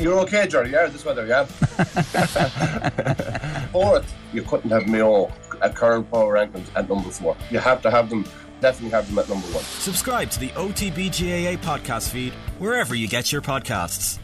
You're 0.00 0.18
okay, 0.20 0.46
Jerry, 0.46 0.72
yeah, 0.72 0.86
this 0.86 1.04
weather, 1.04 1.26
yeah. 1.26 1.44
Fourth, 3.70 4.14
you 4.32 4.42
couldn't 4.42 4.70
have 4.70 4.86
Mayo 4.86 5.30
at 5.60 5.74
current 5.74 6.10
power 6.10 6.34
rankings 6.34 6.68
at 6.74 6.88
number 6.88 7.10
four. 7.10 7.36
You 7.50 7.58
have 7.58 7.82
to 7.82 7.90
have 7.90 8.08
them, 8.08 8.24
definitely 8.62 8.92
have 8.92 9.06
them 9.08 9.18
at 9.18 9.28
number 9.28 9.46
one. 9.48 9.62
Subscribe 9.62 10.30
to 10.30 10.40
the 10.40 10.48
OTBGAA 10.48 11.58
podcast 11.58 12.08
feed 12.08 12.32
wherever 12.58 12.94
you 12.94 13.08
get 13.08 13.30
your 13.30 13.42
podcasts. 13.42 14.18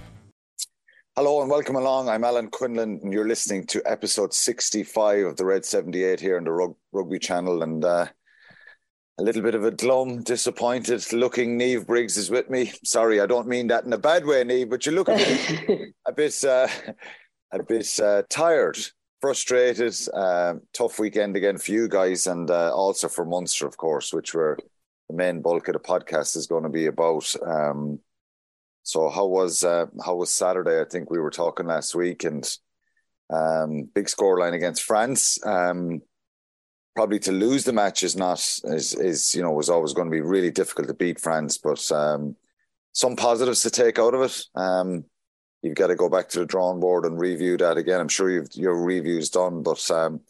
Hello 1.14 1.42
and 1.42 1.50
welcome 1.50 1.76
along. 1.76 2.08
I'm 2.08 2.24
Alan 2.24 2.48
Quinlan, 2.48 3.00
and 3.02 3.12
you're 3.12 3.28
listening 3.28 3.66
to 3.66 3.82
episode 3.84 4.32
65 4.32 5.26
of 5.26 5.36
the 5.36 5.44
Red 5.44 5.66
78 5.66 6.20
here 6.20 6.38
on 6.38 6.44
the 6.44 6.52
Rug- 6.52 6.76
Rugby 6.92 7.18
Channel. 7.18 7.62
And 7.62 7.84
uh, 7.84 8.06
a 9.18 9.22
little 9.22 9.42
bit 9.42 9.54
of 9.54 9.64
a 9.64 9.70
glum, 9.70 10.22
disappointed 10.22 11.12
looking 11.12 11.58
Niamh 11.58 11.86
Briggs 11.86 12.16
is 12.16 12.30
with 12.30 12.50
me. 12.50 12.72
Sorry, 12.84 13.20
I 13.20 13.26
don't 13.26 13.48
mean 13.48 13.68
that 13.68 13.84
in 13.84 13.92
a 13.92 13.98
bad 13.98 14.26
way, 14.26 14.44
Niamh, 14.44 14.68
but 14.68 14.84
you 14.84 14.92
look 14.92 15.08
a 15.08 15.16
bit, 15.16 15.94
a 16.06 16.12
bit, 16.12 16.44
uh, 16.44 16.68
a 17.52 17.62
bit 17.62 17.98
uh, 17.98 18.22
tired, 18.28 18.76
frustrated. 19.22 19.96
Uh, 20.12 20.54
tough 20.74 20.98
weekend 20.98 21.34
again 21.34 21.56
for 21.56 21.72
you 21.72 21.88
guys, 21.88 22.26
and 22.26 22.50
uh, 22.50 22.74
also 22.74 23.08
for 23.08 23.24
Munster, 23.24 23.66
of 23.66 23.78
course, 23.78 24.12
which 24.12 24.34
were 24.34 24.58
the 25.08 25.16
main 25.16 25.40
bulk 25.40 25.68
of 25.68 25.72
the 25.72 25.78
podcast 25.78 26.36
is 26.36 26.46
going 26.46 26.64
to 26.64 26.68
be 26.68 26.86
about. 26.86 27.34
Um, 27.44 28.00
so 28.82 29.08
how 29.08 29.26
was 29.26 29.64
uh, 29.64 29.86
how 30.04 30.16
was 30.16 30.30
Saturday? 30.30 30.80
I 30.80 30.84
think 30.84 31.10
we 31.10 31.20
were 31.20 31.30
talking 31.30 31.66
last 31.66 31.94
week, 31.94 32.24
and 32.24 32.46
um, 33.30 33.88
big 33.94 34.06
scoreline 34.06 34.52
against 34.52 34.82
France. 34.82 35.44
Um, 35.44 36.02
probably 36.96 37.18
to 37.20 37.30
lose 37.30 37.64
the 37.64 37.72
match 37.72 38.02
is 38.02 38.16
not 38.16 38.38
is 38.64 38.94
is 38.94 39.34
you 39.34 39.42
know 39.42 39.52
was 39.52 39.68
always 39.68 39.92
going 39.92 40.08
to 40.08 40.14
be 40.14 40.22
really 40.22 40.50
difficult 40.50 40.88
to 40.88 40.94
beat 40.94 41.20
France, 41.20 41.58
but 41.58 41.92
um, 41.92 42.34
some 42.92 43.14
positives 43.14 43.62
to 43.62 43.70
take 43.70 43.98
out 43.98 44.14
of 44.14 44.22
it. 44.22 44.42
Um, 44.56 45.04
you've 45.62 45.76
got 45.76 45.88
to 45.88 45.94
go 45.94 46.08
back 46.08 46.28
to 46.30 46.40
the 46.40 46.46
drawing 46.46 46.80
board 46.80 47.04
and 47.04 47.20
review 47.20 47.58
that 47.58 47.76
again. 47.76 48.00
I'm 48.00 48.08
sure 48.08 48.30
you've 48.30 48.48
your 48.54 48.82
review's 48.82 49.30
done, 49.30 49.62
but 49.62 49.88
um, 49.90 50.20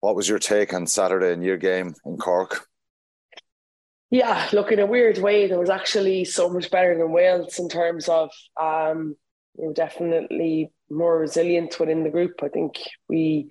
what 0.00 0.14
was 0.14 0.28
your 0.28 0.38
take 0.38 0.72
on 0.72 0.86
Saturday 0.86 1.32
in 1.32 1.42
your 1.42 1.58
game 1.58 1.94
in 2.06 2.16
Cork? 2.16 2.66
Yeah, 4.10 4.48
look 4.52 4.70
in 4.70 4.78
a 4.78 4.86
weird 4.86 5.18
way, 5.18 5.48
there 5.48 5.58
was 5.58 5.70
actually 5.70 6.24
so 6.24 6.48
much 6.48 6.70
better 6.70 6.96
than 6.96 7.10
Wales 7.10 7.58
in 7.58 7.68
terms 7.68 8.08
of 8.08 8.30
um, 8.60 9.16
we 9.56 9.66
were 9.66 9.72
definitely 9.72 10.70
more 10.88 11.18
resilient 11.18 11.80
within 11.80 12.04
the 12.04 12.10
group. 12.10 12.34
I 12.42 12.48
think 12.48 12.78
we 13.08 13.50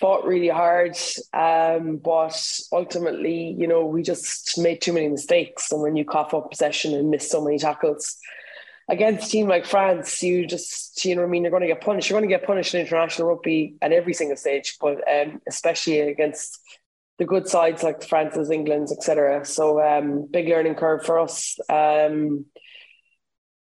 fought 0.00 0.24
really 0.24 0.48
hard, 0.48 0.96
um, 1.32 1.98
but 1.98 2.60
ultimately, 2.72 3.54
you 3.58 3.66
know, 3.66 3.86
we 3.86 4.02
just 4.02 4.58
made 4.58 4.80
too 4.80 4.92
many 4.92 5.08
mistakes. 5.08 5.70
And 5.70 5.80
when 5.80 5.96
you 5.96 6.04
cough 6.04 6.34
up 6.34 6.50
possession 6.50 6.94
and 6.94 7.10
miss 7.10 7.30
so 7.30 7.42
many 7.42 7.58
tackles 7.58 8.16
against 8.88 9.28
a 9.28 9.30
team 9.30 9.48
like 9.48 9.66
France, 9.66 10.22
you 10.22 10.46
just, 10.46 11.04
you 11.04 11.14
know, 11.14 11.22
I 11.22 11.26
mean, 11.26 11.42
you're 11.42 11.50
going 11.50 11.62
to 11.62 11.68
get 11.68 11.80
punished. 11.80 12.10
You're 12.10 12.18
going 12.18 12.28
to 12.28 12.36
get 12.36 12.46
punished 12.46 12.74
in 12.74 12.80
international 12.80 13.28
rugby 13.28 13.76
at 13.80 13.92
every 13.92 14.14
single 14.14 14.36
stage, 14.36 14.76
but 14.80 14.98
um, 15.08 15.40
especially 15.48 16.00
against 16.00 16.60
the 17.18 17.24
good 17.24 17.46
sides 17.46 17.82
like 17.84 18.02
France's, 18.02 18.50
England's, 18.50 18.92
etc. 18.92 19.44
So 19.44 19.80
um, 19.80 20.26
big 20.30 20.48
learning 20.48 20.74
curve 20.74 21.04
for 21.04 21.20
us. 21.20 21.56
Um, 21.68 22.46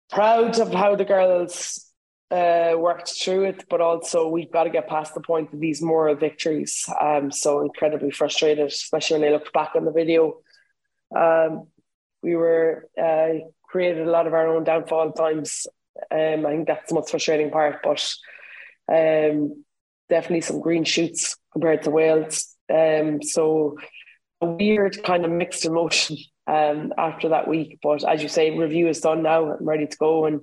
proud 0.10 0.60
of 0.60 0.74
how 0.74 0.96
the 0.96 1.04
girls 1.04 1.85
uh, 2.32 2.74
worked 2.78 3.10
through 3.10 3.46
it, 3.46 3.66
but 3.70 3.82
also 3.82 4.28
we've 4.28 4.52
got 4.52 4.64
to 4.64 4.70
get 4.70 4.88
past 4.88 5.14
the 5.14 5.22
point 5.22 5.54
of 5.54 5.60
these 5.60 5.82
moral 5.82 6.16
victories. 6.16 6.88
Um, 7.00 7.32
so 7.32 7.62
incredibly 7.62 8.12
frustrated, 8.12 8.68
especially 8.68 9.20
when 9.20 9.30
I 9.30 9.32
looked 9.34 9.54
back 9.54 9.72
on 9.76 9.86
the 9.86 9.92
video. 9.92 10.38
Um, 11.16 11.68
we 12.24 12.36
were 12.36 12.90
uh, 13.02 13.46
created 13.64 14.08
a 14.08 14.12
lot 14.12 14.28
of 14.28 14.34
our 14.34 14.48
own 14.48 14.64
downfall 14.64 15.12
times. 15.12 15.68
Um, 16.12 16.46
I 16.46 16.52
think 16.52 16.68
that's 16.68 16.90
the 16.90 16.96
most 16.96 17.12
frustrating 17.12 17.52
part, 17.52 17.82
but 17.84 18.16
um, 18.92 19.64
definitely 20.10 20.42
some 20.42 20.62
green 20.62 20.84
shoots 20.84 21.38
compared 21.54 21.84
to 21.84 21.92
Wales. 21.92 22.56
Um, 22.74 23.22
so 23.22 23.78
a 24.42 24.48
weird 24.48 25.04
kind 25.04 25.26
of 25.26 25.32
mixed 25.32 25.66
emotion 25.66 26.18
um, 26.48 26.92
after 26.98 27.30
that 27.30 27.48
week. 27.48 27.80
But 27.84 28.04
as 28.04 28.24
you 28.24 28.30
say, 28.30 28.58
review 28.58 28.88
is 28.88 29.00
done 29.00 29.22
now. 29.22 29.52
I'm 29.52 29.64
ready 29.64 29.86
to 29.86 29.98
go, 29.98 30.26
and 30.26 30.42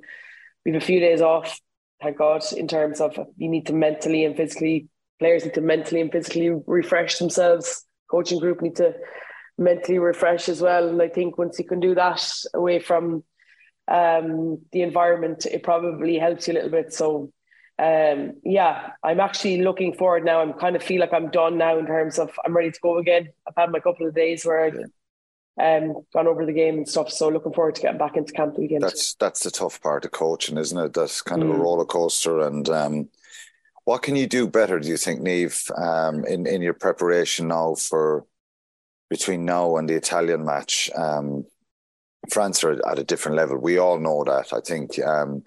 we 0.64 0.72
have 0.72 0.82
a 0.82 0.86
few 0.86 1.00
days 1.00 1.20
off 1.20 1.60
thank 2.02 2.18
God, 2.18 2.42
in 2.56 2.68
terms 2.68 3.00
of 3.00 3.18
you 3.36 3.48
need 3.48 3.66
to 3.66 3.72
mentally 3.72 4.24
and 4.24 4.36
physically, 4.36 4.88
players 5.18 5.44
need 5.44 5.54
to 5.54 5.60
mentally 5.60 6.00
and 6.00 6.10
physically 6.10 6.50
refresh 6.66 7.18
themselves. 7.18 7.84
Coaching 8.10 8.40
group 8.40 8.60
need 8.60 8.76
to 8.76 8.94
mentally 9.56 9.98
refresh 9.98 10.48
as 10.48 10.60
well. 10.60 10.88
And 10.88 11.00
I 11.00 11.08
think 11.08 11.38
once 11.38 11.58
you 11.58 11.64
can 11.64 11.80
do 11.80 11.94
that 11.94 12.22
away 12.54 12.78
from 12.78 13.24
um, 13.88 14.60
the 14.72 14.82
environment, 14.82 15.46
it 15.46 15.62
probably 15.62 16.18
helps 16.18 16.48
you 16.48 16.54
a 16.54 16.56
little 16.56 16.70
bit. 16.70 16.92
So, 16.92 17.32
um, 17.78 18.34
yeah, 18.44 18.90
I'm 19.02 19.20
actually 19.20 19.62
looking 19.62 19.94
forward 19.94 20.24
now. 20.24 20.40
I'm 20.40 20.52
kind 20.54 20.76
of 20.76 20.82
feel 20.82 21.00
like 21.00 21.12
I'm 21.12 21.30
done 21.30 21.56
now 21.56 21.78
in 21.78 21.86
terms 21.86 22.18
of 22.18 22.30
I'm 22.44 22.56
ready 22.56 22.70
to 22.70 22.80
go 22.82 22.98
again. 22.98 23.28
I've 23.46 23.54
had 23.56 23.70
my 23.70 23.80
couple 23.80 24.06
of 24.06 24.14
days 24.14 24.44
where 24.44 24.64
I 24.64 24.70
um, 25.60 26.04
gone 26.12 26.26
over 26.26 26.46
the 26.46 26.52
game 26.52 26.78
and 26.78 26.88
stuff. 26.88 27.10
So 27.10 27.28
looking 27.28 27.52
forward 27.52 27.74
to 27.74 27.82
getting 27.82 27.98
back 27.98 28.16
into 28.16 28.32
camp 28.32 28.56
again. 28.58 28.80
That's 28.80 29.14
that's 29.14 29.42
the 29.42 29.50
tough 29.50 29.80
part 29.82 30.04
of 30.04 30.12
coaching, 30.12 30.56
isn't 30.56 30.78
it? 30.78 30.94
That's 30.94 31.20
kind 31.22 31.42
of 31.42 31.50
a 31.50 31.54
mm. 31.54 31.60
roller 31.60 31.84
coaster. 31.84 32.40
And 32.40 32.68
um, 32.68 33.08
what 33.84 34.02
can 34.02 34.16
you 34.16 34.26
do 34.26 34.46
better? 34.46 34.78
Do 34.78 34.88
you 34.88 34.96
think, 34.96 35.20
Niamh, 35.20 35.70
um, 35.78 36.24
in 36.24 36.46
in 36.46 36.62
your 36.62 36.74
preparation 36.74 37.48
now 37.48 37.74
for 37.74 38.24
between 39.10 39.44
now 39.44 39.76
and 39.76 39.88
the 39.88 39.94
Italian 39.94 40.44
match? 40.44 40.90
Um, 40.94 41.44
France 42.30 42.62
are 42.64 42.80
at 42.88 42.98
a 42.98 43.04
different 43.04 43.36
level. 43.36 43.58
We 43.58 43.78
all 43.78 43.98
know 43.98 44.24
that. 44.24 44.52
I 44.52 44.60
think 44.60 44.98
um, 45.00 45.44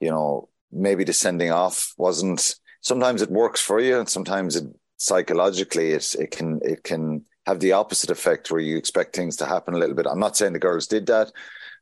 you 0.00 0.10
know 0.10 0.48
maybe 0.72 1.04
the 1.04 1.12
sending 1.12 1.52
off 1.52 1.94
wasn't. 1.96 2.56
Sometimes 2.80 3.22
it 3.22 3.30
works 3.30 3.60
for 3.60 3.80
you, 3.80 3.98
and 3.98 4.08
sometimes 4.08 4.56
it 4.56 4.64
psychologically 4.96 5.92
it 5.92 6.14
it 6.18 6.30
can 6.32 6.60
it 6.62 6.82
can 6.82 7.24
have 7.46 7.60
the 7.60 7.72
opposite 7.72 8.10
effect 8.10 8.50
where 8.50 8.60
you 8.60 8.76
expect 8.76 9.14
things 9.14 9.36
to 9.36 9.46
happen 9.46 9.74
a 9.74 9.78
little 9.78 9.94
bit. 9.94 10.06
I'm 10.06 10.20
not 10.20 10.36
saying 10.36 10.52
the 10.52 10.58
girls 10.58 10.86
did 10.86 11.06
that, 11.06 11.30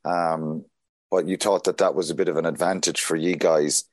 um, 0.05 0.65
but 1.09 1.27
you 1.27 1.37
thought 1.37 1.65
that 1.65 1.77
that 1.77 1.95
was 1.95 2.09
a 2.09 2.15
bit 2.15 2.27
of 2.27 2.37
an 2.37 2.45
advantage 2.45 3.01
for 3.01 3.15
you 3.15 3.35
guys. 3.35 3.85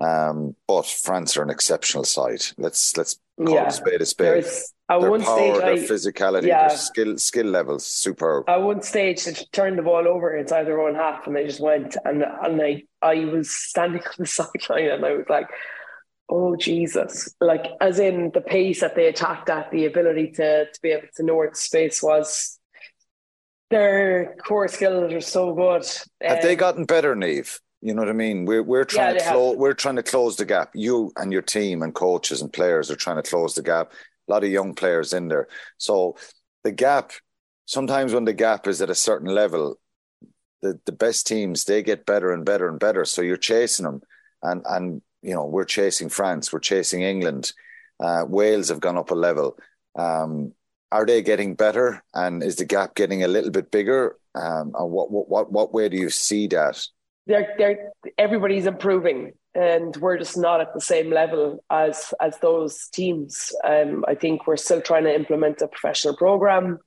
Um, 0.00 0.54
but 0.66 0.86
France 0.86 1.36
are 1.36 1.42
an 1.42 1.50
exceptional 1.50 2.04
side. 2.04 2.42
Let's 2.56 2.96
let's 2.96 3.18
call 3.36 3.54
yeah. 3.54 3.64
it 3.64 3.68
a 3.68 3.72
spade 3.72 4.00
a 4.00 4.06
spade. 4.06 4.44
At 4.90 5.00
their 5.00 5.10
one 5.10 5.22
power, 5.22 5.36
stage, 5.36 5.58
their 5.58 5.72
I, 5.72 5.76
physicality, 5.76 6.46
yeah. 6.46 6.68
their 6.68 6.78
skill 6.78 7.18
skill 7.18 7.46
levels, 7.46 7.84
superb. 7.84 8.48
At 8.48 8.62
one 8.62 8.80
stage, 8.80 9.24
they 9.24 9.34
turned 9.52 9.76
the 9.76 9.82
ball 9.82 10.08
over 10.08 10.34
inside 10.36 10.64
their 10.64 10.80
own 10.80 10.94
half, 10.94 11.26
and 11.26 11.36
they 11.36 11.44
just 11.44 11.60
went. 11.60 11.96
And 12.04 12.22
and 12.22 12.62
I 12.62 12.84
I 13.02 13.24
was 13.26 13.50
standing 13.50 14.00
on 14.06 14.14
the 14.18 14.26
sideline, 14.26 14.88
and 14.88 15.04
I 15.04 15.12
was 15.12 15.26
like, 15.28 15.48
Oh 16.30 16.56
Jesus! 16.56 17.34
Like 17.40 17.66
as 17.80 17.98
in 17.98 18.30
the 18.34 18.40
pace 18.40 18.80
that 18.80 18.94
they 18.94 19.06
attacked 19.06 19.48
at, 19.48 19.70
the 19.70 19.86
ability 19.86 20.32
to 20.32 20.66
to 20.66 20.80
be 20.82 20.90
able 20.90 21.08
to 21.16 21.22
know 21.22 21.36
where 21.36 21.50
the 21.50 21.56
space 21.56 22.02
was. 22.02 22.58
Their 23.70 24.34
core 24.44 24.68
skills 24.68 25.12
are 25.12 25.20
so 25.20 25.54
good. 25.54 25.86
Have 26.22 26.38
um, 26.38 26.42
they 26.42 26.56
gotten 26.56 26.84
better, 26.84 27.14
Niamh? 27.14 27.58
You 27.80 27.94
know 27.94 28.02
what 28.02 28.08
I 28.08 28.14
mean? 28.14 28.44
We're 28.44 28.62
we're 28.62 28.84
trying 28.84 29.16
yeah, 29.16 29.24
to 29.24 29.30
close 29.30 29.56
we're 29.56 29.74
trying 29.74 29.96
to 29.96 30.02
close 30.02 30.36
the 30.36 30.44
gap. 30.44 30.70
You 30.74 31.12
and 31.16 31.32
your 31.32 31.42
team 31.42 31.82
and 31.82 31.94
coaches 31.94 32.42
and 32.42 32.52
players 32.52 32.90
are 32.90 32.96
trying 32.96 33.22
to 33.22 33.28
close 33.28 33.54
the 33.54 33.62
gap. 33.62 33.92
A 34.28 34.32
lot 34.32 34.44
of 34.44 34.50
young 34.50 34.74
players 34.74 35.12
in 35.12 35.28
there. 35.28 35.48
So 35.78 36.16
the 36.64 36.72
gap, 36.72 37.12
sometimes 37.66 38.12
when 38.12 38.24
the 38.24 38.32
gap 38.32 38.66
is 38.66 38.82
at 38.82 38.90
a 38.90 38.94
certain 38.94 39.28
level, 39.28 39.78
the, 40.60 40.78
the 40.86 40.92
best 40.92 41.26
teams 41.26 41.64
they 41.64 41.82
get 41.82 42.04
better 42.04 42.32
and 42.32 42.44
better 42.44 42.68
and 42.68 42.80
better. 42.80 43.04
So 43.04 43.22
you're 43.22 43.36
chasing 43.36 43.84
them. 43.84 44.02
And 44.42 44.62
and 44.68 45.02
you 45.28 45.34
know, 45.34 45.44
we're 45.44 45.64
chasing 45.64 46.08
France, 46.08 46.52
we're 46.52 46.58
chasing 46.60 47.02
England. 47.02 47.52
Uh, 48.00 48.24
Wales 48.26 48.70
have 48.70 48.80
gone 48.80 48.96
up 48.96 49.10
a 49.10 49.14
level. 49.14 49.58
Um, 49.96 50.52
are 50.90 51.04
they 51.04 51.20
getting 51.20 51.54
better? 51.54 52.02
And 52.14 52.42
is 52.42 52.56
the 52.56 52.64
gap 52.64 52.94
getting 52.94 53.22
a 53.22 53.28
little 53.28 53.50
bit 53.50 53.70
bigger? 53.70 54.16
Um, 54.34 54.72
and 54.78 54.90
what, 54.90 55.10
what, 55.10 55.28
what, 55.28 55.52
what 55.52 55.74
way 55.74 55.88
do 55.88 55.96
you 55.98 56.08
see 56.08 56.46
that? 56.48 56.82
They're, 57.26 57.54
they're, 57.58 57.92
everybody's 58.16 58.66
improving 58.66 59.32
and 59.54 59.96
we're 59.96 60.18
just 60.18 60.36
not 60.36 60.60
at 60.60 60.72
the 60.72 60.80
same 60.80 61.10
level 61.10 61.64
as 61.68 62.14
as 62.20 62.38
those 62.38 62.88
teams. 62.88 63.52
Um, 63.64 64.04
I 64.06 64.14
think 64.14 64.46
we're 64.46 64.56
still 64.56 64.80
trying 64.80 65.04
to 65.04 65.14
implement 65.14 65.62
a 65.62 65.68
professional 65.68 66.16
program. 66.16 66.78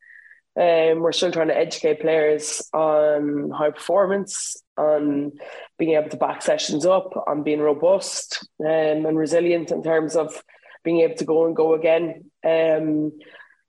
Um, 0.59 0.99
we're 0.99 1.11
still 1.11 1.31
trying 1.31 1.47
to 1.47 1.57
educate 1.57 2.01
players 2.01 2.61
on 2.73 3.51
high 3.51 3.71
performance, 3.71 4.57
on 4.81 5.31
being 5.77 5.95
able 5.95 6.09
to 6.09 6.17
back 6.17 6.41
sessions 6.41 6.85
up, 6.85 7.13
on 7.27 7.43
being 7.43 7.59
robust 7.59 8.47
um, 8.59 9.05
and 9.05 9.17
resilient 9.17 9.71
in 9.71 9.83
terms 9.83 10.15
of 10.15 10.43
being 10.83 11.01
able 11.01 11.15
to 11.15 11.25
go 11.25 11.45
and 11.45 11.55
go 11.55 11.73
again. 11.73 12.25
Um, 12.43 13.11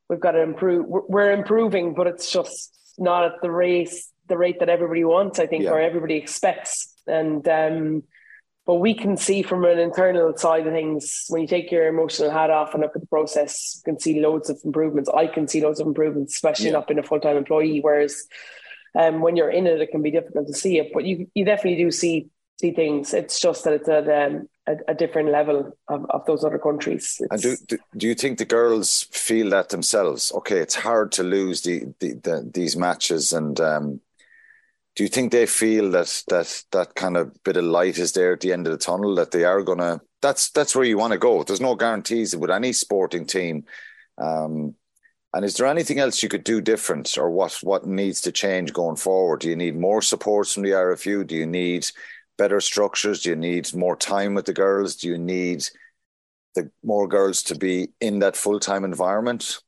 we've 0.09 0.21
got 0.21 0.33
to 0.33 0.43
improve. 0.43 0.87
We're 0.89 1.33
improving, 1.33 1.95
but 1.95 2.07
it's 2.07 2.31
just 2.33 2.75
not 2.99 3.25
at 3.25 3.43
the 3.43 3.51
rate 3.51 3.93
the 4.29 4.39
rate 4.39 4.61
that 4.61 4.69
everybody 4.69 5.05
wants. 5.05 5.39
I 5.39 5.47
think, 5.47 5.65
yeah. 5.65 5.71
or 5.71 5.81
everybody 5.81 6.17
expects. 6.17 6.95
And 7.07 7.47
um, 7.49 8.05
but 8.65 8.77
we 8.77 8.95
can 8.95 9.17
see 9.17 9.43
from 9.43 9.65
an 9.65 9.79
internal 9.79 10.37
side 10.37 10.67
of 10.67 10.73
things, 10.73 11.25
when 11.29 11.43
you 11.43 11.49
take 11.49 11.73
your 11.73 11.89
emotional 11.89 12.31
hat 12.31 12.51
off 12.51 12.75
and 12.75 12.83
look 12.83 12.95
at 12.95 13.01
the 13.01 13.09
process, 13.09 13.75
you 13.77 13.83
can 13.93 14.01
see 14.01 14.21
loads 14.21 14.49
of 14.51 14.59
improvements. 14.65 15.11
I 15.13 15.27
can 15.27 15.49
see 15.49 15.63
loads 15.63 15.81
of 15.81 15.87
improvements, 15.87 16.35
especially 16.35 16.67
yeah. 16.67 16.73
not 16.73 16.87
being 16.87 17.01
a 17.01 17.03
full 17.03 17.21
time 17.21 17.37
employee. 17.37 17.81
Whereas 17.81 18.25
um, 18.99 19.21
when 19.21 19.37
you're 19.37 19.51
in 19.51 19.67
it, 19.67 19.81
it 19.81 19.91
can 19.91 20.03
be 20.03 20.11
difficult 20.11 20.47
to 20.47 20.55
see 20.55 20.79
it. 20.79 20.93
But 20.93 21.05
you 21.05 21.29
you 21.35 21.45
definitely 21.45 21.83
do 21.83 21.91
see 21.91 22.29
see 22.61 22.73
things. 22.73 23.15
It's 23.15 23.41
just 23.41 23.65
that 23.65 23.75
it's 23.75 23.89
at 23.89 24.09
um, 24.09 24.49
a, 24.67 24.77
a, 24.89 24.95
different 24.95 25.31
level 25.31 25.77
of, 25.89 26.07
of 26.11 26.25
those 26.27 26.45
other 26.45 26.59
countries. 26.59 27.17
It's, 27.21 27.31
and 27.31 27.43
do, 27.43 27.57
do, 27.67 27.79
do 27.97 28.07
you 28.07 28.15
think 28.15 28.39
the 28.39 28.45
girls 28.45 29.09
feel 29.11 29.51
that 29.51 29.71
themselves? 29.71 30.33
Okay, 30.33 30.59
it's 30.59 30.75
hard 30.75 31.13
to 31.13 31.23
lose 31.23 31.63
the, 31.63 31.93
the, 32.01 32.15
the 32.23 32.51
these 32.53 32.77
matches, 32.77 33.33
and 33.33 33.59
um, 33.61 34.01
do 34.95 35.03
you 35.03 35.09
think 35.09 35.33
they 35.33 35.47
feel 35.47 35.91
that 35.93 36.23
that 36.29 36.65
that 36.73 36.95
kind 36.95 37.17
of 37.17 37.43
bit 37.45 37.57
of 37.57 37.65
light 37.65 37.99
is 37.99 38.13
there 38.13 38.35
at 38.35 38.41
the 38.41 38.53
end 38.53 38.67
of 38.67 38.73
the 38.73 38.79
tunnel 38.79 39.15
that 39.17 39.31
they 39.31 39.45
are 39.45 39.63
gonna? 39.63 40.01
That's 40.21 40.51
that's 40.51 40.77
where 40.77 40.85
you 40.85 40.99
want 40.99 41.13
to 41.13 41.19
go. 41.19 41.43
There's 41.43 41.61
no 41.61 41.75
guarantees 41.75 42.37
with 42.37 42.51
any 42.51 42.73
sporting 42.73 43.27
team. 43.27 43.65
Um, 44.19 44.75
and 45.35 45.45
is 45.45 45.57
there 45.57 45.67
anything 45.67 45.99
else 45.99 46.23
you 46.23 46.29
could 46.29 46.45
do 46.45 46.61
different, 46.61 47.17
or 47.17 47.31
what 47.31 47.59
what 47.63 47.87
needs 47.87 48.21
to 48.23 48.33
change 48.33 48.73
going 48.73 48.97
forward? 48.97 49.41
Do 49.41 49.49
you 49.49 49.57
need 49.57 49.77
more 49.77 50.03
support 50.03 50.49
from 50.49 50.63
the 50.63 50.71
RFU? 50.71 51.27
Do 51.27 51.35
you 51.35 51.47
need 51.47 51.87
better 52.37 52.61
structures? 52.61 53.23
Do 53.23 53.31
you 53.31 53.37
need 53.37 53.75
more 53.75 53.97
time 53.97 54.35
with 54.35 54.47
the 54.47 54.53
girls? 54.53 54.97
Do 54.97 55.09
you 55.09 55.19
need 55.19 55.65
the 56.55 56.71
more 56.83 57.09
girls 57.09 57.43
to 57.45 57.55
be 57.55 57.89
in 58.01 58.19
that 58.19 58.37
full 58.37 58.61
time 58.61 58.85
environment? 58.85 59.59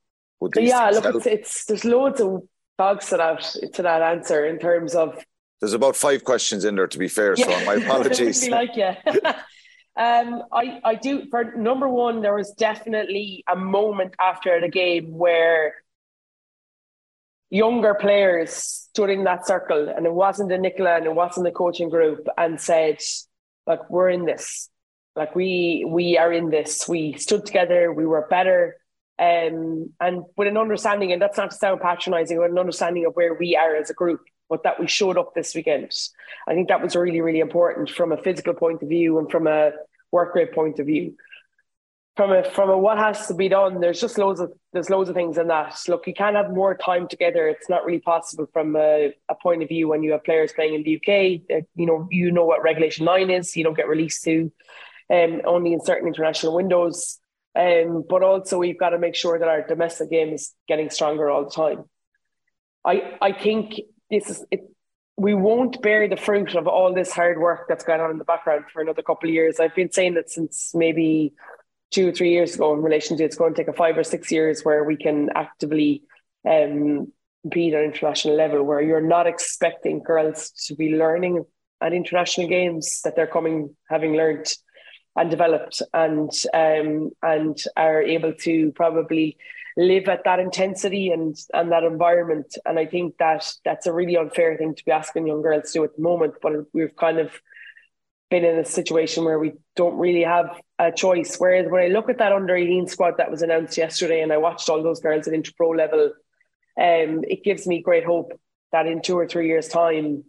yeah, 0.57 0.89
look, 0.91 1.05
it's, 1.05 1.25
it's, 1.25 1.65
there's 1.65 1.85
loads 1.85 2.21
of 2.21 2.43
bugs 2.77 3.09
to 3.09 3.17
that 3.17 3.41
to 3.73 3.81
that 3.81 4.01
answer 4.01 4.45
in 4.45 4.59
terms 4.59 4.93
of. 4.93 5.17
There's 5.61 5.73
about 5.73 5.95
five 5.95 6.23
questions 6.23 6.65
in 6.65 6.75
there, 6.75 6.87
to 6.87 6.99
be 6.99 7.07
fair. 7.07 7.33
Yeah. 7.37 7.45
So 7.45 7.65
my 7.65 7.73
apologies. 7.83 8.47
like 8.49 8.75
yeah. 8.75 8.97
um, 9.97 10.43
I 10.51 10.79
I 10.83 10.95
do 10.95 11.27
for 11.29 11.55
number 11.55 11.87
one. 11.87 12.21
There 12.21 12.35
was 12.35 12.51
definitely 12.51 13.43
a 13.47 13.55
moment 13.55 14.15
after 14.19 14.59
the 14.59 14.69
game 14.69 15.11
where 15.17 15.75
younger 17.49 17.93
players 17.93 18.51
stood 18.51 19.09
in 19.09 19.23
that 19.23 19.47
circle 19.47 19.87
and 19.87 20.05
it 20.05 20.13
wasn't 20.13 20.49
the 20.49 20.57
Nicola 20.57 20.97
and 20.97 21.05
it 21.05 21.15
wasn't 21.15 21.45
the 21.45 21.51
coaching 21.51 21.89
group 21.89 22.27
and 22.37 22.59
said, 22.59 22.97
like, 23.65 23.89
we're 23.89 24.09
in 24.09 24.25
this. 24.25 24.69
Like 25.15 25.33
we 25.33 25.85
we 25.87 26.17
are 26.17 26.33
in 26.33 26.49
this. 26.49 26.87
We 26.89 27.13
stood 27.13 27.45
together, 27.45 27.93
we 27.93 28.05
were 28.05 28.27
better. 28.29 28.75
Um, 29.17 29.93
and 30.01 30.23
with 30.35 30.49
an 30.49 30.57
understanding, 30.57 31.13
and 31.13 31.21
that's 31.21 31.37
not 31.37 31.51
to 31.51 31.55
sound 31.55 31.79
patronizing, 31.79 32.37
but 32.37 32.51
an 32.51 32.59
understanding 32.59 33.05
of 33.05 33.13
where 33.13 33.33
we 33.33 33.55
are 33.55 33.77
as 33.77 33.89
a 33.89 33.93
group, 33.93 34.19
but 34.49 34.63
that 34.63 34.79
we 34.79 34.87
showed 34.87 35.17
up 35.17 35.33
this 35.33 35.55
weekend. 35.55 35.91
I 36.47 36.53
think 36.53 36.67
that 36.69 36.81
was 36.81 36.95
really, 36.95 37.21
really 37.21 37.39
important 37.39 37.89
from 37.89 38.11
a 38.11 38.21
physical 38.21 38.53
point 38.53 38.83
of 38.83 38.89
view 38.89 39.17
and 39.19 39.29
from 39.29 39.47
a 39.47 39.71
work 40.11 40.35
rate 40.35 40.53
point 40.53 40.79
of 40.79 40.85
view 40.85 41.15
from 42.15 42.31
a 42.31 42.43
from 42.49 42.69
a 42.69 42.77
what 42.77 42.97
has 42.97 43.27
to 43.27 43.33
be 43.33 43.49
done, 43.49 43.81
there's 43.81 43.99
just 43.99 44.17
loads 44.17 44.39
of 44.39 44.53
there's 44.71 44.89
loads 44.89 45.09
of 45.09 45.15
things 45.15 45.37
in 45.37 45.47
that. 45.47 45.77
Look, 45.87 46.07
you 46.07 46.13
can't 46.13 46.35
have 46.35 46.49
more 46.49 46.75
time 46.75 47.07
together. 47.07 47.47
It's 47.47 47.69
not 47.69 47.85
really 47.85 47.99
possible 47.99 48.47
from 48.53 48.75
a, 48.75 49.13
a 49.29 49.35
point 49.35 49.63
of 49.63 49.69
view 49.69 49.89
when 49.89 50.01
you 50.01 50.13
have 50.13 50.23
players 50.23 50.53
playing 50.53 50.75
in 50.75 50.83
the 50.83 50.95
UK. 50.95 51.65
You 51.75 51.85
know, 51.85 52.07
you 52.09 52.31
know 52.31 52.45
what 52.45 52.63
Regulation 52.63 53.05
Nine 53.05 53.29
is. 53.29 53.55
You 53.55 53.65
don't 53.65 53.75
get 53.75 53.89
released 53.89 54.23
to 54.23 54.51
um, 55.09 55.41
only 55.45 55.73
in 55.73 55.83
certain 55.83 56.07
international 56.07 56.55
windows. 56.55 57.19
Um, 57.53 58.03
but 58.07 58.23
also, 58.23 58.59
we've 58.59 58.79
got 58.79 58.89
to 58.89 58.99
make 58.99 59.15
sure 59.15 59.37
that 59.37 59.47
our 59.47 59.65
domestic 59.65 60.09
game 60.09 60.33
is 60.33 60.53
getting 60.67 60.89
stronger 60.89 61.29
all 61.29 61.45
the 61.45 61.51
time. 61.51 61.83
I 62.85 63.17
I 63.21 63.33
think 63.33 63.75
this 64.09 64.29
is 64.29 64.45
it. 64.51 64.69
We 65.17 65.33
won't 65.33 65.81
bear 65.81 66.09
the 66.09 66.17
fruit 66.17 66.55
of 66.55 66.67
all 66.67 66.93
this 66.93 67.11
hard 67.11 67.39
work 67.39 67.67
that's 67.69 67.85
going 67.85 68.01
on 68.01 68.11
in 68.11 68.17
the 68.17 68.25
background 68.25 68.65
for 68.71 68.81
another 68.81 69.01
couple 69.01 69.29
of 69.29 69.33
years. 69.33 69.61
I've 69.61 69.73
been 69.73 69.91
saying 69.91 70.15
that 70.15 70.29
since 70.29 70.71
maybe 70.73 71.33
two 71.91 72.09
or 72.09 72.11
three 72.11 72.31
years 72.31 72.55
ago 72.55 72.73
in 72.73 72.81
relation 72.81 73.15
to 73.17 73.23
it's 73.23 73.37
going 73.37 73.53
to 73.53 73.57
take 73.57 73.69
a 73.69 73.73
five 73.73 73.97
or 73.97 74.03
six 74.03 74.29
years 74.29 74.63
where 74.63 74.83
we 74.83 74.97
can 74.97 75.29
actively 75.33 76.03
um, 76.45 77.13
compete 77.43 77.73
at 77.73 77.83
international 77.83 78.35
level, 78.35 78.63
where 78.63 78.81
you're 78.81 78.99
not 78.99 79.25
expecting 79.25 80.03
girls 80.03 80.49
to 80.65 80.75
be 80.75 80.95
learning 80.95 81.45
at 81.81 81.93
international 81.93 82.47
games 82.47 83.01
that 83.03 83.15
they're 83.15 83.27
coming 83.27 83.75
having 83.89 84.13
learned 84.13 84.47
and 85.15 85.29
developed 85.29 85.81
and 85.93 86.31
um, 86.53 87.11
and 87.21 87.63
are 87.77 88.01
able 88.01 88.33
to 88.33 88.71
probably 88.73 89.37
live 89.77 90.07
at 90.07 90.23
that 90.23 90.39
intensity 90.39 91.09
and 91.09 91.35
and 91.53 91.71
that 91.71 91.83
environment. 91.83 92.57
And 92.65 92.79
I 92.79 92.85
think 92.85 93.17
that 93.17 93.51
that's 93.63 93.87
a 93.87 93.93
really 93.93 94.17
unfair 94.17 94.57
thing 94.57 94.75
to 94.75 94.85
be 94.85 94.91
asking 94.91 95.27
young 95.27 95.41
girls 95.41 95.71
to 95.71 95.79
do 95.79 95.83
at 95.83 95.95
the 95.95 96.01
moment. 96.01 96.35
But 96.41 96.53
we've 96.73 96.95
kind 96.95 97.19
of 97.19 97.31
been 98.29 98.45
in 98.45 98.57
a 98.57 98.65
situation 98.65 99.23
where 99.23 99.39
we 99.39 99.53
don't 99.75 99.97
really 99.97 100.23
have 100.23 100.59
a 100.79 100.91
choice. 100.91 101.35
Whereas 101.37 101.69
when 101.69 101.83
I 101.83 101.87
look 101.87 102.09
at 102.09 102.17
that 102.17 102.31
under 102.31 102.55
18 102.55 102.87
squad 102.87 103.15
that 103.17 103.29
was 103.29 103.41
announced 103.41 103.77
yesterday 103.77 104.21
and 104.21 104.33
I 104.33 104.37
watched 104.37 104.67
all 104.67 104.81
those 104.81 104.99
girls 104.99 105.27
at 105.27 105.33
Interpro 105.33 105.77
level, 105.77 106.11
um, 106.77 107.23
it 107.27 107.43
gives 107.43 107.67
me 107.67 107.81
great 107.81 108.05
hope 108.05 108.31
that 108.71 108.87
in 108.87 109.01
two 109.01 109.17
or 109.17 109.27
three 109.27 109.47
years' 109.47 109.67
time, 109.67 110.23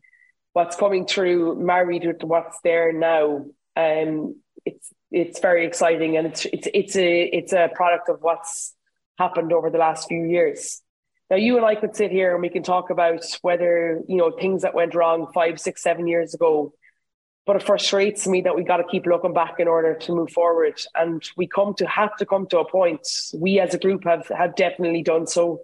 what's 0.52 0.76
coming 0.76 1.06
through 1.06 1.56
married 1.56 2.04
with 2.06 2.22
what's 2.22 2.58
there 2.62 2.92
now, 2.92 3.46
um, 3.76 4.36
it's 4.64 4.92
it's 5.10 5.38
very 5.38 5.66
exciting 5.66 6.16
and 6.16 6.26
it's 6.26 6.44
it's 6.46 6.68
it's 6.74 6.96
a 6.96 7.22
it's 7.24 7.52
a 7.52 7.70
product 7.74 8.08
of 8.08 8.18
what's 8.20 8.74
happened 9.18 9.52
over 9.52 9.70
the 9.70 9.78
last 9.78 10.08
few 10.08 10.24
years. 10.24 10.82
Now 11.30 11.36
you 11.36 11.56
and 11.56 11.66
I 11.66 11.74
could 11.74 11.96
sit 11.96 12.10
here 12.10 12.32
and 12.32 12.42
we 12.42 12.48
can 12.48 12.62
talk 12.62 12.90
about 12.90 13.24
whether 13.42 14.00
you 14.08 14.16
know 14.16 14.30
things 14.30 14.62
that 14.62 14.74
went 14.74 14.94
wrong 14.94 15.30
five, 15.34 15.60
six, 15.60 15.82
seven 15.82 16.06
years 16.06 16.34
ago 16.34 16.72
but 17.46 17.56
it 17.56 17.62
frustrates 17.62 18.26
me 18.26 18.40
that 18.40 18.56
we 18.56 18.64
got 18.64 18.78
to 18.78 18.84
keep 18.84 19.06
looking 19.06 19.32
back 19.32 19.54
in 19.60 19.68
order 19.68 19.94
to 19.94 20.12
move 20.12 20.30
forward. 20.32 20.82
And 20.96 21.22
we 21.36 21.46
come 21.46 21.74
to 21.74 21.86
have 21.86 22.14
to 22.16 22.26
come 22.26 22.48
to 22.48 22.58
a 22.58 22.68
point. 22.68 23.06
We 23.32 23.60
as 23.60 23.72
a 23.72 23.78
group 23.78 24.02
have 24.04 24.26
have 24.36 24.56
definitely 24.56 25.02
done 25.02 25.28
so 25.28 25.60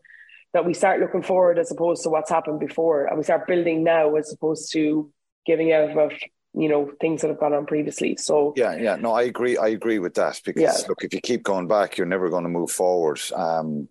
that 0.53 0.65
we 0.65 0.75
start 0.75 1.01
looking 1.01 1.23
forward 1.23 1.59
as 1.59 1.73
opposed 1.73 2.05
to 2.05 2.11
what's 2.11 2.31
happened 2.31 2.61
before, 2.61 3.07
and 3.07 3.19
we 3.19 3.25
start 3.25 3.49
building 3.49 3.83
now 3.83 4.15
as 4.15 4.33
opposed 4.33 4.73
to 4.73 5.11
giving 5.45 5.73
out 5.73 5.97
of 5.97 6.13
you 6.55 6.69
know 6.69 6.93
things 7.01 7.23
that 7.23 7.29
have 7.29 7.41
gone 7.41 7.55
on 7.55 7.67
previously. 7.67 8.17
So 8.17 8.53
yeah, 8.57 8.77
yeah, 8.77 8.97
no, 8.97 9.13
I 9.13 9.23
agree. 9.23 9.57
I 9.57 9.69
agree 9.69 9.99
with 9.99 10.15
that 10.15 10.41
because 10.45 10.63
yeah. 10.63 10.89
look, 10.89 11.05
if 11.05 11.15
you 11.15 11.21
keep 11.21 11.43
going 11.43 11.69
back, 11.69 11.97
you're 11.97 12.07
never 12.07 12.31
going 12.31 12.45
to 12.45 12.51
move 12.51 12.71
forward. 12.71 13.21
Um, 13.35 13.89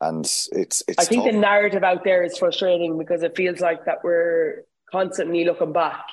and 0.00 0.24
it's 0.24 0.48
it's. 0.86 0.98
I 0.98 1.04
think 1.04 1.24
tough. 1.24 1.32
the 1.32 1.38
narrative 1.38 1.84
out 1.84 2.04
there 2.04 2.22
is 2.22 2.36
frustrating 2.38 2.98
because 2.98 3.22
it 3.22 3.36
feels 3.36 3.60
like 3.60 3.86
that 3.86 4.04
we're 4.04 4.64
constantly 4.90 5.44
looking 5.44 5.72
back 5.72 6.04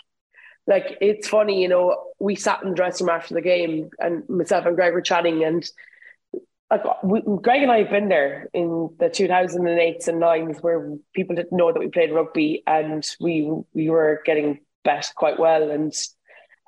like 0.68 0.98
it's 1.02 1.28
funny, 1.28 1.62
you 1.62 1.68
know, 1.68 2.04
we 2.20 2.36
sat 2.36 2.62
in 2.64 2.70
the 2.70 2.76
dressing 2.76 3.08
room 3.08 3.16
after 3.16 3.34
the 3.34 3.42
game 3.42 3.90
and 4.00 4.28
myself 4.30 4.66
and 4.66 4.76
Greg 4.76 4.94
were 4.94 5.02
chatting 5.02 5.44
and 5.44 5.68
like 6.70 6.84
we, 7.04 7.22
Greg 7.42 7.64
and 7.64 7.72
I 7.72 7.80
have 7.80 7.90
been 7.90 8.08
there 8.08 8.48
in 8.54 8.90
the 9.00 9.10
2008s 9.10 10.08
and 10.08 10.22
9s 10.22 10.62
where 10.62 10.96
people 11.14 11.36
didn't 11.36 11.52
know 11.52 11.72
that 11.74 11.80
we 11.80 11.90
played 11.90 12.14
rugby 12.14 12.64
and 12.66 13.06
we 13.20 13.52
we 13.74 13.90
were 13.90 14.22
getting 14.26 14.60
bet 14.84 15.12
quite 15.16 15.40
well. 15.40 15.70
And 15.70 15.94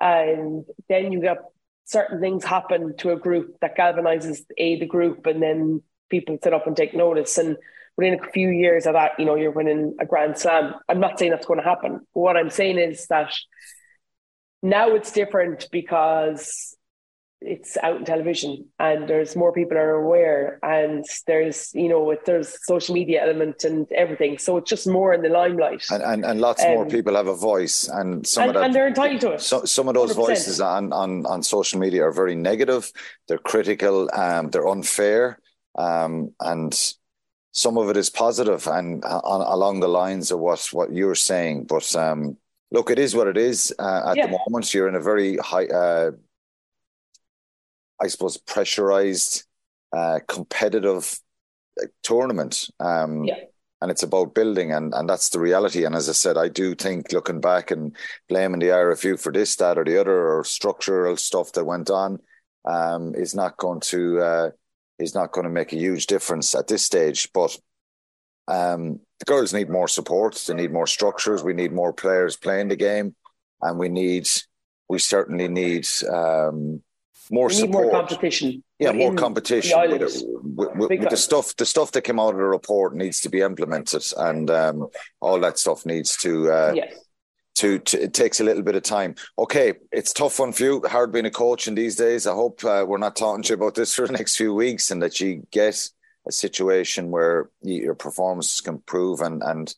and 0.00 0.64
then 0.88 1.12
you 1.12 1.20
get 1.20 1.38
certain 1.84 2.20
things 2.20 2.44
happen 2.44 2.96
to 2.98 3.12
a 3.12 3.16
group 3.16 3.56
that 3.60 3.76
galvanizes 3.76 4.42
a 4.58 4.78
the 4.78 4.86
group 4.86 5.26
and 5.26 5.42
then 5.42 5.82
people 6.10 6.38
sit 6.42 6.54
up 6.54 6.66
and 6.66 6.76
take 6.76 6.94
notice. 6.94 7.38
And 7.38 7.56
within 7.96 8.18
a 8.18 8.30
few 8.32 8.48
years 8.48 8.86
of 8.86 8.94
that 8.94 9.12
you 9.18 9.24
know 9.24 9.36
you're 9.36 9.50
winning 9.50 9.94
a 10.00 10.06
grand 10.06 10.38
slam. 10.38 10.74
I'm 10.88 11.00
not 11.00 11.18
saying 11.18 11.30
that's 11.30 11.46
going 11.46 11.60
to 11.60 11.68
happen. 11.68 12.00
What 12.12 12.36
i'm 12.36 12.50
saying 12.50 12.78
is 12.78 13.06
that 13.06 13.32
now 14.62 14.94
it's 14.94 15.12
different 15.12 15.68
because 15.70 16.74
it's 17.46 17.76
out 17.82 17.96
in 17.96 18.04
television 18.04 18.66
and 18.78 19.08
there's 19.08 19.36
more 19.36 19.52
people 19.52 19.76
are 19.76 19.92
aware 19.92 20.58
and 20.62 21.04
there's 21.26 21.70
you 21.74 21.88
know 21.88 22.16
there's 22.24 22.58
social 22.64 22.94
media 22.94 23.22
element 23.22 23.64
and 23.64 23.90
everything 23.92 24.38
so 24.38 24.56
it's 24.56 24.68
just 24.68 24.86
more 24.86 25.12
in 25.12 25.22
the 25.22 25.28
limelight 25.28 25.84
and 25.90 26.02
and, 26.02 26.24
and 26.24 26.40
lots 26.40 26.64
um, 26.64 26.70
more 26.70 26.86
people 26.86 27.14
have 27.14 27.26
a 27.26 27.34
voice 27.34 27.88
and 27.88 28.26
some 28.26 28.42
and, 28.42 28.50
of 28.50 28.54
that, 28.54 28.64
and 28.64 28.74
they're 28.74 28.88
entitled 28.88 29.20
to 29.20 29.32
it 29.32 29.40
so, 29.40 29.64
some 29.64 29.88
of 29.88 29.94
those 29.94 30.12
100%. 30.12 30.16
voices 30.16 30.60
on, 30.60 30.92
on 30.92 31.26
on 31.26 31.42
social 31.42 31.78
media 31.78 32.04
are 32.04 32.12
very 32.12 32.34
negative 32.34 32.90
they're 33.28 33.38
critical 33.38 34.08
um 34.14 34.50
they're 34.50 34.68
unfair 34.68 35.38
um 35.76 36.32
and 36.40 36.94
some 37.52 37.78
of 37.78 37.88
it 37.88 37.96
is 37.96 38.10
positive 38.10 38.66
and 38.66 39.04
uh, 39.04 39.20
on, 39.22 39.40
along 39.40 39.80
the 39.80 39.88
lines 39.88 40.30
of 40.30 40.38
what 40.38 40.66
what 40.72 40.92
you're 40.92 41.14
saying 41.14 41.64
but 41.64 41.94
um 41.94 42.36
look, 42.74 42.90
it 42.90 42.98
is 42.98 43.14
what 43.14 43.28
it 43.28 43.36
is. 43.36 43.72
Uh, 43.78 44.10
at 44.10 44.16
yeah. 44.16 44.26
the 44.26 44.38
moment, 44.38 44.74
you're 44.74 44.88
in 44.88 44.96
a 44.96 45.00
very 45.00 45.36
high, 45.36 45.66
uh, 45.66 46.10
I 48.02 48.08
suppose, 48.08 48.36
pressurized, 48.36 49.44
uh, 49.94 50.20
competitive 50.28 51.18
uh, 51.80 51.86
tournament. 52.02 52.68
Um, 52.80 53.24
yeah. 53.24 53.36
And 53.80 53.90
it's 53.90 54.02
about 54.02 54.34
building, 54.34 54.72
and, 54.72 54.94
and 54.94 55.08
that's 55.08 55.28
the 55.28 55.40
reality. 55.40 55.84
And 55.84 55.94
as 55.94 56.08
I 56.08 56.12
said, 56.12 56.38
I 56.38 56.48
do 56.48 56.74
think 56.74 57.12
looking 57.12 57.40
back 57.40 57.70
and 57.70 57.94
blaming 58.30 58.60
the 58.60 58.68
RFU 58.68 59.20
for 59.20 59.30
this, 59.30 59.56
that, 59.56 59.76
or 59.76 59.84
the 59.84 60.00
other, 60.00 60.38
or 60.38 60.44
structural 60.44 61.16
stuff 61.18 61.52
that 61.52 61.66
went 61.66 61.90
on, 61.90 62.18
um, 62.64 63.14
is 63.14 63.34
not 63.34 63.58
going 63.58 63.80
to 63.80 64.20
uh, 64.20 64.50
is 64.98 65.14
not 65.14 65.32
going 65.32 65.44
to 65.44 65.50
make 65.50 65.74
a 65.74 65.78
huge 65.78 66.06
difference 66.06 66.54
at 66.54 66.66
this 66.66 66.82
stage. 66.82 67.28
But 67.34 67.58
um, 68.48 69.00
the 69.18 69.24
girls 69.26 69.52
need 69.52 69.68
more 69.68 69.88
support. 69.88 70.42
They 70.46 70.54
need 70.54 70.72
more 70.72 70.86
structures. 70.86 71.42
We 71.42 71.52
need 71.52 71.72
more 71.72 71.92
players 71.92 72.36
playing 72.36 72.68
the 72.68 72.76
game, 72.76 73.14
and 73.60 73.78
we 73.78 73.88
need 73.88 74.28
we 74.88 74.98
certainly 74.98 75.48
need 75.48 75.86
um, 76.10 76.82
more 77.30 77.48
we 77.48 77.54
support. 77.54 77.84
more 77.84 77.92
competition. 77.92 78.62
Yeah, 78.78 78.92
more 78.92 79.14
competition. 79.14 79.78
The 79.78 79.98
with, 80.42 80.76
with, 80.76 80.90
with 81.00 81.10
the 81.10 81.16
stuff, 81.16 81.56
the 81.56 81.66
stuff 81.66 81.92
that 81.92 82.02
came 82.02 82.20
out 82.20 82.30
of 82.30 82.36
the 82.36 82.44
report 82.44 82.94
needs 82.94 83.20
to 83.20 83.28
be 83.28 83.40
implemented, 83.40 84.04
and 84.16 84.50
um, 84.50 84.88
all 85.20 85.38
that 85.40 85.58
stuff 85.58 85.86
needs 85.86 86.16
to 86.18 86.50
uh, 86.50 86.72
yes. 86.74 86.94
to, 87.56 87.78
to, 87.78 88.02
it 88.02 88.14
takes 88.14 88.40
a 88.40 88.44
little 88.44 88.62
bit 88.62 88.76
of 88.76 88.82
time. 88.82 89.14
Okay, 89.38 89.74
it's 89.92 90.12
tough 90.12 90.40
on 90.40 90.52
you. 90.58 90.82
hard 90.86 91.12
being 91.12 91.26
a 91.26 91.30
coach 91.30 91.68
in 91.68 91.74
these 91.74 91.96
days. 91.96 92.26
I 92.26 92.34
hope 92.34 92.64
uh, 92.64 92.84
we're 92.86 92.98
not 92.98 93.16
talking 93.16 93.42
to 93.42 93.48
you 93.50 93.54
about 93.54 93.74
this 93.74 93.94
for 93.94 94.06
the 94.06 94.12
next 94.12 94.36
few 94.36 94.54
weeks 94.54 94.90
and 94.90 95.02
that 95.02 95.20
you 95.20 95.46
get 95.50 95.88
a 96.26 96.32
situation 96.32 97.10
where 97.10 97.50
your 97.62 97.94
performance 97.94 98.60
can 98.60 98.78
prove 98.78 99.20
and 99.20 99.42
and 99.42 99.74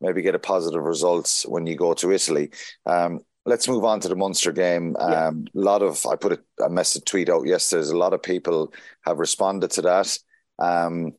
maybe 0.00 0.22
get 0.22 0.34
a 0.34 0.38
positive 0.38 0.82
results 0.82 1.46
when 1.46 1.66
you 1.66 1.74
go 1.74 1.94
to 1.94 2.12
Italy. 2.12 2.50
Um, 2.84 3.20
let's 3.46 3.68
move 3.68 3.84
on 3.84 4.00
to 4.00 4.08
the 4.08 4.16
Munster 4.16 4.52
game. 4.52 4.96
Um, 4.98 5.46
A 5.54 5.58
lot 5.58 5.82
of 5.82 6.04
I 6.06 6.16
put 6.16 6.32
a, 6.32 6.64
a, 6.64 6.68
message 6.68 7.04
tweet 7.04 7.30
out 7.30 7.46
yesterday. 7.46 7.88
A 7.88 7.96
lot 7.96 8.12
of 8.12 8.22
people 8.22 8.74
have 9.06 9.18
responded 9.18 9.70
to 9.72 9.82
that. 9.82 10.18
Um, 10.58 11.12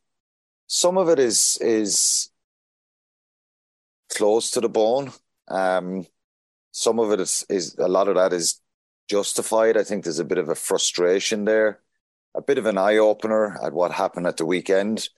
some 0.67 0.97
of 0.97 1.09
it 1.09 1.19
is 1.19 1.57
is 1.61 2.29
close 4.15 4.51
to 4.51 4.61
the 4.61 4.69
bone. 4.69 5.11
Um, 5.47 6.05
some 6.71 6.99
of 6.99 7.11
it 7.11 7.21
is, 7.21 7.45
is 7.49 7.75
a 7.79 7.87
lot 7.87 8.09
of 8.09 8.15
that 8.15 8.33
is 8.33 8.61
justified. 9.09 9.77
I 9.77 9.83
think 9.83 10.03
there's 10.03 10.19
a 10.19 10.25
bit 10.25 10.37
of 10.37 10.49
a 10.49 10.55
frustration 10.55 11.45
there, 11.45 11.79
a 12.35 12.41
bit 12.41 12.57
of 12.57 12.65
an 12.65 12.77
eye 12.77 12.97
opener 12.97 13.57
at 13.63 13.73
what 13.73 13.91
happened 13.91 14.27
at 14.27 14.37
the 14.37 14.45
weekend, 14.45 15.09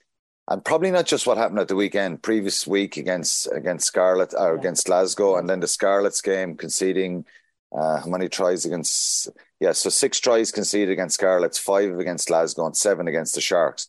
and 0.48 0.64
probably 0.64 0.90
not 0.90 1.06
just 1.06 1.26
what 1.26 1.38
happened 1.38 1.60
at 1.60 1.68
the 1.68 1.76
weekend. 1.76 2.22
Previous 2.22 2.66
week 2.66 2.96
against 2.96 3.48
against 3.52 3.86
Scarlet 3.86 4.34
or 4.36 4.54
against 4.54 4.86
Glasgow, 4.86 5.36
and 5.36 5.48
then 5.48 5.60
the 5.60 5.68
Scarlets 5.68 6.20
game 6.20 6.56
conceding 6.56 7.24
uh, 7.72 8.00
how 8.00 8.06
many 8.06 8.28
tries 8.28 8.64
against? 8.64 9.28
Yeah, 9.60 9.72
so 9.72 9.90
six 9.90 10.18
tries 10.18 10.50
conceded 10.50 10.90
against 10.90 11.14
Scarlets, 11.14 11.58
five 11.58 11.98
against 11.98 12.28
Glasgow, 12.28 12.66
and 12.66 12.76
seven 12.76 13.06
against 13.08 13.34
the 13.34 13.40
Sharks. 13.40 13.88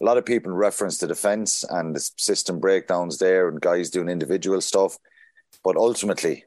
A 0.00 0.04
lot 0.04 0.18
of 0.18 0.26
people 0.26 0.52
reference 0.52 0.98
the 0.98 1.06
defence 1.06 1.64
and 1.68 1.96
the 1.96 2.10
system 2.16 2.60
breakdowns 2.60 3.18
there, 3.18 3.48
and 3.48 3.60
guys 3.60 3.90
doing 3.90 4.08
individual 4.08 4.60
stuff. 4.60 4.98
But 5.64 5.76
ultimately, 5.76 6.44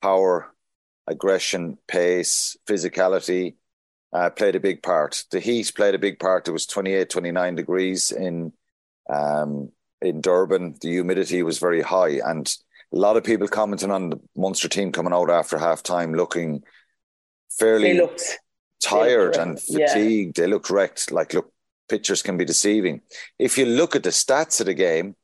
power, 0.00 0.54
aggression, 1.06 1.76
pace, 1.88 2.56
physicality 2.66 3.56
uh, 4.12 4.30
played 4.30 4.54
a 4.56 4.60
big 4.60 4.82
part. 4.82 5.24
The 5.30 5.40
heat 5.40 5.72
played 5.74 5.94
a 5.94 5.98
big 5.98 6.18
part. 6.18 6.48
It 6.48 6.52
was 6.52 6.66
28, 6.66 7.10
29 7.10 7.54
degrees 7.56 8.12
in 8.12 8.52
um, 9.12 9.70
in 10.00 10.20
Durban. 10.20 10.76
The 10.80 10.90
humidity 10.90 11.42
was 11.42 11.58
very 11.58 11.82
high, 11.82 12.20
and 12.24 12.46
a 12.92 12.96
lot 12.96 13.16
of 13.16 13.24
people 13.24 13.48
commenting 13.48 13.90
on 13.90 14.10
the 14.10 14.20
Munster 14.36 14.68
team 14.68 14.92
coming 14.92 15.12
out 15.12 15.30
after 15.30 15.58
half 15.58 15.82
time 15.82 16.14
looking 16.14 16.62
fairly 17.50 17.94
looked, 17.94 18.38
tired 18.82 19.36
and 19.36 19.60
fatigued. 19.60 20.38
Yeah. 20.38 20.44
They 20.44 20.50
looked 20.50 20.70
wrecked. 20.70 21.10
Like, 21.10 21.34
look, 21.34 21.52
pictures 21.88 22.22
can 22.22 22.36
be 22.36 22.44
deceiving. 22.44 23.00
If 23.38 23.58
you 23.58 23.66
look 23.66 23.96
at 23.96 24.02
the 24.02 24.10
stats 24.10 24.60
of 24.60 24.66
the 24.66 24.74
game, 24.74 25.16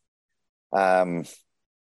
um, 0.73 1.25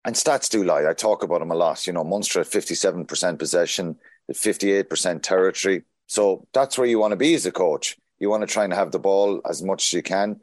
and 0.05 0.15
stats 0.15 0.51
do 0.51 0.65
lie. 0.65 0.89
I 0.89 0.93
talk 0.93 1.23
about 1.23 1.41
them 1.41 1.51
a 1.51 1.55
lot. 1.55 1.87
You 1.87 1.93
know, 1.93 2.05
Munster 2.05 2.41
at 2.41 2.47
57% 2.47 3.39
possession, 3.39 3.97
at 4.29 4.37
58% 4.37 5.23
territory. 5.23 5.83
So 6.07 6.47
that's 6.53 6.77
where 6.77 6.87
you 6.87 6.99
want 6.99 7.13
to 7.13 7.17
be 7.17 7.35
as 7.35 7.47
a 7.47 7.53
coach. 7.53 7.97
You 8.19 8.29
want 8.29 8.43
to 8.43 8.47
try 8.47 8.65
and 8.65 8.73
have 8.73 8.93
the 8.93 8.99
ball 8.99 9.41
as 9.49 9.63
much 9.63 9.87
as 9.87 9.93
you 9.93 10.03
can. 10.03 10.41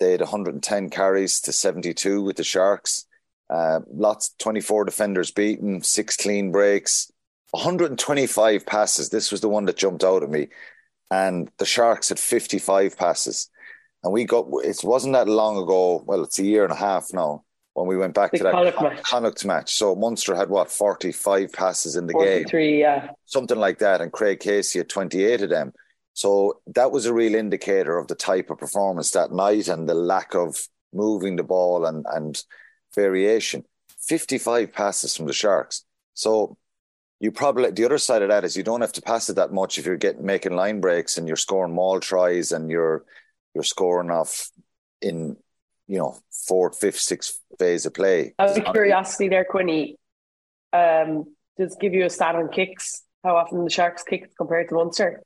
They 0.00 0.12
had 0.12 0.20
110 0.20 0.90
carries 0.90 1.40
to 1.42 1.52
72 1.52 2.22
with 2.22 2.36
the 2.36 2.44
Sharks. 2.44 3.06
Uh, 3.50 3.80
lots, 3.92 4.34
24 4.38 4.84
defenders 4.84 5.30
beaten, 5.30 5.82
six 5.82 6.16
clean 6.16 6.52
breaks, 6.52 7.10
125 7.50 8.66
passes. 8.66 9.08
This 9.08 9.32
was 9.32 9.40
the 9.40 9.48
one 9.48 9.64
that 9.64 9.76
jumped 9.76 10.04
out 10.04 10.22
at 10.22 10.30
me. 10.30 10.48
And 11.10 11.50
the 11.58 11.64
Sharks 11.64 12.10
had 12.10 12.18
55 12.18 12.96
passes. 12.96 13.50
And 14.04 14.12
we 14.12 14.24
got, 14.24 14.46
it 14.62 14.80
wasn't 14.84 15.14
that 15.14 15.28
long 15.28 15.56
ago. 15.56 16.02
Well, 16.06 16.22
it's 16.22 16.38
a 16.38 16.44
year 16.44 16.64
and 16.64 16.72
a 16.72 16.76
half 16.76 17.12
now 17.12 17.44
when 17.72 17.86
we 17.86 17.96
went 17.96 18.14
back 18.14 18.32
the 18.32 18.38
to 18.38 18.44
that 18.44 18.52
Connacht 18.52 18.82
match. 18.82 19.02
Connacht 19.02 19.44
match. 19.44 19.74
So 19.74 19.94
Munster 19.94 20.34
had 20.34 20.50
what, 20.50 20.70
45 20.70 21.52
passes 21.52 21.96
in 21.96 22.06
the 22.06 22.12
43, 22.12 22.70
game? 22.70 22.80
yeah. 22.80 23.10
Something 23.24 23.58
like 23.58 23.78
that. 23.78 24.00
And 24.00 24.12
Craig 24.12 24.40
Casey 24.40 24.78
had 24.78 24.88
28 24.88 25.42
of 25.42 25.50
them. 25.50 25.72
So 26.18 26.62
that 26.74 26.90
was 26.90 27.06
a 27.06 27.14
real 27.14 27.36
indicator 27.36 27.96
of 27.96 28.08
the 28.08 28.16
type 28.16 28.50
of 28.50 28.58
performance 28.58 29.12
that 29.12 29.30
night 29.30 29.68
and 29.68 29.88
the 29.88 29.94
lack 29.94 30.34
of 30.34 30.66
moving 30.92 31.36
the 31.36 31.44
ball 31.44 31.86
and, 31.86 32.04
and 32.10 32.42
variation. 32.92 33.64
55 34.00 34.72
passes 34.72 35.16
from 35.16 35.26
the 35.26 35.32
Sharks. 35.32 35.84
So 36.14 36.56
you 37.20 37.30
probably 37.30 37.70
the 37.70 37.84
other 37.84 37.98
side 37.98 38.22
of 38.22 38.30
that 38.30 38.42
is 38.42 38.56
you 38.56 38.64
don't 38.64 38.80
have 38.80 38.94
to 38.94 39.00
pass 39.02 39.30
it 39.30 39.36
that 39.36 39.52
much 39.52 39.78
if 39.78 39.86
you're 39.86 39.96
getting 39.96 40.26
making 40.26 40.56
line 40.56 40.80
breaks 40.80 41.18
and 41.18 41.28
you're 41.28 41.36
scoring 41.36 41.72
maul 41.72 42.00
tries 42.00 42.50
and 42.50 42.68
you're 42.68 43.04
you're 43.54 43.62
scoring 43.62 44.10
off 44.10 44.50
in 45.00 45.36
you 45.86 45.98
know 45.98 46.18
fourth, 46.32 46.80
fifth, 46.80 46.98
sixth 46.98 47.38
phase 47.60 47.86
of 47.86 47.94
play. 47.94 48.34
Out 48.40 48.58
of 48.58 48.72
curiosity, 48.72 49.28
there, 49.28 49.46
Quinny, 49.48 49.94
um, 50.72 51.26
does 51.56 51.76
give 51.80 51.94
you 51.94 52.06
a 52.06 52.10
stat 52.10 52.34
on 52.34 52.48
kicks? 52.48 53.04
How 53.22 53.36
often 53.36 53.62
the 53.62 53.70
Sharks 53.70 54.02
kicked 54.02 54.36
compared 54.36 54.68
to 54.70 54.74
Munster? 54.74 55.22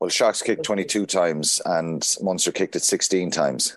Well, 0.00 0.10
Sharks 0.10 0.42
kicked 0.42 0.64
twenty 0.64 0.84
two 0.84 1.06
times 1.06 1.60
and 1.64 2.06
Munster 2.20 2.52
kicked 2.52 2.76
it 2.76 2.82
sixteen 2.82 3.30
times. 3.30 3.76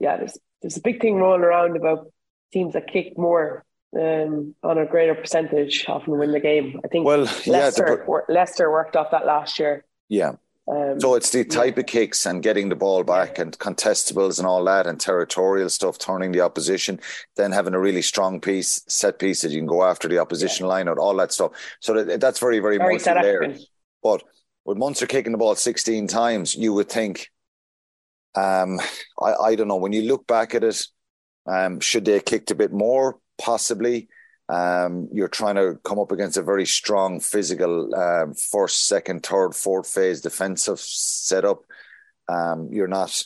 Yeah, 0.00 0.16
there's 0.16 0.38
there's 0.62 0.76
a 0.76 0.82
big 0.82 1.00
thing 1.00 1.16
rolling 1.16 1.42
around 1.42 1.76
about 1.76 2.10
teams 2.52 2.72
that 2.72 2.86
kick 2.86 3.18
more 3.18 3.64
um, 3.96 4.54
on 4.62 4.78
a 4.78 4.86
greater 4.86 5.14
percentage 5.14 5.84
often 5.88 6.18
win 6.18 6.32
the 6.32 6.40
game. 6.40 6.80
I 6.84 6.88
think 6.88 7.04
well, 7.04 7.20
Leicester, 7.46 7.50
yeah, 7.50 7.70
the, 7.70 8.22
Leicester 8.32 8.70
worked 8.70 8.96
off 8.96 9.10
that 9.10 9.26
last 9.26 9.58
year. 9.58 9.84
Yeah, 10.08 10.36
um, 10.66 10.98
so 10.98 11.14
it's 11.14 11.30
the 11.30 11.44
type 11.44 11.76
yeah. 11.76 11.80
of 11.80 11.86
kicks 11.86 12.24
and 12.24 12.42
getting 12.42 12.70
the 12.70 12.76
ball 12.76 13.04
back 13.04 13.38
and 13.38 13.58
contestables 13.58 14.38
and 14.38 14.46
all 14.46 14.64
that 14.64 14.86
and 14.86 14.98
territorial 14.98 15.68
stuff, 15.68 15.98
turning 15.98 16.32
the 16.32 16.40
opposition, 16.40 17.00
then 17.36 17.52
having 17.52 17.74
a 17.74 17.78
really 17.78 18.00
strong 18.00 18.40
piece, 18.40 18.82
set 18.88 19.18
piece 19.18 19.42
that 19.42 19.50
you 19.50 19.58
can 19.58 19.66
go 19.66 19.84
after 19.84 20.08
the 20.08 20.18
opposition 20.18 20.64
yeah. 20.64 20.70
line 20.70 20.88
out, 20.88 20.98
all 20.98 21.14
that 21.16 21.32
stuff. 21.32 21.52
So 21.80 22.02
that, 22.02 22.20
that's 22.20 22.38
very, 22.38 22.60
very, 22.60 22.78
very 22.78 22.94
much 22.94 23.04
there. 23.04 23.54
But 24.02 24.22
with 24.64 24.78
Munster 24.78 25.06
kicking 25.06 25.32
the 25.32 25.38
ball 25.38 25.54
16 25.54 26.06
times, 26.06 26.54
you 26.54 26.72
would 26.72 26.88
think, 26.88 27.30
um, 28.34 28.80
I, 29.20 29.34
I 29.34 29.54
don't 29.54 29.68
know, 29.68 29.76
when 29.76 29.92
you 29.92 30.02
look 30.02 30.26
back 30.26 30.54
at 30.54 30.64
it, 30.64 30.86
um, 31.46 31.80
should 31.80 32.04
they 32.04 32.14
have 32.14 32.24
kicked 32.24 32.50
a 32.50 32.54
bit 32.54 32.72
more? 32.72 33.18
Possibly. 33.38 34.08
Um, 34.48 35.08
you're 35.12 35.28
trying 35.28 35.54
to 35.56 35.78
come 35.84 35.98
up 35.98 36.12
against 36.12 36.36
a 36.36 36.42
very 36.42 36.66
strong 36.66 37.20
physical 37.20 37.94
um, 37.94 38.34
first, 38.34 38.86
second, 38.86 39.24
third, 39.24 39.54
fourth 39.54 39.88
phase 39.88 40.20
defensive 40.20 40.80
setup. 40.80 41.62
Um, 42.28 42.68
you're 42.70 42.88
not 42.88 43.24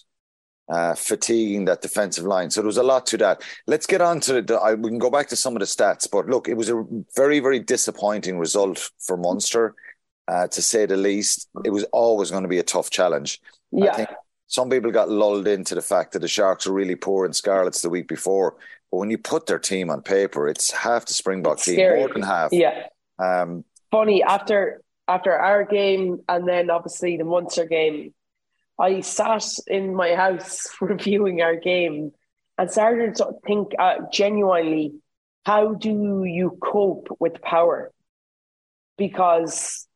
uh, 0.68 0.94
fatiguing 0.94 1.64
that 1.64 1.82
defensive 1.82 2.24
line. 2.24 2.50
So 2.50 2.60
there 2.60 2.66
was 2.66 2.76
a 2.76 2.82
lot 2.82 3.06
to 3.06 3.16
that. 3.18 3.42
Let's 3.66 3.86
get 3.86 4.00
on 4.00 4.20
to 4.20 4.42
the. 4.42 4.54
I, 4.54 4.74
we 4.74 4.90
can 4.90 4.98
go 4.98 5.10
back 5.10 5.28
to 5.28 5.36
some 5.36 5.56
of 5.56 5.60
the 5.60 5.66
stats, 5.66 6.08
but 6.10 6.26
look, 6.26 6.48
it 6.48 6.56
was 6.56 6.70
a 6.70 6.84
very, 7.16 7.40
very 7.40 7.58
disappointing 7.58 8.38
result 8.38 8.90
for 8.98 9.16
Munster, 9.16 9.74
uh, 10.28 10.46
to 10.48 10.62
say 10.62 10.86
the 10.86 10.96
least. 10.96 11.48
It 11.64 11.70
was 11.70 11.84
always 11.84 12.30
going 12.30 12.42
to 12.44 12.48
be 12.48 12.58
a 12.58 12.62
tough 12.62 12.90
challenge. 12.90 13.40
Yeah. 13.72 13.92
I 13.92 13.96
think 13.96 14.08
some 14.46 14.70
people 14.70 14.90
got 14.90 15.10
lulled 15.10 15.48
into 15.48 15.74
the 15.74 15.82
fact 15.82 16.12
that 16.12 16.20
the 16.20 16.28
Sharks 16.28 16.66
were 16.66 16.74
really 16.74 16.94
poor 16.94 17.26
in 17.26 17.32
Scarlets 17.32 17.82
the 17.82 17.90
week 17.90 18.08
before. 18.08 18.56
But 18.90 18.98
when 18.98 19.10
you 19.10 19.18
put 19.18 19.46
their 19.46 19.58
team 19.58 19.90
on 19.90 20.02
paper, 20.02 20.48
it's 20.48 20.70
half 20.70 21.06
the 21.06 21.14
Springbok 21.14 21.58
team, 21.58 21.74
scary. 21.74 21.98
more 21.98 22.08
than 22.08 22.22
half. 22.22 22.52
Yeah. 22.52 22.86
Um, 23.18 23.64
Funny 23.90 24.22
after 24.22 24.82
after 25.08 25.32
our 25.32 25.64
game 25.64 26.20
and 26.28 26.46
then 26.46 26.70
obviously 26.70 27.16
the 27.16 27.24
Munster 27.24 27.64
game, 27.64 28.12
I 28.78 29.00
sat 29.00 29.44
in 29.66 29.94
my 29.94 30.14
house 30.14 30.66
reviewing 30.80 31.40
our 31.40 31.56
game 31.56 32.12
and 32.58 32.70
started 32.70 33.16
to 33.16 33.32
think 33.46 33.72
uh, 33.78 33.94
genuinely, 34.12 34.92
how 35.44 35.74
do 35.74 36.24
you 36.24 36.58
cope 36.62 37.08
with 37.18 37.40
power? 37.40 37.92
Because 38.98 39.87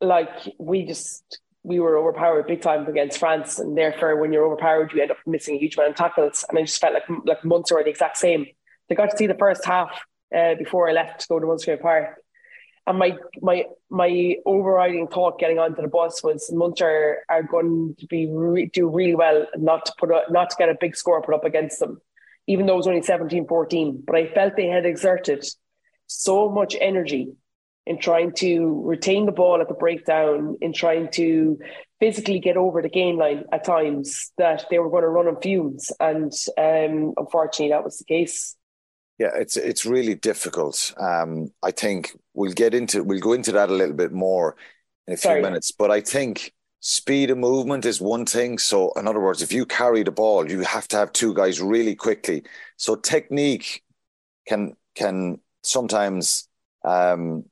like 0.00 0.54
we 0.58 0.84
just 0.84 1.40
we 1.62 1.80
were 1.80 1.98
overpowered 1.98 2.46
big 2.46 2.62
time 2.62 2.86
against 2.86 3.18
France, 3.18 3.58
and 3.58 3.76
therefore, 3.76 4.16
when 4.16 4.32
you're 4.32 4.46
overpowered, 4.46 4.92
you 4.92 5.02
end 5.02 5.10
up 5.10 5.18
missing 5.26 5.56
a 5.56 5.58
huge 5.58 5.76
amount 5.76 5.90
of 5.90 5.96
tackles. 5.96 6.44
And 6.48 6.58
I 6.58 6.62
just 6.62 6.80
felt 6.80 6.94
like 6.94 7.04
like 7.24 7.44
Munster 7.44 7.74
were 7.74 7.84
the 7.84 7.90
exact 7.90 8.16
same. 8.16 8.46
They 8.88 8.94
got 8.94 9.10
to 9.10 9.16
see 9.16 9.26
the 9.26 9.34
first 9.34 9.64
half 9.64 10.00
uh, 10.34 10.54
before 10.54 10.88
I 10.88 10.92
left 10.92 11.20
to 11.20 11.26
go 11.28 11.38
to 11.38 11.46
Musgrave 11.46 11.80
Park, 11.80 12.22
and 12.86 12.98
my 12.98 13.16
my 13.40 13.64
my 13.90 14.36
overriding 14.46 15.08
thought 15.08 15.38
getting 15.38 15.58
onto 15.58 15.82
the 15.82 15.88
bus 15.88 16.22
was 16.22 16.50
Munster 16.52 17.24
are 17.28 17.42
going 17.42 17.96
to 17.98 18.06
be 18.06 18.28
re- 18.30 18.70
do 18.72 18.88
really 18.88 19.14
well 19.14 19.46
not 19.56 19.84
to 19.86 19.92
put 19.98 20.10
a, 20.10 20.22
not 20.30 20.50
to 20.50 20.56
get 20.58 20.70
a 20.70 20.76
big 20.80 20.96
score 20.96 21.20
put 21.22 21.34
up 21.34 21.44
against 21.44 21.80
them, 21.80 22.00
even 22.46 22.66
though 22.66 22.74
it 22.74 22.78
was 22.78 22.86
only 22.86 23.02
17-14. 23.02 24.06
But 24.06 24.16
I 24.16 24.28
felt 24.28 24.56
they 24.56 24.68
had 24.68 24.86
exerted 24.86 25.44
so 26.06 26.48
much 26.48 26.74
energy 26.80 27.32
in 27.88 27.98
trying 27.98 28.32
to 28.32 28.82
retain 28.84 29.24
the 29.24 29.32
ball 29.32 29.60
at 29.60 29.68
the 29.68 29.74
breakdown, 29.74 30.56
in 30.60 30.74
trying 30.74 31.10
to 31.12 31.58
physically 31.98 32.38
get 32.38 32.56
over 32.56 32.82
the 32.82 32.88
game 32.88 33.16
line 33.16 33.44
at 33.50 33.64
times 33.64 34.30
that 34.36 34.66
they 34.70 34.78
were 34.78 34.90
going 34.90 35.02
to 35.02 35.08
run 35.08 35.26
on 35.26 35.40
fumes. 35.40 35.90
And 35.98 36.30
um, 36.58 37.14
unfortunately, 37.16 37.70
that 37.70 37.82
was 37.82 37.98
the 37.98 38.04
case. 38.04 38.56
Yeah, 39.18 39.30
it's 39.34 39.56
it's 39.56 39.84
really 39.86 40.14
difficult. 40.14 40.94
Um, 41.00 41.50
I 41.62 41.72
think 41.72 42.16
we'll 42.34 42.52
get 42.52 42.74
into 42.74 43.02
we'll 43.02 43.20
go 43.20 43.32
into 43.32 43.52
that 43.52 43.70
a 43.70 43.74
little 43.74 43.96
bit 43.96 44.12
more 44.12 44.54
in 45.06 45.14
a 45.14 45.16
few 45.16 45.30
Sorry. 45.30 45.42
minutes. 45.42 45.72
But 45.72 45.90
I 45.90 46.02
think 46.02 46.52
speed 46.80 47.30
of 47.30 47.38
movement 47.38 47.84
is 47.84 48.00
one 48.00 48.26
thing. 48.26 48.58
So 48.58 48.92
in 48.92 49.08
other 49.08 49.18
words, 49.18 49.42
if 49.42 49.50
you 49.50 49.66
carry 49.66 50.02
the 50.02 50.12
ball, 50.12 50.48
you 50.48 50.60
have 50.60 50.86
to 50.88 50.96
have 50.98 51.12
two 51.12 51.34
guys 51.34 51.60
really 51.60 51.96
quickly. 51.96 52.44
So 52.76 52.94
technique 52.96 53.82
can 54.46 54.76
can 54.94 55.40
sometimes 55.62 56.48
um, 56.84 57.44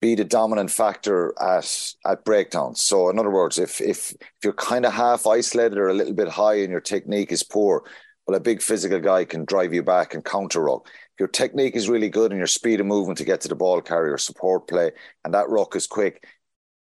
be 0.00 0.14
the 0.14 0.24
dominant 0.24 0.70
factor 0.70 1.34
at 1.40 1.94
at 2.04 2.24
breakdowns. 2.24 2.82
So, 2.82 3.08
in 3.08 3.18
other 3.18 3.30
words, 3.30 3.58
if 3.58 3.80
if 3.80 4.12
if 4.12 4.44
you're 4.44 4.52
kind 4.52 4.84
of 4.84 4.92
half 4.92 5.26
isolated 5.26 5.78
or 5.78 5.88
a 5.88 5.94
little 5.94 6.14
bit 6.14 6.28
high 6.28 6.56
and 6.56 6.70
your 6.70 6.80
technique 6.80 7.32
is 7.32 7.42
poor, 7.42 7.84
well, 8.26 8.36
a 8.36 8.40
big 8.40 8.60
physical 8.60 9.00
guy 9.00 9.24
can 9.24 9.44
drive 9.44 9.72
you 9.72 9.82
back 9.82 10.14
and 10.14 10.24
counter 10.24 10.62
ruck. 10.62 10.88
If 10.88 11.20
your 11.20 11.28
technique 11.28 11.76
is 11.76 11.88
really 11.88 12.10
good 12.10 12.30
and 12.30 12.38
your 12.38 12.46
speed 12.46 12.80
of 12.80 12.86
movement 12.86 13.18
to 13.18 13.24
get 13.24 13.40
to 13.42 13.48
the 13.48 13.54
ball 13.54 13.80
carrier, 13.80 14.18
support 14.18 14.68
play, 14.68 14.90
and 15.24 15.32
that 15.32 15.48
ruck 15.48 15.74
is 15.76 15.86
quick, 15.86 16.26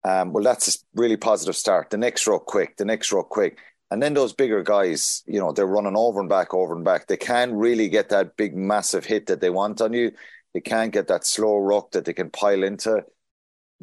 um, 0.05 0.33
well, 0.33 0.45
that's 0.45 0.77
a 0.77 0.79
really 0.95 1.17
positive 1.17 1.57
start. 1.57 1.91
The 1.91 1.97
next 1.97 2.27
ruck 2.27 2.47
quick, 2.47 2.77
the 2.77 2.85
next 2.85 3.13
ruck 3.13 3.29
quick. 3.29 3.59
And 3.91 4.01
then 4.01 4.15
those 4.15 4.33
bigger 4.33 4.63
guys, 4.63 5.25
you 5.27 5.41
know, 5.41 5.51
they're 5.51 5.67
running 5.67 5.97
over 5.97 6.21
and 6.21 6.29
back, 6.29 6.55
over 6.55 6.77
and 6.77 6.85
back. 6.85 7.09
They 7.09 7.17
can't 7.17 7.53
really 7.53 7.89
get 7.89 8.11
that 8.11 8.37
big, 8.37 8.55
massive 8.55 9.05
hit 9.05 9.27
that 9.27 9.41
they 9.41 9.51
want 9.51 9.81
on 9.81 9.93
you. 9.93 10.13
They 10.55 10.61
can't 10.61 10.93
get 10.93 11.09
that 11.09 11.25
slow 11.25 11.59
ruck 11.59 11.93
that 11.93 12.05
they 12.05 12.13
can 12.13 12.31
pile 12.31 12.63
into. 12.63 13.05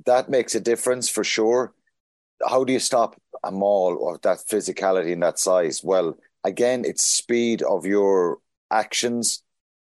That 0.05 0.29
makes 0.29 0.55
a 0.55 0.59
difference 0.59 1.09
for 1.09 1.23
sure. 1.23 1.73
How 2.47 2.63
do 2.63 2.73
you 2.73 2.79
stop 2.79 3.19
a 3.43 3.51
maul 3.51 4.13
of 4.13 4.21
that 4.21 4.39
physicality 4.39 5.13
and 5.13 5.23
that 5.23 5.39
size? 5.39 5.83
Well, 5.83 6.17
again, 6.43 6.83
it's 6.85 7.03
speed 7.03 7.61
of 7.61 7.85
your 7.85 8.39
actions 8.69 9.43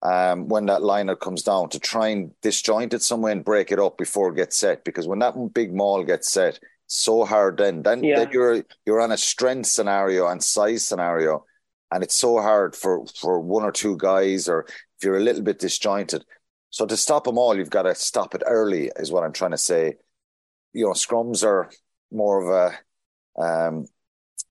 um, 0.02 0.48
when 0.48 0.66
that 0.66 0.82
liner 0.82 1.16
comes 1.16 1.42
down 1.42 1.70
to 1.70 1.80
try 1.80 2.08
and 2.08 2.32
disjoint 2.42 2.94
it 2.94 3.02
somewhere 3.02 3.32
and 3.32 3.44
break 3.44 3.72
it 3.72 3.80
up 3.80 3.98
before 3.98 4.30
it 4.30 4.36
gets 4.36 4.56
set. 4.56 4.84
Because 4.84 5.08
when 5.08 5.18
that 5.20 5.34
big 5.54 5.74
maul 5.74 6.04
gets 6.04 6.30
set, 6.30 6.60
so 6.86 7.24
hard 7.24 7.56
then, 7.58 7.82
then, 7.82 8.04
yeah. 8.04 8.20
then 8.20 8.28
you're 8.32 8.64
you're 8.84 9.00
on 9.00 9.10
a 9.10 9.16
strength 9.16 9.66
scenario 9.66 10.28
and 10.28 10.42
size 10.42 10.86
scenario, 10.86 11.44
and 11.90 12.04
it's 12.04 12.14
so 12.14 12.40
hard 12.40 12.76
for 12.76 13.04
for 13.06 13.40
one 13.40 13.64
or 13.64 13.72
two 13.72 13.96
guys, 13.96 14.48
or 14.48 14.66
if 14.68 15.04
you're 15.04 15.16
a 15.16 15.22
little 15.22 15.42
bit 15.42 15.58
disjointed. 15.58 16.24
So 16.76 16.84
to 16.84 16.96
stop 16.98 17.24
them 17.24 17.38
all, 17.38 17.56
you've 17.56 17.70
got 17.70 17.84
to 17.84 17.94
stop 17.94 18.34
it 18.34 18.42
early, 18.44 18.90
is 18.96 19.10
what 19.10 19.24
I'm 19.24 19.32
trying 19.32 19.52
to 19.52 19.56
say. 19.56 19.94
You 20.74 20.84
know, 20.84 20.90
scrums 20.90 21.42
are 21.42 21.70
more 22.12 22.42
of 22.42 22.74
a 23.38 23.42
um, 23.42 23.86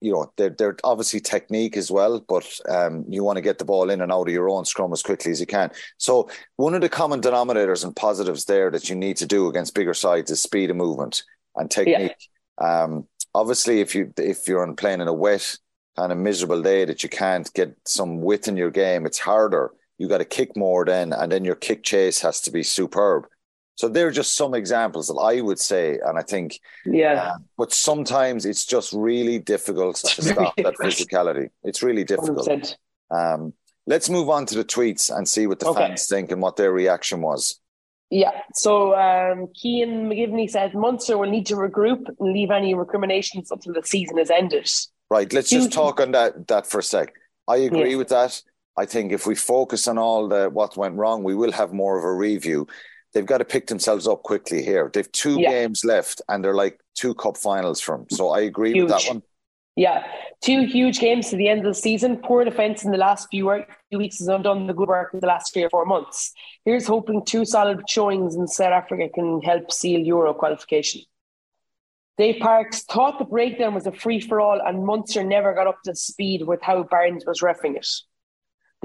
you 0.02 0.12
know, 0.12 0.34
they're, 0.36 0.50
they're 0.50 0.76
obviously 0.84 1.20
technique 1.20 1.78
as 1.78 1.92
well, 1.92 2.26
but 2.28 2.52
um, 2.68 3.06
you 3.08 3.24
want 3.24 3.38
to 3.38 3.44
get 3.44 3.60
the 3.60 3.66
ball 3.66 3.92
in 3.92 4.02
and 4.02 4.12
out 4.12 4.28
of 4.28 4.34
your 4.34 4.50
own 4.50 4.66
scrum 4.66 4.92
as 4.92 5.04
quickly 5.04 5.32
as 5.34 5.40
you 5.40 5.46
can. 5.46 5.70
So 5.98 6.28
one 6.56 6.74
of 6.74 6.82
the 6.82 6.90
common 6.90 7.22
denominators 7.22 7.84
and 7.84 7.96
positives 7.96 8.46
there 8.46 8.72
that 8.72 8.90
you 8.90 8.96
need 8.96 9.18
to 9.18 9.28
do 9.28 9.48
against 9.48 9.76
bigger 9.76 9.94
sides 9.94 10.32
is 10.32 10.42
speed 10.42 10.72
of 10.72 10.78
movement 10.78 11.22
and 11.56 11.70
technique. 11.70 12.16
Yeah. 12.60 12.84
Um, 12.86 13.08
obviously, 13.36 13.82
if 13.82 13.94
you 13.94 14.12
if 14.18 14.48
you're 14.48 14.66
on 14.66 14.76
playing 14.76 15.02
in 15.02 15.08
a 15.08 15.14
wet 15.14 15.60
kind 15.96 16.12
of 16.12 16.18
miserable 16.18 16.64
day 16.64 16.86
that 16.86 17.04
you 17.04 17.10
can't 17.10 17.54
get 17.54 17.76
some 17.86 18.22
width 18.22 18.48
in 18.48 18.58
your 18.58 18.72
game, 18.72 19.06
it's 19.06 19.20
harder. 19.20 19.70
You 19.98 20.08
got 20.08 20.18
to 20.18 20.26
kick 20.26 20.56
more 20.56 20.86
then, 20.86 21.14
and 21.14 21.32
then 21.32 21.46
your 21.46 21.56
kick 21.56 21.84
chase 21.84 22.22
has 22.22 22.42
to 22.42 22.52
be 22.52 22.64
superb. 22.64 23.28
So 23.76 23.90
they're 23.90 24.12
just 24.12 24.36
some 24.36 24.54
examples 24.54 25.08
that 25.08 25.16
I 25.16 25.42
would 25.42 25.60
say, 25.60 26.00
and 26.06 26.18
I 26.18 26.22
think, 26.22 26.60
yeah. 26.86 27.32
Uh, 27.34 27.38
but 27.58 27.74
sometimes 27.74 28.46
it's 28.46 28.66
just 28.66 28.94
really 28.94 29.38
difficult 29.38 29.98
to 29.98 30.22
stop 30.22 30.56
that 30.58 30.76
physicality. 30.76 31.50
It's 31.64 31.84
really 31.84 32.06
difficult. 32.06 32.78
Um, 33.12 33.54
let's 33.86 34.10
move 34.10 34.30
on 34.30 34.46
to 34.48 34.56
the 34.56 34.64
tweets 34.64 35.16
and 35.16 35.28
see 35.28 35.46
what 35.46 35.60
the 35.60 35.68
okay. 35.68 35.88
fans 35.88 36.08
think 36.08 36.32
and 36.32 36.42
what 36.42 36.56
their 36.56 36.72
reaction 36.72 37.22
was. 37.22 37.60
Yeah. 38.10 38.42
So 38.54 38.96
um, 38.96 39.48
Kean 39.54 40.10
McGivney 40.10 40.50
said 40.50 40.74
Munster 40.74 41.18
will 41.18 41.30
need 41.30 41.48
to 41.48 41.56
regroup 41.56 42.08
and 42.08 42.34
leave 42.34 42.52
any 42.52 42.76
recriminations 42.76 43.52
until 43.52 43.74
the 43.74 43.84
season 43.84 44.18
is 44.20 44.30
ended. 44.30 44.70
Right. 45.10 45.32
Let's 45.34 45.50
just 45.50 45.74
talk 45.74 46.00
on 46.00 46.12
that 46.12 46.48
that 46.48 46.66
for 46.66 46.80
a 46.80 46.84
sec. 46.84 47.14
I 47.48 47.58
agree 47.58 47.92
yeah. 47.92 47.98
with 47.98 48.10
that. 48.10 48.42
I 48.78 48.86
think 48.86 49.12
if 49.12 49.26
we 49.26 49.36
focus 49.36 49.88
on 49.88 49.98
all 49.98 50.28
the 50.28 50.50
what 50.50 50.76
went 50.78 50.96
wrong, 50.96 51.24
we 51.24 51.36
will 51.36 51.52
have 51.52 51.74
more 51.74 51.98
of 51.98 52.04
a 52.04 52.14
review 52.14 52.68
they've 53.16 53.26
got 53.26 53.40
to 53.40 53.46
pick 53.46 53.66
themselves 53.68 54.08
up 54.08 54.22
quickly 54.22 54.62
here. 54.62 54.92
They've 54.94 55.12
two 55.12 55.40
yeah. 55.40 55.50
games 55.50 55.84
left 55.84 56.22
and 56.30 56.44
they're 56.44 56.54
like 56.54 56.80
two 56.94 57.16
cup 57.16 57.38
finals 57.38 57.80
from. 57.82 58.06
So 58.12 58.30
I 58.30 58.42
agree 58.42 58.74
huge. 58.74 58.92
with 58.92 58.92
that 58.92 59.08
one. 59.08 59.24
Yeah, 59.78 60.06
two 60.42 60.66
huge 60.66 61.00
games 61.00 61.30
to 61.30 61.38
the 61.38 61.50
end 61.50 61.60
of 61.60 61.66
the 61.66 61.74
season. 61.74 62.18
Poor 62.18 62.46
defence 62.46 62.86
in 62.86 62.92
the 62.92 62.98
last 62.98 63.28
few, 63.32 63.64
few 63.90 63.98
weeks 63.98 64.20
has 64.20 64.28
undone 64.28 64.68
the 64.68 64.74
good 64.74 64.88
work 64.88 65.14
in 65.14 65.20
the 65.20 65.28
last 65.28 65.54
three 65.54 65.64
or 65.64 65.70
four 65.70 65.86
months. 65.86 66.32
Here's 66.64 66.86
hoping 66.86 67.26
two 67.26 67.44
solid 67.44 67.90
showings 67.90 68.36
in 68.36 68.48
South 68.48 68.72
Africa 68.72 69.10
can 69.14 69.42
help 69.42 69.72
seal 69.72 70.00
Euro 70.00 70.34
qualification. 70.34 71.02
Dave 72.18 72.40
Parks 72.40 72.84
thought 72.84 73.20
the 73.20 73.26
breakdown 73.26 73.74
was 73.74 73.86
a 73.86 73.92
free 73.92 74.22
for 74.22 74.40
all, 74.40 74.62
and 74.66 74.86
Munster 74.86 75.24
never 75.24 75.54
got 75.54 75.68
up 75.68 75.80
to 75.84 75.94
speed 75.94 76.44
with 76.44 76.62
how 76.62 76.84
Barnes 76.84 77.26
was 77.26 77.42
refing 77.42 77.76
it. 77.76 77.88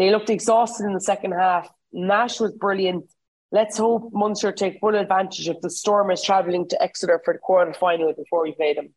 They 0.01 0.11
looked 0.11 0.31
exhausted 0.31 0.87
in 0.87 0.95
the 0.95 1.01
second 1.01 1.33
half. 1.33 1.71
Nash 1.93 2.41
was 2.41 2.53
brilliant, 2.53 3.05
Let's 3.53 3.77
hope 3.77 4.13
Munster 4.13 4.53
take 4.53 4.79
full 4.79 4.95
advantage 4.95 5.49
of 5.49 5.61
the 5.61 5.71
Stormers 5.71 6.23
travelling 6.23 6.69
to 6.69 6.81
Exeter 6.81 7.21
for 7.25 7.35
the 7.35 7.41
quarter 7.41 7.75
final 7.75 8.13
before 8.13 8.43
we 8.43 8.53
play 8.53 8.75
them. 8.75 8.91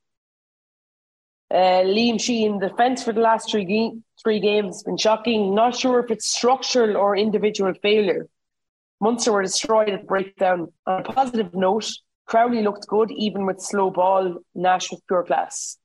Uh, 1.49 1.83
Liam 1.83 2.21
Sheehan, 2.21 2.59
defence 2.59 3.03
for 3.03 3.13
the 3.13 3.21
last 3.21 3.49
three, 3.49 3.93
three 4.21 4.39
games 4.39 4.75
has 4.75 4.83
been 4.83 4.97
shocking. 4.97 5.55
Not 5.55 5.75
sure 5.75 5.99
if 5.99 6.11
it's 6.11 6.29
structural 6.29 6.97
or 6.97 7.17
individual 7.17 7.73
failure. 7.81 8.27
Munster 9.01 9.31
were 9.31 9.41
destroyed 9.41 9.89
at 9.89 10.05
breakdown. 10.05 10.71
On 10.85 11.01
a 11.01 11.03
positive 11.03 11.53
note, 11.55 11.89
Crowley 12.27 12.61
looked 12.61 12.87
good 12.87 13.09
even 13.11 13.47
with 13.47 13.59
slow 13.59 13.89
ball. 13.89 14.37
Nash 14.53 14.91
was 14.91 15.01
pure 15.07 15.23
class. 15.23 15.77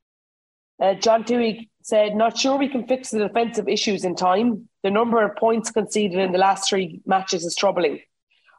Uh, 0.81 0.95
John 0.95 1.25
Toohey 1.25 1.69
said, 1.83 2.15
Not 2.15 2.37
sure 2.37 2.59
we 2.59 2.69
can 2.69 2.87
fix 2.87 3.11
the 3.11 3.19
defensive 3.19 3.67
issues 3.67 4.05
in 4.05 4.15
time. 4.15 4.68
The 4.83 4.91
number 4.91 5.25
of 5.25 5.37
points 5.37 5.71
conceded 5.71 6.19
in 6.19 6.33
the 6.33 6.39
last 6.39 6.69
three 6.69 7.01
matches 7.05 7.45
is 7.45 7.57
troubling. 7.57 8.01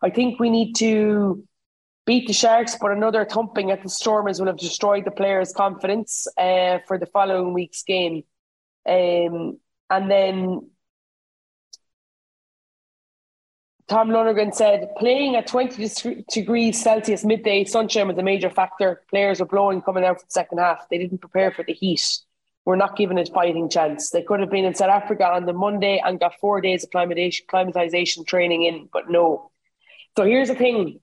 I 0.02 0.10
think 0.10 0.40
we 0.40 0.50
need 0.50 0.74
to 0.76 1.44
beat 2.06 2.28
the 2.28 2.34
Sharks, 2.34 2.76
but 2.80 2.92
another 2.92 3.26
thumping 3.26 3.72
at 3.72 3.84
the 3.84 3.90
Stormers 3.90 4.40
will 4.40 4.48
have 4.48 4.58
destroyed 4.58 5.06
the 5.06 5.12
players' 5.12 5.54
confidence 5.54 6.28
uh, 6.38 6.80
for 6.88 6.98
the 6.98 7.06
following 7.06 7.54
week's 7.54 7.84
game. 7.84 8.24
Um, 8.88 9.60
and 9.90 10.10
then 10.10 10.70
Tom 13.88 14.12
Lonergan 14.12 14.54
said, 14.54 14.96
playing 14.98 15.36
at 15.36 15.48
20 15.48 16.24
degrees 16.32 16.82
Celsius 16.82 17.26
midday 17.26 17.64
sunshine 17.66 18.08
was 18.08 18.18
a 18.18 18.24
major 18.24 18.50
factor. 18.50 19.02
Players 19.10 19.40
were 19.40 19.48
blowing 19.48 19.82
coming 19.82 20.06
out 20.06 20.20
for 20.20 20.26
the 20.26 20.32
second 20.32 20.60
half. 20.60 20.88
They 20.90 21.00
didn't 21.00 21.18
prepare 21.20 21.52
for 21.52 21.64
the 21.64 21.74
heat. 21.74 22.20
We're 22.66 22.76
not 22.76 22.96
given 22.96 23.18
a 23.18 23.26
fighting 23.26 23.70
chance. 23.70 24.12
They 24.12 24.22
could 24.22 24.40
have 24.42 24.52
been 24.52 24.66
in 24.66 24.76
South 24.76 24.90
Africa 24.90 25.26
on 25.26 25.46
the 25.46 25.54
Monday 25.54 26.02
and 26.06 26.20
got 26.20 26.40
four 26.40 26.62
days 26.62 26.84
of 26.84 26.90
climatization 26.92 28.28
training 28.28 28.64
in, 28.64 28.90
but 28.92 29.10
no. 29.10 29.52
So 30.18 30.26
here's 30.26 30.50
the 30.50 30.56
thing. 30.56 31.00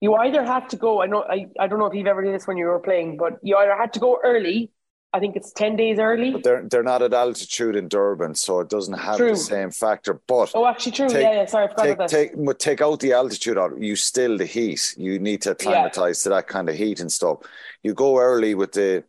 You 0.00 0.14
either 0.14 0.44
have 0.44 0.68
to 0.68 0.76
go, 0.76 1.02
I 1.02 1.06
know 1.06 1.22
I, 1.22 1.46
I 1.58 1.66
don't 1.66 1.78
know 1.78 1.86
if 1.86 1.94
you've 1.94 2.06
ever 2.06 2.22
done 2.22 2.32
this 2.32 2.46
when 2.46 2.56
you 2.56 2.66
were 2.66 2.78
playing, 2.78 3.16
but 3.16 3.38
you 3.42 3.56
either 3.56 3.76
had 3.76 3.92
to 3.94 4.00
go 4.00 4.18
early. 4.22 4.70
I 5.12 5.18
think 5.18 5.34
it's 5.34 5.52
ten 5.52 5.74
days 5.74 5.98
early. 5.98 6.30
But 6.30 6.44
they're 6.44 6.68
they're 6.70 6.84
not 6.84 7.02
at 7.02 7.12
altitude 7.12 7.74
in 7.74 7.88
Durban, 7.88 8.36
so 8.36 8.60
it 8.60 8.68
doesn't 8.68 8.96
have 8.96 9.16
true. 9.16 9.30
the 9.30 9.36
same 9.36 9.72
factor. 9.72 10.20
But 10.28 10.52
oh, 10.54 10.66
actually, 10.66 10.92
true. 10.92 11.08
Take, 11.08 11.22
yeah, 11.22 11.32
yeah. 11.32 11.46
Sorry, 11.46 11.64
I 11.64 11.68
forgot 11.68 11.82
take, 11.82 11.94
about 11.94 12.10
that. 12.10 12.16
Take, 12.16 12.58
take 12.58 12.80
out 12.80 13.00
the 13.00 13.12
altitude 13.12 13.58
out. 13.58 13.76
You 13.80 13.96
still 13.96 14.38
the 14.38 14.46
heat. 14.46 14.94
You 14.96 15.18
need 15.18 15.42
to 15.42 15.50
acclimatize 15.50 16.20
yeah. 16.20 16.22
to 16.22 16.28
that 16.36 16.46
kind 16.46 16.68
of 16.68 16.76
heat 16.76 17.00
and 17.00 17.10
stuff. 17.10 17.38
You 17.82 17.92
go 17.92 18.18
early 18.18 18.54
with 18.54 18.72
the 18.72 19.02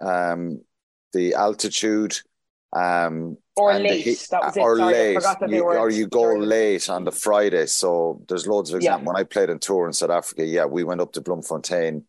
um 0.00 0.60
the 1.12 1.34
altitude 1.34 2.16
um, 2.74 3.36
or 3.56 3.74
late. 3.74 4.04
He, 4.04 4.14
that 4.30 4.42
was 4.42 4.56
it. 4.56 4.60
Or 4.60 4.76
Sorry, 4.76 4.92
late. 4.92 5.22
You, 5.48 5.64
or 5.64 5.90
you 5.90 6.06
go 6.06 6.34
late 6.34 6.88
on 6.88 7.04
the 7.04 7.12
Friday. 7.12 7.66
So 7.66 8.22
there's 8.28 8.46
loads 8.46 8.70
of 8.70 8.76
examples. 8.76 9.02
Yeah. 9.02 9.06
When 9.06 9.16
I 9.16 9.24
played 9.24 9.50
in 9.50 9.58
tour 9.58 9.86
in 9.86 9.92
South 9.92 10.10
Africa, 10.10 10.44
yeah, 10.44 10.66
we 10.66 10.84
went 10.84 11.00
up 11.00 11.12
to 11.14 11.20
Bloemfontein 11.20 12.04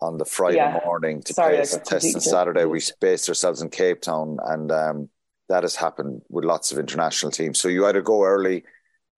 on 0.00 0.18
the 0.18 0.24
Friday 0.24 0.56
yeah. 0.56 0.80
morning 0.84 1.22
to 1.22 1.32
Sorry, 1.32 1.56
play 1.56 1.62
a 1.62 1.78
test 1.78 2.14
on 2.14 2.20
Saturday. 2.20 2.64
We 2.64 2.80
based 3.00 3.28
ourselves 3.28 3.62
in 3.62 3.70
Cape 3.70 4.02
Town, 4.02 4.38
and 4.44 4.70
um, 4.72 5.08
that 5.48 5.62
has 5.62 5.76
happened 5.76 6.22
with 6.28 6.44
lots 6.44 6.72
of 6.72 6.78
international 6.78 7.32
teams. 7.32 7.60
So 7.60 7.68
you 7.68 7.86
either 7.86 8.02
go 8.02 8.24
early 8.24 8.64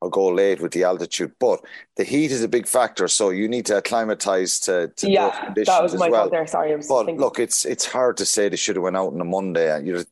or 0.00 0.10
go 0.10 0.28
late 0.28 0.60
with 0.60 0.72
the 0.72 0.84
altitude. 0.84 1.32
But 1.38 1.64
the 1.96 2.04
heat 2.04 2.30
is 2.30 2.42
a 2.42 2.48
big 2.48 2.66
factor, 2.66 3.08
so 3.08 3.30
you 3.30 3.48
need 3.48 3.66
to 3.66 3.76
acclimatize 3.78 4.60
to, 4.60 4.88
to 4.88 5.10
yeah, 5.10 5.30
those 5.30 5.38
conditions 5.38 5.66
that 5.66 5.82
was 5.82 5.94
as 5.94 6.00
my 6.00 6.08
well. 6.08 6.30
There. 6.30 6.46
Sorry, 6.46 6.76
but 6.76 7.04
thinking. 7.04 7.20
look, 7.20 7.38
it's 7.38 7.64
it's 7.64 7.86
hard 7.86 8.16
to 8.18 8.26
say 8.26 8.48
they 8.48 8.56
should 8.56 8.76
have 8.76 8.82
went 8.82 8.96
out 8.96 9.12
on 9.12 9.20
a 9.20 9.24
Monday. 9.24 9.82
You 9.84 10.04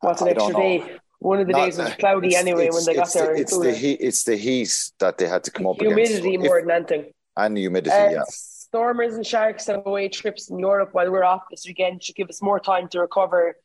What's 0.00 0.22
an 0.22 0.28
extra 0.28 0.54
day? 0.54 0.98
One 1.20 1.40
of 1.40 1.48
the 1.48 1.52
Not, 1.52 1.64
days 1.64 1.78
was 1.78 1.92
cloudy 1.94 2.36
anyway 2.36 2.70
when 2.70 2.84
they 2.84 2.94
got 2.94 3.12
there. 3.12 3.34
The, 3.34 3.40
it's 3.40 3.58
the 3.58 3.74
heat. 3.74 3.98
It's 4.00 4.22
the 4.22 4.36
heat 4.36 4.92
that 5.00 5.18
they 5.18 5.26
had 5.26 5.42
to 5.44 5.50
come 5.50 5.66
up 5.66 5.78
with. 5.78 5.88
humidity 5.88 6.34
against. 6.34 6.46
more 6.46 6.58
if, 6.60 6.66
than 6.66 6.76
anything. 6.76 7.12
And 7.36 7.58
humidity, 7.58 7.94
uh, 7.94 8.10
yeah. 8.10 8.22
Stormers 8.28 9.14
and 9.14 9.26
Sharks 9.26 9.66
have 9.66 9.84
away 9.86 10.08
trips 10.08 10.50
in 10.50 10.58
Europe 10.58 10.90
while 10.92 11.10
we're 11.10 11.24
off 11.24 11.42
this 11.50 11.64
weekend 11.66 12.02
should 12.02 12.14
give 12.14 12.28
us 12.28 12.40
more 12.42 12.60
time 12.60 12.88
to 12.88 13.00
recover. 13.00 13.56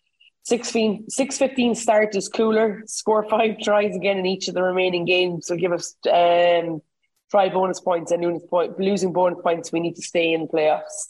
615, 0.44 1.10
615 1.10 1.76
start 1.76 2.16
is 2.16 2.28
cooler. 2.28 2.84
Score 2.86 3.28
five 3.30 3.60
tries 3.62 3.96
again 3.96 4.18
in 4.18 4.26
each 4.26 4.48
of 4.48 4.54
the 4.54 4.64
remaining 4.64 5.06
games 5.06 5.50
will 5.50 5.58
give 5.58 5.72
us 5.72 5.96
um, 6.12 6.82
try 7.32 7.50
bonus 7.50 7.80
points 7.80 8.12
and 8.12 8.42
losing 8.78 9.14
bonus 9.14 9.40
points. 9.42 9.72
We 9.72 9.80
need 9.80 9.96
to 9.96 10.02
stay 10.02 10.34
in 10.34 10.42
the 10.42 10.48
playoffs 10.48 11.08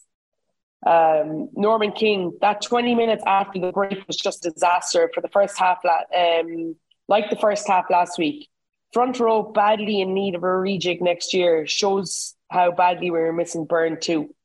um, 0.85 1.49
Norman 1.53 1.91
King, 1.91 2.37
that 2.41 2.61
20 2.61 2.95
minutes 2.95 3.23
after 3.25 3.59
the 3.59 3.71
break 3.71 4.05
was 4.07 4.17
just 4.17 4.43
disaster 4.43 5.09
for 5.13 5.21
the 5.21 5.29
first 5.29 5.57
half, 5.57 5.79
um, 5.85 6.75
like 7.07 7.29
the 7.29 7.37
first 7.37 7.67
half 7.67 7.85
last 7.89 8.17
week. 8.17 8.49
front 8.91 9.19
row 9.19 9.43
badly 9.43 10.01
in 10.01 10.13
need 10.13 10.35
of 10.35 10.43
a 10.43 10.47
rejig 10.47 11.01
next 11.01 11.33
year 11.33 11.65
shows 11.65 12.35
how 12.49 12.71
badly 12.71 13.09
we 13.09 13.19
were 13.19 13.33
missing 13.33 13.65
Beirne 13.65 13.99
too. 13.99 14.35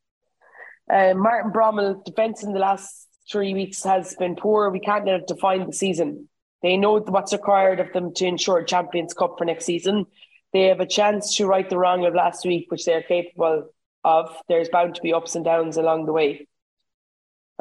Uh, 0.91 1.13
Martin 1.15 1.53
Bromwell 1.53 2.03
defence 2.05 2.43
in 2.43 2.53
the 2.53 2.59
last 2.59 3.08
three 3.31 3.55
weeks 3.55 3.83
has 3.85 4.15
been 4.17 4.37
poor. 4.37 4.71
We 4.71 4.81
can't 4.81 5.07
let 5.07 5.21
it 5.21 5.27
define 5.27 5.67
the 5.67 5.73
season. 5.73 6.29
They 6.63 6.77
know 6.77 6.99
what's 6.99 7.33
required 7.33 7.81
of 7.81 7.93
them 7.93 8.13
to 8.15 8.27
ensure 8.27 8.63
Champions 8.65 9.15
Cup 9.15 9.37
for 9.39 9.45
next 9.45 9.65
season. 9.65 10.07
They 10.53 10.65
have 10.65 10.81
a 10.81 10.87
chance 10.87 11.37
to 11.37 11.47
right 11.47 11.69
the 11.69 11.79
wrong 11.79 12.05
of 12.07 12.15
last 12.15 12.45
week, 12.45 12.67
which 12.71 12.85
they 12.85 12.95
are 12.95 13.03
capable 13.03 13.71
of. 14.05 14.35
There's 14.49 14.69
bound 14.69 14.95
to 14.97 15.03
be 15.03 15.13
ups 15.13 15.35
and 15.35 15.45
downs 15.45 15.77
along 15.77 16.07
the 16.07 16.13
way. 16.13 16.49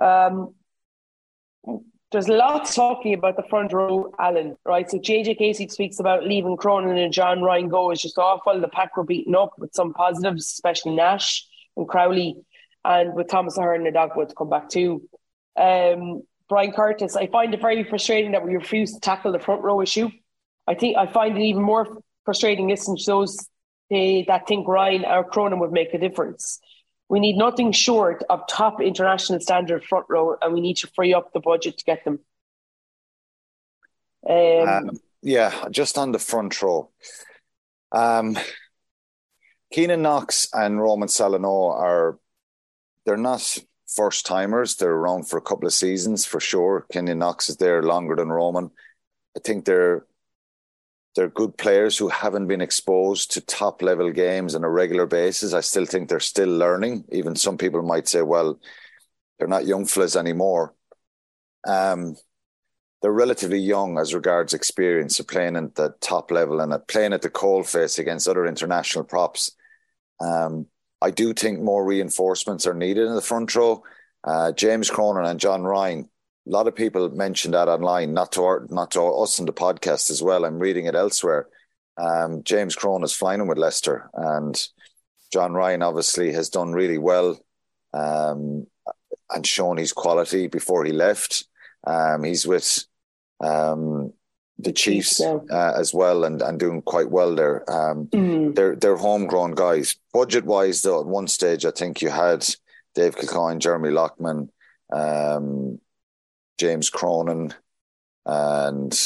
Um, 0.01 0.56
there's 2.12 2.30
lots 2.30 2.73
talking 2.73 3.13
about 3.13 3.36
the 3.36 3.43
front 3.49 3.73
row, 3.73 4.13
Alan, 4.17 4.56
right? 4.65 4.89
So 4.89 4.97
JJ 4.97 5.38
Casey 5.38 5.67
speaks 5.67 5.99
about 5.99 6.25
leaving 6.25 6.56
Cronin 6.56 6.97
and 6.97 7.12
John 7.12 7.41
Ryan 7.41 7.67
go 7.67 7.91
is 7.91 8.01
just 8.01 8.17
awful. 8.17 8.62
The 8.62 8.69
pack 8.69 8.95
were 8.95 9.03
beaten 9.03 9.36
up 9.36 9.51
with 9.58 9.73
some 9.73 9.93
positives, 9.93 10.45
especially 10.45 10.95
Nash 10.95 11.45
and 11.75 11.88
Crowley, 11.88 12.38
and 12.86 13.13
with 13.13 13.27
Thomas 13.27 13.58
Ahern 13.58 13.86
and 13.86 13.93
Edogbo 13.93 14.27
to 14.27 14.36
come 14.36 14.49
back 14.49 14.69
too. 14.69 15.08
Um, 15.58 16.24
Brian 16.50 16.72
Curtis, 16.72 17.15
I 17.15 17.28
find 17.28 17.54
it 17.54 17.62
very 17.62 17.84
frustrating 17.84 18.32
that 18.32 18.46
we 18.46 18.56
refuse 18.56 18.93
to 18.93 19.00
tackle 19.00 19.32
the 19.32 19.39
front 19.39 19.63
row 19.63 19.82
issue. 19.82 20.10
I 20.67 20.76
think 20.76 20.98
I 20.98 21.12
find 21.12 21.38
it 21.38 21.41
even 21.41 21.62
more 21.62 22.02
frustrating 22.26 22.67
listening 22.67 22.98
to 22.98 23.06
those 23.06 23.38
they, 23.89 24.26
that 24.28 24.48
think 24.48 24.67
Ryan 24.67 25.06
or 25.06 25.24
Cronin 25.24 25.60
would 25.60 25.72
make 25.72 25.93
a 25.93 25.98
difference. 25.98 26.60
We 27.10 27.20
need 27.20 27.38
nothing 27.38 27.72
short 27.72 28.24
of 28.30 28.48
top 28.48 28.82
international 28.82 29.39
standard 29.39 29.86
front 29.86 30.08
row, 30.10 30.36
and 30.41 30.54
we 30.54 30.60
need 30.60 30.78
to 30.78 30.88
free 30.88 31.13
up 31.13 31.32
the 31.32 31.39
budget 31.39 31.78
to 31.78 31.84
get 31.86 32.04
them. 32.04 32.20
Um, 34.30 34.67
um, 34.67 34.89
yeah, 35.22 35.70
just 35.72 35.98
on 35.98 36.12
the 36.12 36.20
front 36.20 36.62
row. 36.62 36.89
Um, 37.93 38.38
Keenan 39.72 40.02
Knox 40.02 40.50
and 40.54 40.82
Roman 40.82 41.08
Salanoa 41.08 41.80
are 41.80 42.20
they're 43.06 43.15
not 43.15 43.58
first 43.88 44.26
timers. 44.26 44.76
They're 44.76 44.91
around 44.91 45.30
for 45.30 45.38
a 45.38 45.41
couple 45.41 45.67
of 45.67 45.73
seasons 45.73 46.26
for 46.26 46.39
sure. 46.39 46.86
Keenan 46.91 47.19
Knox 47.19 47.50
is 47.50 47.58
there 47.58 47.84
longer 47.84 48.15
than 48.15 48.30
Roman. 48.30 48.71
I 49.36 49.39
think 49.39 49.65
they're 49.65 50.06
they're 51.15 51.30
good 51.30 51.58
players 51.58 51.97
who 51.97 52.10
haven't 52.10 52.45
been 52.45 52.62
exposed 52.62 53.32
to 53.32 53.41
top 53.41 53.82
level 53.82 54.12
games 54.12 54.54
on 54.54 54.63
a 54.63 54.69
regular 54.69 55.08
basis. 55.08 55.52
I 55.52 55.62
still 55.62 55.86
think 55.86 56.10
they're 56.10 56.19
still 56.19 56.50
learning. 56.50 57.06
Even 57.12 57.36
some 57.36 57.58
people 57.58 57.82
might 57.82 58.08
say, 58.08 58.21
well, 58.21 58.60
they're 59.38 59.47
not 59.47 59.65
young 59.65 59.88
fellas 59.88 60.15
anymore. 60.15 60.76
Um, 61.65 62.15
they're 63.02 63.12
relatively 63.12 63.58
young 63.58 63.97
as 63.97 64.13
regards 64.13 64.54
experience 64.54 65.19
of 65.19 65.28
playing 65.28 65.56
at 65.56 65.73
the 65.73 65.95
top 66.02 66.30
level 66.30 66.60
and 66.60 66.71
at 66.71 66.88
playing 66.88 67.13
at 67.13 67.23
the 67.23 67.32
coal 67.32 67.63
face 67.63 67.97
against 67.97 68.28
other 68.28 68.45
international 68.45 69.04
props. 69.04 69.56
Um, 70.19 70.67
I 71.02 71.12
do 71.12 71.34
think 71.34 71.60
more 71.60 71.86
reinforcements 71.86 72.66
are 72.66 72.74
needed 72.74 73.08
in 73.08 73.16
the 73.16 73.22
front 73.22 73.54
row. 73.56 73.84
Uh, 74.24 74.52
James 74.52 74.90
Cronin 74.90 75.26
and 75.26 75.40
John 75.40 75.64
Ryan 75.64 76.10
a 76.48 76.52
lot 76.52 76.68
of 76.68 76.76
people 76.76 77.10
mentioned 77.10 77.54
that 77.54 77.68
online, 77.68 78.14
not 78.14 78.32
to 78.34 78.44
our, 78.44 78.66
not 78.70 78.92
to 78.92 79.04
us 79.04 79.40
in 79.40 79.46
the 79.46 79.54
podcast 79.54 80.10
as 80.10 80.24
well. 80.24 80.46
I'm 80.46 80.60
reading 80.60 80.86
it 80.86 80.96
elsewhere. 80.96 81.48
Um, 81.98 82.44
James 82.44 82.76
Cronin 82.76 83.04
is 83.04 83.14
flying 83.14 83.46
with 83.48 83.58
Leicester, 83.58 84.10
and 84.14 84.68
John 85.34 85.54
Ryan 85.54 85.82
obviously 85.82 86.32
has 86.32 86.50
done 86.50 86.72
really 86.72 86.98
well 86.98 87.38
um, 87.94 88.66
and 89.30 89.46
shown 89.46 89.78
his 89.78 89.92
quality 89.92 90.48
before 90.48 90.86
he 90.86 90.94
left. 90.94 91.46
Um, 91.86 92.24
he's 92.24 92.48
with 92.48 92.86
um, 93.42 94.14
the 94.60 94.72
Chiefs 94.72 95.22
uh, 95.22 95.39
as 95.52 95.93
well, 95.93 96.24
and, 96.24 96.41
and 96.41 96.60
doing 96.60 96.82
quite 96.82 97.12
well 97.12 97.36
there. 97.36 97.63
Mm. 97.67 98.56
They're 98.56 98.76
they're 98.76 98.98
homegrown 98.98 99.52
guys. 99.56 99.98
Budget 100.13 100.46
wise, 100.46 100.82
though, 100.82 101.00
at 101.00 101.06
one 101.06 101.28
stage 101.28 101.65
I 101.65 101.72
think 101.72 102.02
you 102.02 102.10
had 102.10 102.46
Dave 102.96 103.15
Kilcoyne, 103.15 103.60
Jeremy 103.60 103.89
Loughman, 103.89 104.50
um, 104.91 105.80
James 106.58 106.89
Cronin, 106.89 107.54
and 108.26 109.00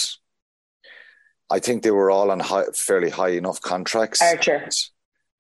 I 1.50 1.60
think 1.60 1.84
they 1.84 1.92
were 1.92 2.10
all 2.10 2.32
on 2.32 2.40
high, 2.40 2.66
fairly 2.74 3.10
high 3.10 3.32
enough 3.32 3.62
contracts. 3.62 4.22
Archer. 4.22 4.70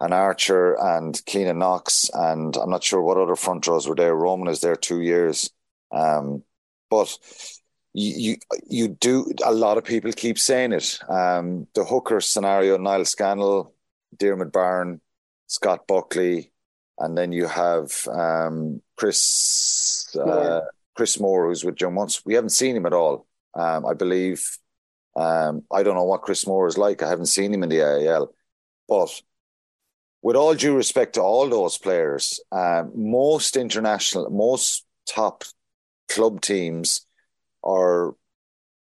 And 0.01 0.13
Archer 0.13 0.73
and 0.73 1.19
Keenan 1.25 1.59
Knox, 1.59 2.09
and 2.11 2.57
I'm 2.57 2.71
not 2.71 2.83
sure 2.83 3.01
what 3.01 3.17
other 3.17 3.35
front 3.35 3.67
rows 3.67 3.87
were 3.87 3.95
there. 3.95 4.15
Roman 4.15 4.47
is 4.47 4.59
there 4.59 4.75
two 4.75 5.01
years. 5.01 5.51
Um, 5.91 6.43
but 6.89 7.17
you, 7.93 8.15
you, 8.15 8.35
you 8.67 8.87
do, 8.87 9.31
a 9.45 9.53
lot 9.53 9.77
of 9.77 9.83
people 9.83 10.11
keep 10.11 10.39
saying 10.39 10.71
it. 10.71 10.99
Um, 11.09 11.67
the 11.75 11.83
hooker 11.83 12.21
scenario, 12.21 12.77
Niall 12.77 13.05
Scannell, 13.05 13.73
Diarmuid 14.17 14.51
Byrne, 14.51 15.01
Scott 15.47 15.87
Buckley, 15.87 16.51
and 16.99 17.17
then 17.17 17.31
you 17.31 17.47
have 17.47 18.07
um, 18.07 18.81
Chris. 18.95 20.15
Uh, 20.15 20.61
Chris 20.95 21.19
Moore, 21.19 21.47
who's 21.47 21.63
with 21.63 21.75
Joe 21.75 21.91
Munster. 21.91 22.21
We 22.25 22.33
haven't 22.33 22.49
seen 22.49 22.75
him 22.75 22.85
at 22.85 22.93
all. 22.93 23.25
Um, 23.55 23.85
I 23.85 23.93
believe. 23.93 24.57
Um, 25.15 25.63
I 25.71 25.83
don't 25.83 25.95
know 25.95 26.05
what 26.05 26.21
Chris 26.21 26.47
Moore 26.47 26.67
is 26.67 26.77
like. 26.77 27.03
I 27.03 27.09
haven't 27.09 27.25
seen 27.25 27.53
him 27.53 27.63
in 27.63 27.69
the 27.69 27.81
AIL, 27.81 28.33
But 28.87 29.21
with 30.21 30.35
all 30.35 30.53
due 30.53 30.75
respect 30.75 31.15
to 31.15 31.21
all 31.21 31.49
those 31.49 31.77
players, 31.77 32.39
um, 32.51 32.91
most 32.95 33.57
international, 33.57 34.29
most 34.29 34.85
top 35.05 35.43
club 36.07 36.39
teams 36.41 37.05
or 37.63 38.15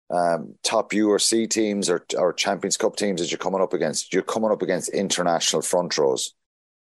um, 0.09 0.55
top 0.63 0.91
URC 0.91 1.49
teams 1.49 1.89
or, 1.89 2.05
or 2.17 2.33
Champions 2.33 2.77
Cup 2.77 2.95
teams 2.95 3.21
that 3.21 3.31
you're 3.31 3.37
coming 3.37 3.61
up 3.61 3.73
against, 3.73 4.13
you're 4.13 4.23
coming 4.23 4.51
up 4.51 4.61
against 4.61 4.89
international 4.89 5.61
front 5.61 5.97
rows 5.97 6.33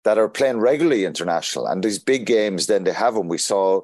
that 0.06 0.18
are 0.18 0.30
playing 0.30 0.60
regularly 0.60 1.06
international. 1.06 1.68
And 1.68 1.84
these 1.84 2.00
big 2.00 2.26
games, 2.26 2.68
then 2.68 2.84
they 2.84 2.94
have 2.94 3.16
them. 3.16 3.28
We 3.28 3.38
saw 3.38 3.82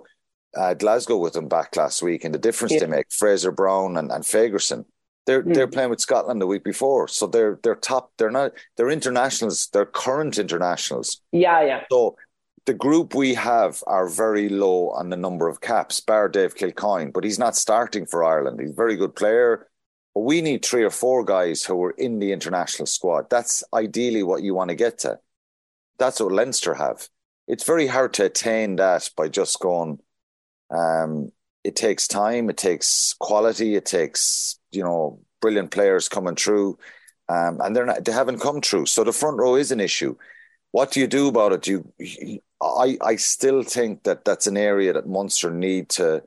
uh, 0.56 0.74
Glasgow 0.74 1.18
with 1.18 1.34
them 1.34 1.48
back 1.48 1.76
last 1.76 2.02
week, 2.02 2.24
and 2.24 2.34
the 2.34 2.40
difference 2.40 2.74
yeah. 2.74 2.80
they 2.80 2.88
make 2.88 3.12
Fraser 3.12 3.52
Brown 3.52 3.98
and, 3.98 4.12
and 4.12 4.24
Fagerson. 4.24 4.86
They're 5.26 5.44
mm. 5.44 5.54
they're 5.54 5.68
playing 5.68 5.90
with 5.90 6.00
Scotland 6.00 6.40
the 6.40 6.48
week 6.48 6.64
before, 6.64 7.08
so 7.08 7.28
they're 7.28 7.60
they're 7.64 7.76
top. 7.76 8.12
They're 8.18 8.32
not 8.32 8.54
they're 8.78 8.92
internationals. 8.92 9.68
They're 9.74 9.86
current 9.86 10.38
internationals. 10.38 11.22
Yeah, 11.32 11.64
yeah. 11.64 11.84
So 11.92 12.16
the 12.66 12.74
group 12.74 13.14
we 13.14 13.36
have 13.36 13.84
are 13.86 14.10
very 14.10 14.50
low 14.50 14.90
on 14.90 15.10
the 15.10 15.18
number 15.18 15.48
of 15.48 15.62
caps, 15.62 16.00
bar 16.00 16.28
Dave 16.28 16.56
Kilcoyne, 16.56 17.14
but 17.14 17.24
he's 17.24 17.40
not 17.40 17.56
starting 17.56 18.06
for 18.06 18.24
Ireland. 18.24 18.60
He's 18.60 18.72
a 18.72 18.74
very 18.74 18.96
good 18.96 19.16
player. 19.16 19.68
But 20.16 20.22
we 20.22 20.42
need 20.42 20.66
three 20.66 20.84
or 20.84 20.90
four 20.90 21.24
guys 21.24 21.64
who 21.64 21.82
are 21.84 21.92
in 21.92 22.20
the 22.20 22.32
international 22.32 22.88
squad. 22.88 23.30
That's 23.30 23.64
ideally 23.74 24.24
what 24.24 24.42
you 24.42 24.56
want 24.56 24.70
to 24.70 24.76
get 24.76 25.00
to. 25.00 25.20
That's 26.00 26.20
what 26.20 26.32
Leinster 26.32 26.74
have. 26.74 27.08
It's 27.48 27.66
very 27.66 27.86
hard 27.86 28.14
to 28.16 28.26
attain 28.26 28.78
that 28.78 29.10
by 29.16 29.28
just 29.28 29.60
going, 29.60 30.00
um, 30.72 31.32
it 31.64 31.76
takes 31.76 32.08
time, 32.08 32.50
it 32.50 32.58
takes 32.58 33.14
quality, 33.20 33.76
it 33.76 33.86
takes 33.86 34.60
you 34.72 34.84
know 34.84 35.20
brilliant 35.42 35.72
players 35.72 36.10
coming 36.10 36.36
through, 36.36 36.80
um, 37.30 37.60
and 37.62 37.76
they're 37.76 37.86
not 37.86 38.04
they 38.04 38.12
haven't 38.12 38.40
come 38.40 38.62
through. 38.62 38.88
So 38.88 39.04
the 39.04 39.14
front 39.14 39.38
row 39.38 39.56
is 39.56 39.72
an 39.72 39.80
issue. 39.80 40.16
What 40.72 40.92
do 40.92 41.00
you 41.00 41.08
do 41.08 41.28
about 41.28 41.54
it? 41.54 41.68
You, 41.68 42.42
I, 42.62 42.98
I 43.02 43.16
still 43.18 43.64
think 43.64 44.04
that 44.04 44.26
that's 44.26 44.48
an 44.48 44.58
area 44.58 44.94
that 44.94 45.08
Munster 45.08 45.52
need 45.52 45.90
to, 45.90 46.24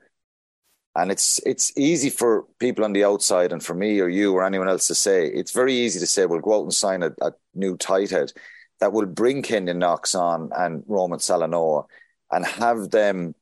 and 0.95 1.11
it's 1.11 1.39
it's 1.45 1.71
easy 1.77 2.09
for 2.09 2.45
people 2.59 2.85
on 2.85 2.93
the 2.93 3.03
outside 3.03 3.51
and 3.51 3.63
for 3.63 3.73
me 3.73 3.99
or 3.99 4.09
you 4.09 4.33
or 4.33 4.43
anyone 4.43 4.69
else 4.69 4.87
to 4.87 4.95
say. 4.95 5.27
It's 5.27 5.51
very 5.51 5.73
easy 5.73 5.99
to 5.99 6.07
say, 6.07 6.25
we'll 6.25 6.39
go 6.39 6.59
out 6.59 6.63
and 6.63 6.73
sign 6.73 7.03
a, 7.03 7.11
a 7.21 7.31
new 7.55 7.77
tight 7.77 8.11
head 8.11 8.31
that 8.79 8.93
will 8.93 9.05
bring 9.05 9.41
Keenan 9.41 9.79
Knox 9.79 10.15
on 10.15 10.49
and 10.55 10.83
Roman 10.87 11.19
Salanoa 11.19 11.85
and 12.31 12.45
have 12.45 12.91
them 12.91 13.35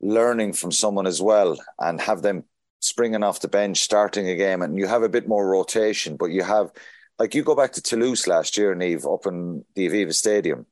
learning 0.00 0.52
from 0.54 0.72
someone 0.72 1.06
as 1.06 1.20
well 1.20 1.58
and 1.78 2.00
have 2.00 2.22
them 2.22 2.44
springing 2.80 3.22
off 3.22 3.40
the 3.40 3.48
bench, 3.48 3.78
starting 3.78 4.28
a 4.28 4.36
game, 4.36 4.62
and 4.62 4.78
you 4.78 4.86
have 4.86 5.02
a 5.02 5.08
bit 5.08 5.28
more 5.28 5.46
rotation. 5.46 6.16
But 6.16 6.30
you 6.30 6.42
have, 6.42 6.70
like, 7.18 7.34
you 7.34 7.42
go 7.42 7.54
back 7.54 7.72
to 7.72 7.82
Toulouse 7.82 8.26
last 8.26 8.56
year, 8.56 8.74
Niamh, 8.74 9.12
up 9.12 9.26
in 9.26 9.64
the 9.74 9.88
Aviva 9.88 10.14
Stadium. 10.14 10.64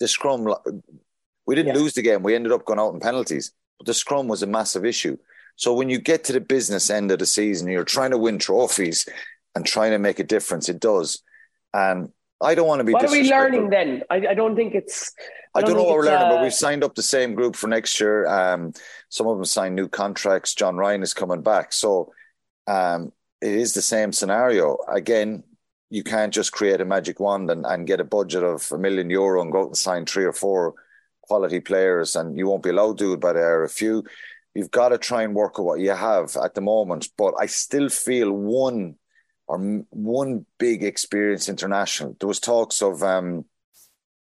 The 0.00 0.08
scrum, 0.08 0.52
we 1.46 1.54
didn't 1.54 1.74
yeah. 1.74 1.80
lose 1.80 1.94
the 1.94 2.02
game. 2.02 2.22
We 2.22 2.34
ended 2.34 2.52
up 2.52 2.64
going 2.64 2.78
out 2.78 2.94
in 2.94 3.00
penalties, 3.00 3.52
but 3.78 3.86
the 3.86 3.94
scrum 3.94 4.28
was 4.28 4.42
a 4.42 4.46
massive 4.46 4.84
issue. 4.84 5.16
So 5.56 5.72
when 5.72 5.88
you 5.88 5.98
get 5.98 6.24
to 6.24 6.32
the 6.32 6.40
business 6.40 6.90
end 6.90 7.10
of 7.10 7.18
the 7.18 7.26
season, 7.26 7.68
you're 7.68 7.84
trying 7.84 8.10
to 8.10 8.18
win 8.18 8.38
trophies 8.38 9.08
and 9.54 9.64
trying 9.64 9.92
to 9.92 9.98
make 9.98 10.18
a 10.18 10.24
difference. 10.24 10.68
It 10.68 10.80
does, 10.80 11.22
and 11.72 12.12
I 12.42 12.54
don't 12.54 12.68
want 12.68 12.80
to 12.80 12.84
be. 12.84 12.92
What 12.92 13.06
are 13.06 13.10
we 13.10 13.30
learning 13.30 13.70
then? 13.70 14.02
I, 14.10 14.16
I 14.16 14.34
don't 14.34 14.54
think 14.54 14.74
it's. 14.74 15.14
I 15.54 15.60
don't, 15.60 15.70
I 15.70 15.72
don't 15.72 15.76
know 15.78 15.84
what 15.84 15.96
we're 15.96 16.04
learning, 16.04 16.26
uh... 16.26 16.30
but 16.30 16.42
we've 16.42 16.52
signed 16.52 16.84
up 16.84 16.94
the 16.94 17.02
same 17.02 17.34
group 17.34 17.56
for 17.56 17.68
next 17.68 17.98
year. 17.98 18.26
Um, 18.26 18.74
some 19.08 19.26
of 19.26 19.38
them 19.38 19.46
signed 19.46 19.74
new 19.74 19.88
contracts. 19.88 20.54
John 20.54 20.76
Ryan 20.76 21.02
is 21.02 21.14
coming 21.14 21.40
back, 21.40 21.72
so 21.72 22.12
um, 22.66 23.12
it 23.40 23.52
is 23.52 23.72
the 23.72 23.82
same 23.82 24.12
scenario 24.12 24.76
again. 24.86 25.42
You 25.90 26.02
can't 26.02 26.34
just 26.34 26.52
create 26.52 26.80
a 26.80 26.84
magic 26.84 27.20
wand 27.20 27.50
and, 27.50 27.64
and 27.64 27.86
get 27.86 28.00
a 28.00 28.04
budget 28.04 28.42
of 28.42 28.70
a 28.72 28.78
million 28.78 29.08
euro 29.10 29.40
and 29.40 29.52
go 29.52 29.62
out 29.62 29.66
and 29.68 29.76
sign 29.76 30.04
three 30.04 30.24
or 30.24 30.32
four 30.32 30.74
quality 31.22 31.60
players, 31.60 32.16
and 32.16 32.36
you 32.36 32.48
won't 32.48 32.62
be 32.62 32.70
allowed 32.70 32.98
to 32.98 33.04
do 33.04 33.12
it. 33.12 33.20
But 33.20 33.34
there 33.34 33.60
are 33.60 33.64
a 33.64 33.68
few. 33.68 34.04
You've 34.54 34.70
got 34.70 34.88
to 34.88 34.98
try 34.98 35.22
and 35.22 35.34
work 35.34 35.58
with 35.58 35.66
what 35.66 35.80
you 35.80 35.90
have 35.90 36.36
at 36.36 36.54
the 36.54 36.60
moment. 36.60 37.08
But 37.16 37.34
I 37.38 37.46
still 37.46 37.88
feel 37.88 38.32
one 38.32 38.96
or 39.46 39.84
one 39.90 40.46
big 40.58 40.82
experience 40.82 41.48
international. 41.48 42.16
There 42.18 42.26
was 42.26 42.40
talks 42.40 42.82
of 42.82 43.02
um, 43.02 43.44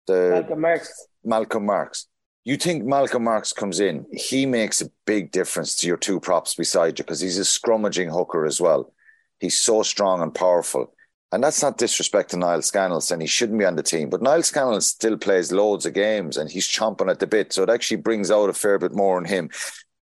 the 0.07 0.31
Malcolm 0.31 0.61
Marx. 0.61 1.07
Malcolm 1.25 1.67
Marx. 1.67 2.07
You 2.45 2.57
think 2.57 2.85
Malcolm 2.85 3.25
Marx 3.25 3.53
comes 3.53 3.79
in, 3.79 4.05
he 4.11 4.47
makes 4.47 4.81
a 4.81 4.91
big 5.07 5.31
difference 5.31 5.77
to 5.77 5.87
your 5.87 5.97
two 5.97 6.19
props 6.19 6.57
beside 6.57 6.99
you 6.99 7.05
because 7.05 7.21
he's 7.21 7.39
a 7.39 7.43
scrummaging 7.43 8.11
hooker 8.11 8.45
as 8.45 8.61
well. 8.61 8.93
He's 9.39 9.59
so 9.59 9.83
strong 9.85 10.23
and 10.23 10.35
powerful. 10.35 10.93
And 11.33 11.43
that's 11.43 11.63
not 11.63 11.79
disrespect 11.79 12.31
to 12.31 12.37
Niall 12.37 12.61
Scannell, 12.61 13.03
and 13.11 13.23
he 13.23 13.27
shouldn't 13.27 13.59
be 13.59 13.65
on 13.65 13.77
the 13.77 13.83
team. 13.83 14.11
But 14.11 14.21
Niall 14.21 14.43
Scannell 14.43 14.83
still 14.83 15.17
plays 15.17 15.51
loads 15.51 15.87
of 15.87 15.95
games 15.95 16.37
and 16.37 16.51
he's 16.51 16.69
chomping 16.69 17.11
at 17.11 17.21
the 17.21 17.27
bit. 17.27 17.55
So 17.55 17.63
it 17.63 17.71
actually 17.71 17.97
brings 17.97 18.31
out 18.31 18.51
a 18.51 18.53
fair 18.53 18.79
bit 18.79 18.93
more 18.93 19.19
in 19.19 19.25
him. 19.25 19.49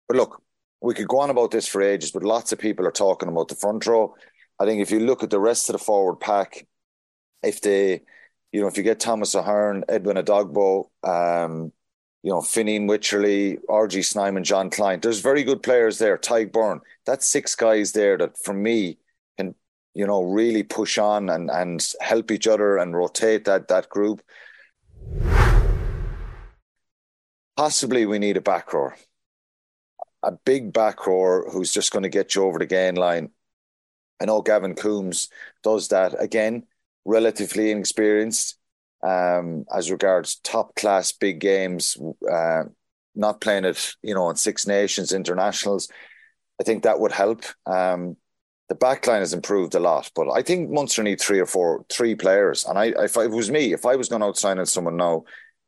But 0.08 0.16
look, 0.16 0.42
we 0.80 0.94
could 0.94 1.06
go 1.06 1.18
on 1.20 1.28
about 1.28 1.50
this 1.50 1.68
for 1.68 1.82
ages, 1.82 2.12
but 2.12 2.22
lots 2.22 2.52
of 2.52 2.58
people 2.58 2.86
are 2.86 2.92
talking 2.92 3.28
about 3.28 3.48
the 3.48 3.56
front 3.56 3.86
row. 3.86 4.14
I 4.58 4.64
think 4.64 4.80
if 4.80 4.90
you 4.90 5.00
look 5.00 5.22
at 5.22 5.28
the 5.28 5.38
rest 5.38 5.68
of 5.68 5.74
the 5.74 5.78
forward 5.78 6.16
pack, 6.16 6.66
if 7.42 7.60
they, 7.60 8.00
you 8.50 8.62
know, 8.62 8.66
if 8.66 8.78
you 8.78 8.82
get 8.82 8.98
Thomas 8.98 9.34
Ahern, 9.34 9.84
Edwin 9.86 10.16
Edogbo, 10.16 10.88
um, 11.04 11.72
you 12.22 12.30
know, 12.30 12.40
Fineen 12.40 12.88
Wycherley, 12.88 13.58
RG 13.68 14.04
Snyman, 14.04 14.44
Jean 14.44 14.70
Kleyn, 14.70 15.02
there's 15.02 15.20
very 15.20 15.44
good 15.44 15.62
players 15.62 15.98
there. 15.98 16.16
Tadhg 16.16 16.52
Beirne, 16.52 16.80
that's 17.04 17.26
six 17.26 17.54
guys 17.54 17.92
there 17.92 18.16
that, 18.16 18.38
for 18.38 18.54
me, 18.54 18.98
you 19.98 20.06
know, 20.06 20.22
really 20.22 20.62
push 20.62 20.96
on 20.96 21.28
and, 21.28 21.50
and 21.50 21.86
help 22.00 22.30
each 22.30 22.46
other 22.46 22.78
and 22.78 22.96
rotate 22.96 23.44
that 23.44 23.68
that 23.68 23.88
group. 23.88 24.22
Possibly 27.56 28.06
we 28.06 28.18
need 28.18 28.36
a 28.36 28.40
back 28.40 28.72
row. 28.72 28.92
A 30.22 30.32
big 30.32 30.72
back 30.72 31.06
row 31.06 31.42
who's 31.50 31.72
just 31.72 31.92
going 31.92 32.04
to 32.04 32.08
get 32.08 32.34
you 32.34 32.44
over 32.44 32.58
the 32.58 32.66
gain 32.66 32.94
line 32.94 33.30
I 34.20 34.24
know 34.24 34.42
Gavin 34.42 34.74
Coombs 34.74 35.28
does 35.62 35.88
that 35.88 36.14
again, 36.20 36.66
relatively 37.04 37.70
inexperienced 37.70 38.58
um, 39.02 39.64
as 39.74 39.90
regards 39.90 40.36
top 40.36 40.74
class 40.74 41.12
big 41.12 41.38
games, 41.38 41.96
uh, 42.30 42.64
not 43.14 43.40
playing 43.40 43.64
it, 43.64 43.94
you 44.02 44.14
know, 44.14 44.28
in 44.30 44.36
Six 44.36 44.66
Nations 44.66 45.12
internationals. 45.12 45.88
I 46.60 46.64
think 46.64 46.82
that 46.82 46.98
would 46.98 47.12
help. 47.12 47.44
Um, 47.66 48.16
the 48.68 48.74
backline 48.74 49.20
has 49.20 49.32
improved 49.32 49.74
a 49.74 49.80
lot, 49.80 50.10
but 50.14 50.30
I 50.30 50.42
think 50.42 50.70
Munster 50.70 51.02
need 51.02 51.20
three 51.20 51.40
or 51.40 51.46
four, 51.46 51.86
three 51.90 52.14
players. 52.14 52.64
And 52.66 52.78
I, 52.78 52.92
if 52.98 53.16
it 53.16 53.30
was 53.30 53.50
me, 53.50 53.72
if 53.72 53.86
I 53.86 53.96
was 53.96 54.08
going 54.08 54.22
out 54.22 54.36
signing 54.36 54.66
someone 54.66 54.96
now, 54.96 55.24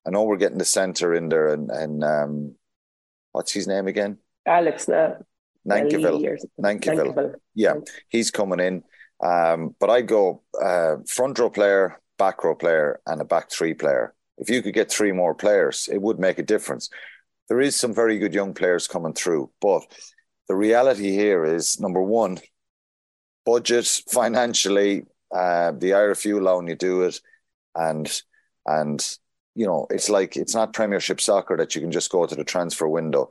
I 0.06 0.10
know 0.10 0.24
we're 0.24 0.36
getting 0.36 0.58
the 0.58 0.64
centre 0.64 1.14
in 1.14 1.28
there, 1.28 1.48
and 1.48 1.70
and 1.70 2.04
um, 2.04 2.54
what's 3.32 3.52
his 3.52 3.66
name 3.66 3.86
again? 3.86 4.18
Alex 4.46 4.88
now. 4.88 5.16
Nankivell. 5.68 6.38
Nankivell. 6.58 7.34
Yeah, 7.54 7.74
he's 8.08 8.30
coming 8.30 8.60
in. 8.60 8.82
Um, 9.22 9.74
but 9.78 9.90
I 9.90 10.00
go 10.00 10.42
uh, 10.60 10.96
front 11.06 11.38
row 11.38 11.50
player, 11.50 12.00
back 12.18 12.42
row 12.44 12.54
player, 12.54 13.00
and 13.06 13.20
a 13.20 13.24
back 13.24 13.50
three 13.50 13.74
player. 13.74 14.14
If 14.38 14.48
you 14.48 14.62
could 14.62 14.72
get 14.72 14.90
three 14.90 15.12
more 15.12 15.34
players, 15.34 15.88
it 15.92 16.00
would 16.00 16.18
make 16.18 16.38
a 16.38 16.42
difference. 16.42 16.88
There 17.48 17.60
is 17.60 17.76
some 17.76 17.94
very 17.94 18.18
good 18.18 18.32
young 18.32 18.54
players 18.54 18.88
coming 18.88 19.12
through, 19.12 19.50
but 19.60 19.82
the 20.48 20.56
reality 20.56 21.10
here 21.10 21.44
is 21.44 21.78
number 21.78 22.00
one, 22.00 22.38
budget 23.52 23.86
financially. 24.08 25.04
Uh, 25.34 25.72
the 25.72 25.90
IRFU 25.90 26.38
allowing 26.38 26.68
you 26.68 26.76
do 26.76 27.02
it, 27.02 27.20
and 27.74 28.22
and 28.66 29.18
you 29.54 29.66
know 29.66 29.86
it's 29.90 30.10
like 30.10 30.36
it's 30.36 30.54
not 30.54 30.72
Premiership 30.72 31.20
soccer 31.20 31.56
that 31.56 31.74
you 31.74 31.80
can 31.80 31.92
just 31.92 32.10
go 32.10 32.26
to 32.26 32.34
the 32.34 32.44
transfer 32.44 32.88
window 32.88 33.30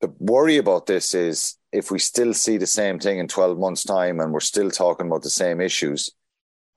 the 0.00 0.12
worry 0.18 0.58
about 0.58 0.86
this 0.86 1.14
is 1.14 1.56
if 1.72 1.90
we 1.90 1.98
still 1.98 2.34
see 2.34 2.58
the 2.58 2.66
same 2.66 2.98
thing 2.98 3.18
in 3.18 3.28
12 3.28 3.58
months' 3.58 3.84
time 3.84 4.20
and 4.20 4.32
we're 4.32 4.40
still 4.40 4.70
talking 4.70 5.06
about 5.06 5.22
the 5.22 5.30
same 5.30 5.60
issues, 5.60 6.10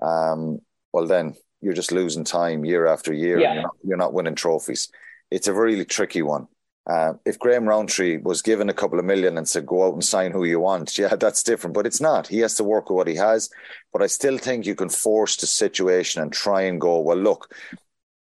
um, 0.02 0.60
well, 0.94 1.06
then 1.06 1.36
you're 1.62 1.74
just 1.74 1.92
losing 1.92 2.24
time 2.24 2.64
year 2.64 2.88
after 2.88 3.14
year. 3.14 3.40
Yeah. 3.40 3.54
You're, 3.54 3.62
not, 3.62 3.76
you're, 3.84 3.98
not, 3.98 4.14
winning 4.14 4.36
trophies. 4.36 4.90
It's 5.30 5.48
a 5.48 5.54
really 5.54 5.86
tricky 5.86 6.22
one. 6.22 6.48
Uh, 6.90 7.14
if 7.24 7.38
Graham 7.38 7.66
Rowntree 7.66 8.18
was 8.18 8.42
given 8.42 8.68
a 8.68 8.74
couple 8.74 8.98
of 8.98 9.06
million 9.06 9.38
and 9.38 9.48
said, 9.48 9.66
go 9.68 9.86
out 9.86 9.94
and 9.94 10.04
sign 10.04 10.32
who 10.32 10.44
you 10.44 10.60
want, 10.60 10.98
yeah, 10.98 11.16
that's 11.16 11.44
different. 11.44 11.76
But 11.76 11.86
it's 11.86 12.02
not. 12.02 12.28
He 12.28 12.40
has 12.40 12.56
to 12.56 12.64
work 12.64 12.90
with 12.90 12.98
what 12.98 13.08
he 13.08 13.16
has. 13.16 13.50
But 13.94 14.02
I 14.02 14.08
still 14.08 14.38
think 14.38 14.66
you 14.66 14.76
can 14.76 14.90
force 14.90 15.36
the 15.38 15.48
situation 15.48 16.22
and 16.22 16.34
try 16.34 16.64
and 16.64 16.82
go, 16.82 17.00
well, 17.00 17.18
look, 17.18 17.54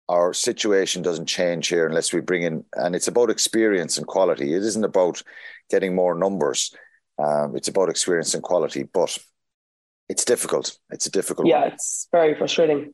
our 0.08 0.32
situation 0.32 1.02
doesn't 1.02 1.26
change 1.26 1.68
here 1.68 1.86
unless 1.86 2.12
we 2.12 2.20
bring 2.20 2.42
in, 2.42 2.64
and 2.74 2.94
it's 2.94 3.08
about 3.08 3.30
experience 3.30 3.98
and 3.98 4.06
quality. 4.06 4.54
It 4.54 4.62
isn't 4.62 4.84
about 4.84 5.22
getting 5.70 5.94
more 5.94 6.14
numbers. 6.14 6.74
Um, 7.18 7.56
it's 7.56 7.68
about 7.68 7.88
experience 7.88 8.34
and 8.34 8.42
quality, 8.42 8.84
but 8.84 9.16
it's 10.08 10.24
difficult. 10.24 10.78
It's 10.90 11.06
a 11.06 11.10
difficult. 11.10 11.48
Yeah, 11.48 11.62
one. 11.62 11.72
it's 11.72 12.08
very 12.12 12.34
frustrating. 12.36 12.92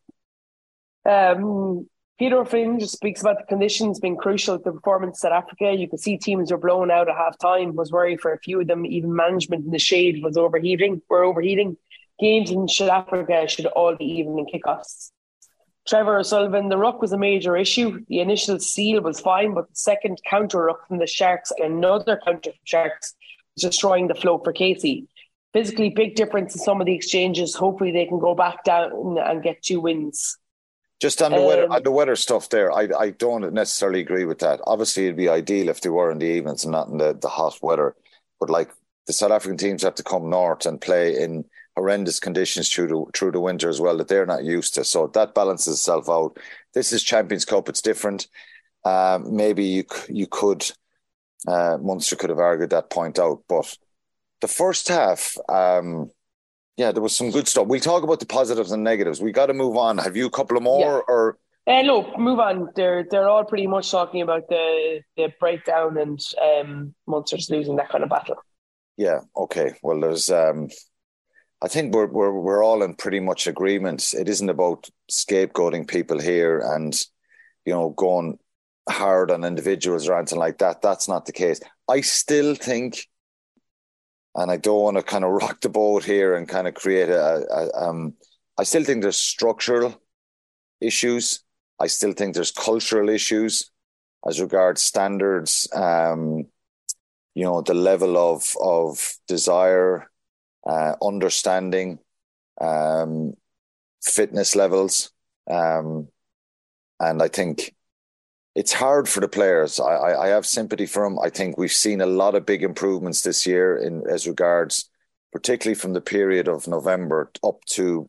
Um, 1.05 1.87
Peter 2.23 2.45
just 2.79 2.93
speaks 2.93 3.21
about 3.21 3.39
the 3.39 3.45
conditions 3.47 3.99
being 3.99 4.17
crucial 4.17 4.57
to 4.57 4.63
the 4.63 4.71
performance 4.71 5.19
South 5.19 5.33
Africa. 5.33 5.73
You 5.73 5.89
could 5.89 5.99
see 5.99 6.17
teams 6.17 6.53
were 6.53 6.57
blown 6.57 6.89
out 6.89 7.09
at 7.09 7.17
half 7.17 7.37
time. 7.37 7.75
Was 7.75 7.91
worried 7.91 8.21
for 8.21 8.33
a 8.33 8.39
few 8.39 8.61
of 8.61 8.69
them. 8.69 8.87
Even 8.87 9.17
management 9.17 9.65
in 9.65 9.73
the 9.73 9.81
shade 9.81 10.23
was 10.23 10.37
overheating. 10.37 11.03
Were 11.09 11.25
overheating. 11.25 11.77
Games 12.21 12.53
in 12.53 12.69
South 12.69 12.91
Africa 12.91 13.49
should 13.49 13.67
all 13.67 13.97
be 13.97 14.05
even 14.05 14.39
in 14.39 14.47
kickoffs. 14.47 15.11
Trevor 15.89 16.21
O'Sullivan, 16.21 16.69
the 16.69 16.79
ruck 16.79 17.03
was 17.03 17.11
a 17.11 17.19
major 17.19 17.57
issue. 17.57 18.05
The 18.09 18.21
initial 18.21 18.61
seal 18.61 19.03
was 19.03 19.19
fine, 19.19 19.53
but 19.53 19.69
the 19.69 19.75
second 19.75 20.21
counter 20.31 20.67
ruck 20.67 20.87
from 20.87 20.99
the 20.99 21.09
Sharks 21.09 21.51
and 21.59 21.75
another 21.75 22.21
counter 22.25 22.51
from 22.51 22.61
Sharks 22.63 23.17
was 23.57 23.63
destroying 23.63 24.07
the 24.07 24.15
flow 24.15 24.39
for 24.39 24.53
Casey. 24.53 25.09
Physically, 25.53 25.91
big 25.91 26.15
difference 26.15 26.55
in 26.55 26.61
some 26.61 26.81
of 26.81 26.87
the 26.87 26.95
exchanges. 26.95 27.57
Hopefully, 27.57 27.91
they 27.91 28.07
can 28.07 28.21
go 28.21 28.37
back 28.37 28.63
down 28.63 29.19
and 29.19 29.43
get 29.43 29.61
two 29.61 29.81
wins. 29.81 30.39
Just 31.03 31.21
on 31.21 31.33
the 31.33 31.39
um, 31.39 31.47
weather, 31.47 31.69
on 31.69 31.83
the 31.83 31.91
weather 31.91 32.15
stuff 32.15 32.49
there, 32.49 32.71
I 32.71 32.89
I 32.97 33.11
don't 33.11 33.53
necessarily 33.53 33.99
agree 33.99 34.25
with 34.25 34.39
that. 34.39 34.61
Obviously, 34.69 35.07
it'd 35.07 35.17
be 35.17 35.29
ideal 35.29 35.69
if 35.69 35.81
they 35.81 35.89
were 35.89 36.13
in 36.13 36.19
the 36.21 36.27
evenings 36.27 36.63
and 36.63 36.71
not 36.71 36.87
in 36.91 36.99
the, 36.99 37.13
the 37.13 37.29
hot 37.29 37.59
weather. 37.61 37.97
But 38.39 38.51
like 38.51 38.71
the 39.09 39.13
South 39.13 39.33
African 39.33 39.57
teams 39.57 39.83
have 39.83 39.97
to 39.97 40.05
come 40.05 40.31
north 40.31 40.65
and 40.65 40.81
play 40.81 41.21
in 41.21 41.45
horrendous 41.75 42.21
conditions 42.21 42.69
through 42.69 42.87
the 42.87 43.05
through 43.15 43.33
the 43.33 43.41
winter 43.41 43.69
as 43.69 43.81
well 43.81 43.97
that 43.97 44.07
they're 44.07 44.27
not 44.27 44.45
used 44.45 44.75
to. 44.75 44.85
So 44.85 45.09
that 45.09 45.35
balances 45.35 45.75
itself 45.75 46.09
out. 46.09 46.39
This 46.73 46.93
is 46.93 47.03
Champions 47.03 47.45
Cup; 47.45 47.69
it's 47.69 47.83
different. 47.83 48.29
Uh, 48.85 49.19
maybe 49.25 49.65
you 49.65 49.85
you 50.09 50.29
could 50.29 50.71
uh, 51.49 51.79
Munster 51.83 52.15
could 52.15 52.31
have 52.31 52.39
argued 52.39 52.71
that 52.71 52.91
point 52.91 53.19
out, 53.19 53.43
but 53.49 53.77
the 54.41 54.47
first 54.47 54.87
half, 54.87 55.37
um, 55.49 56.13
yeah, 56.77 56.93
there 56.93 57.03
was 57.03 57.17
some 57.17 57.31
good 57.31 57.49
stuff. 57.49 57.67
We'll 57.67 57.81
talk 57.81 58.03
about 58.03 58.21
the 58.21 58.27
positives 58.27 58.73
and 58.73 58.83
negatives. 58.83 59.21
We 59.21 59.33
got 59.33 59.47
to 59.47 59.55
move 59.55 59.77
on. 59.77 59.99
Have 59.99 60.17
you 60.17 60.27
a 60.27 60.31
couple 60.31 60.57
of 60.57 60.63
more 60.63 61.05
yeah. 61.09 61.15
or? 61.15 61.39
Uh, 61.67 61.83
no, 61.83 62.13
move 62.19 62.41
on. 62.41 62.71
They're 62.75 63.05
they're 63.09 63.29
all 63.29 63.45
pretty 63.45 63.67
much 63.67 63.91
talking 63.91 64.23
about 64.23 64.49
the 64.49 65.01
the 65.17 65.33
breakdown 65.39 65.97
and 65.97 66.21
um, 66.43 66.95
Munster's 67.07 67.51
losing 67.51 67.77
that 67.77 67.89
kind 67.89 68.03
of 68.03 68.11
battle. 68.11 68.37
Yeah. 68.97 69.21
Okay. 69.37 69.75
Well, 69.83 70.01
there's 70.01 70.31
um, 70.31 70.69
I 71.63 71.69
think 71.69 71.95
we're 71.95 72.07
we're 72.07 72.33
we're 72.33 72.65
all 72.65 72.83
in 72.83 72.95
pretty 72.95 73.21
much 73.21 73.47
agreement. 73.47 74.13
It 74.13 74.29
isn't 74.29 74.49
about 74.49 74.89
scapegoating 75.11 75.87
people 75.87 76.19
here 76.19 76.59
and 76.59 76.95
you 77.65 77.73
know 77.73 77.91
going 77.91 78.39
hard 78.89 79.31
on 79.31 79.45
individuals 79.45 80.09
or 80.09 80.17
anything 80.19 80.39
like 80.39 80.59
that. 80.59 80.83
That's 80.83 81.09
not 81.09 81.27
the 81.27 81.33
case. 81.33 81.61
I 81.89 82.01
still 82.01 82.57
think, 82.57 83.07
and 84.35 84.51
I 84.51 84.57
don't 84.57 84.83
want 84.83 84.97
to 84.97 85.03
kind 85.03 85.25
of 85.25 85.31
rock 85.43 85.61
the 85.61 85.69
boat 85.69 86.05
here 86.05 86.35
and 86.35 86.49
kind 86.49 86.67
of 86.69 86.75
create 86.75 87.09
a, 87.09 87.47
a 87.51 87.89
um. 87.89 88.15
I 88.59 88.65
still 88.65 88.85
think 88.85 89.03
there's 89.03 89.17
structural 89.17 89.95
issues. 90.81 91.43
I 91.81 91.87
still 91.87 92.13
think 92.13 92.35
there's 92.35 92.51
cultural 92.51 93.09
issues 93.09 93.71
as 94.27 94.41
regards 94.41 94.83
standards. 94.83 95.69
Um, 95.75 96.47
you 97.35 97.45
know 97.45 97.63
the 97.63 97.75
level 97.75 98.17
of 98.19 98.55
of 98.61 99.15
desire 99.27 100.11
uh, 100.67 100.95
understanding, 101.03 101.99
um, 102.61 103.35
fitness 104.03 104.55
levels. 104.55 105.11
Um, 105.51 106.09
and 107.01 107.23
I 107.23 107.29
think 107.29 107.75
it's 108.55 108.73
hard 108.73 109.09
for 109.09 109.21
the 109.21 109.29
players. 109.29 109.81
I, 109.81 109.85
I, 109.85 110.25
I, 110.25 110.29
have 110.29 110.45
sympathy 110.45 110.87
for 110.87 111.05
them. 111.05 111.19
I 111.19 111.31
think 111.31 111.57
we've 111.57 111.73
seen 111.73 112.01
a 112.01 112.07
lot 112.07 112.35
of 112.35 112.45
big 112.45 112.63
improvements 112.63 113.23
this 113.23 113.47
year 113.47 113.77
in 113.77 114.05
as 114.11 114.27
regards, 114.27 114.91
particularly 115.33 115.75
from 115.75 115.95
the 115.95 116.01
period 116.01 116.49
of 116.49 116.69
November 116.69 117.31
up 117.43 117.65
to 117.67 118.09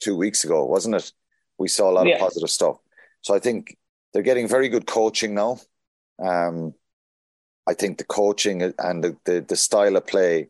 two 0.00 0.16
weeks 0.16 0.44
ago, 0.44 0.64
wasn't 0.64 0.94
it? 0.94 1.12
We 1.58 1.68
saw 1.68 1.90
a 1.90 1.92
lot 1.92 2.06
yeah. 2.06 2.14
of 2.14 2.20
positive 2.20 2.50
stuff. 2.50 2.76
So 3.22 3.34
I 3.34 3.38
think 3.38 3.76
they're 4.12 4.22
getting 4.22 4.48
very 4.48 4.68
good 4.68 4.86
coaching 4.86 5.34
now. 5.34 5.58
Um, 6.22 6.74
I 7.66 7.74
think 7.74 7.98
the 7.98 8.04
coaching 8.04 8.62
and 8.78 9.04
the, 9.04 9.16
the, 9.24 9.44
the 9.46 9.56
style 9.56 9.96
of 9.96 10.06
play 10.06 10.48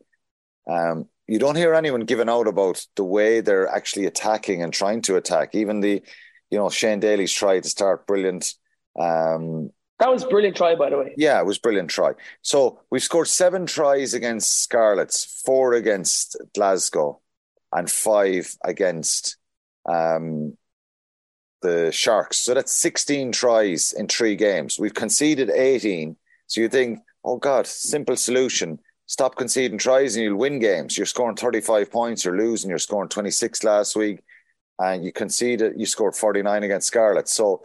um, 0.68 1.08
you 1.26 1.38
don't 1.38 1.56
hear 1.56 1.74
anyone 1.74 2.00
giving 2.00 2.28
out 2.28 2.48
about 2.48 2.84
the 2.96 3.04
way 3.04 3.40
they're 3.40 3.68
actually 3.68 4.06
attacking 4.06 4.62
and 4.62 4.72
trying 4.72 5.00
to 5.02 5.16
attack. 5.16 5.54
Even 5.54 5.80
the, 5.80 6.02
you 6.50 6.58
know, 6.58 6.68
Shane 6.70 6.98
Daly's 7.00 7.32
tried 7.32 7.62
to 7.62 7.68
start 7.68 8.06
brilliant. 8.06 8.54
Um, 9.00 9.70
that 9.98 10.10
was 10.10 10.24
brilliant 10.24 10.56
try, 10.56 10.74
by 10.74 10.90
the 10.90 10.98
way. 10.98 11.14
Yeah, 11.16 11.38
it 11.40 11.46
was 11.46 11.58
brilliant 11.58 11.90
try. 11.90 12.12
So 12.42 12.80
we've 12.90 13.02
scored 13.02 13.28
seven 13.28 13.66
tries 13.66 14.14
against 14.14 14.62
Scarlets, 14.62 15.42
four 15.44 15.74
against 15.74 16.36
Glasgow. 16.54 17.20
and 17.72 17.90
five 17.90 18.56
against 18.64 19.36
um, 19.86 20.56
the 21.62 21.92
Sharks. 21.92 22.38
So 22.38 22.54
that's 22.54 22.72
16 22.72 23.32
tries 23.32 23.92
in 23.92 24.08
three 24.08 24.36
games. 24.36 24.78
We've 24.78 24.94
conceded 24.94 25.50
18. 25.50 26.16
So 26.46 26.60
you 26.60 26.68
think, 26.68 27.00
oh 27.24 27.36
God, 27.36 27.66
simple 27.66 28.16
solution. 28.16 28.78
Stop 29.06 29.36
conceding 29.36 29.78
tries 29.78 30.16
and 30.16 30.24
you'll 30.24 30.38
win 30.38 30.58
games. 30.60 30.96
You're 30.96 31.06
scoring 31.06 31.36
35 31.36 31.90
points, 31.90 32.24
you're 32.24 32.38
losing, 32.38 32.70
you're 32.70 32.78
scoring 32.78 33.08
26 33.08 33.64
last 33.64 33.96
week, 33.96 34.20
and 34.78 35.04
you 35.04 35.12
conceded, 35.12 35.74
you 35.76 35.86
scored 35.86 36.14
49 36.14 36.62
against 36.62 36.86
Scarlet. 36.86 37.28
So 37.28 37.62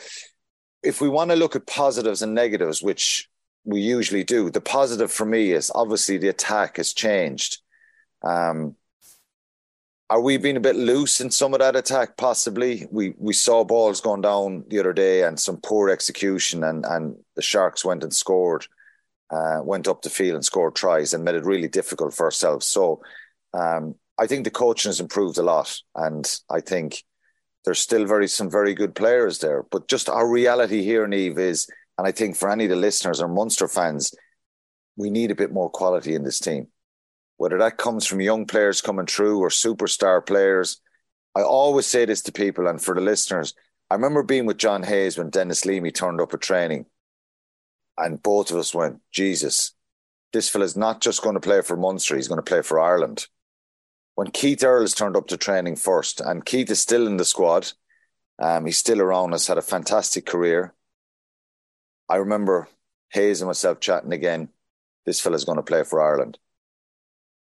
if 0.86 1.02
we 1.02 1.10
want 1.10 1.32
to 1.32 1.36
look 1.36 1.56
at 1.56 1.68
positives 1.68 2.22
and 2.22 2.34
negatives, 2.34 2.82
which 2.82 3.30
we 3.64 3.82
usually 3.82 4.24
do, 4.24 4.50
the 4.50 4.62
positive 4.62 5.12
for 5.12 5.26
me 5.26 5.52
is 5.52 5.72
obviously 5.74 6.18
the 6.18 6.30
attack 6.30 6.78
has 6.78 6.94
changed. 6.94 7.62
Um, 8.22 8.76
are 10.10 10.22
we 10.22 10.38
being 10.38 10.58
a 10.58 10.62
bit 10.62 10.76
loose 10.76 11.20
in 11.20 11.32
some 11.32 11.54
of 11.54 11.60
that 11.60 11.76
attack? 11.76 12.16
Possibly. 12.16 12.86
We 12.92 13.16
we 13.18 13.34
saw 13.34 13.64
balls 13.64 14.02
going 14.02 14.22
down 14.22 14.66
the 14.68 14.80
other 14.80 14.94
day 14.94 15.24
and 15.24 15.40
some 15.40 15.58
poor 15.58 15.90
execution, 15.90 16.64
and 16.64 16.86
and 16.86 17.18
the 17.36 17.42
Sharks 17.42 17.84
went 17.84 18.04
and 18.04 18.14
scored, 18.14 18.68
uh, 19.32 19.62
went 19.64 19.88
up 19.88 20.04
the 20.04 20.12
field 20.12 20.36
and 20.36 20.46
scored 20.46 20.76
tries 20.76 21.14
and 21.14 21.24
made 21.24 21.36
it 21.36 21.44
really 21.44 21.68
difficult 21.68 22.14
for 22.14 22.26
ourselves. 22.26 22.68
So, 22.68 23.02
um, 23.56 23.96
I 24.20 24.28
think 24.28 24.44
the 24.44 24.52
coaching 24.52 24.90
has 24.90 25.00
improved 25.00 25.40
a 25.40 25.44
lot, 25.44 25.76
and 25.96 26.32
I 26.52 26.62
think 26.62 27.04
there's 27.66 27.80
still 27.80 28.06
very 28.06 28.28
some 28.28 28.50
very 28.50 28.74
good 28.74 28.96
players 28.96 29.40
there. 29.40 29.64
But 29.72 29.88
just 29.88 30.10
our 30.10 30.28
reality 30.28 30.84
here, 30.84 31.08
Niamh, 31.08 31.38
is, 31.38 31.68
and 31.98 32.08
I 32.08 32.12
think 32.12 32.36
for 32.36 32.50
any 32.50 32.66
of 32.66 32.70
the 32.70 32.76
listeners 32.76 33.22
or 33.22 33.28
Munster 33.28 33.68
fans, 33.68 34.14
we 34.96 35.10
need 35.10 35.32
a 35.32 35.36
bit 35.36 35.52
more 35.52 35.70
quality 35.70 36.16
in 36.16 36.24
this 36.24 36.40
team 36.40 36.68
whether 37.38 37.58
that 37.58 37.78
comes 37.78 38.06
from 38.06 38.22
young 38.22 38.46
players 38.46 38.82
coming 38.82 39.06
through 39.06 39.40
or 39.40 39.50
superstar 39.50 40.26
players. 40.26 40.82
I 41.36 41.42
always 41.42 41.86
say 41.86 42.06
this 42.06 42.22
to 42.24 42.32
people 42.32 42.68
and 42.68 42.82
for 42.82 42.96
the 42.96 43.02
listeners. 43.02 43.54
I 43.90 43.96
remember 43.96 44.24
being 44.24 44.46
with 44.46 44.58
John 44.58 44.84
Hayes 44.84 45.18
when 45.18 45.30
Denis 45.30 45.66
Leamy 45.66 45.92
turned 45.92 46.22
up 46.22 46.34
at 46.34 46.42
training, 46.42 46.86
and 47.98 48.22
both 48.22 48.52
of 48.52 48.58
us 48.58 48.74
went, 48.74 49.02
Jesus, 49.12 49.74
this 50.34 50.50
fella's 50.50 50.78
not 50.78 51.02
just 51.02 51.22
going 51.22 51.36
to 51.36 51.42
play 51.42 51.62
for 51.62 51.78
Munster, 51.78 52.16
he's 52.16 52.28
going 52.28 52.40
to 52.40 52.44
play 52.44 52.62
for 52.62 52.80
Ireland. 52.80 53.28
When 54.16 54.32
Keith 54.32 54.64
Earls 54.64 54.94
turned 54.94 55.16
up 55.16 55.28
to 55.28 55.38
training 55.38 55.76
first, 55.76 56.22
and 56.22 56.46
Keith 56.46 56.70
is 56.72 56.82
still 56.82 57.08
in 57.08 57.18
the 57.18 57.26
squad, 57.26 57.72
um, 58.40 58.66
he's 58.66 58.78
still 58.78 59.02
around 59.02 59.32
has 59.32 59.48
had 59.48 59.58
a 59.58 59.62
fantastic 59.62 60.26
career. 60.26 60.74
I 62.10 62.18
remember 62.18 62.68
Hayes 63.10 63.42
and 63.42 63.48
myself 63.48 63.80
chatting 63.80 64.14
again. 64.14 64.50
This 65.06 65.20
fella's 65.20 65.46
going 65.46 65.58
to 65.58 65.64
play 65.64 65.84
for 65.84 66.02
Ireland 66.02 66.38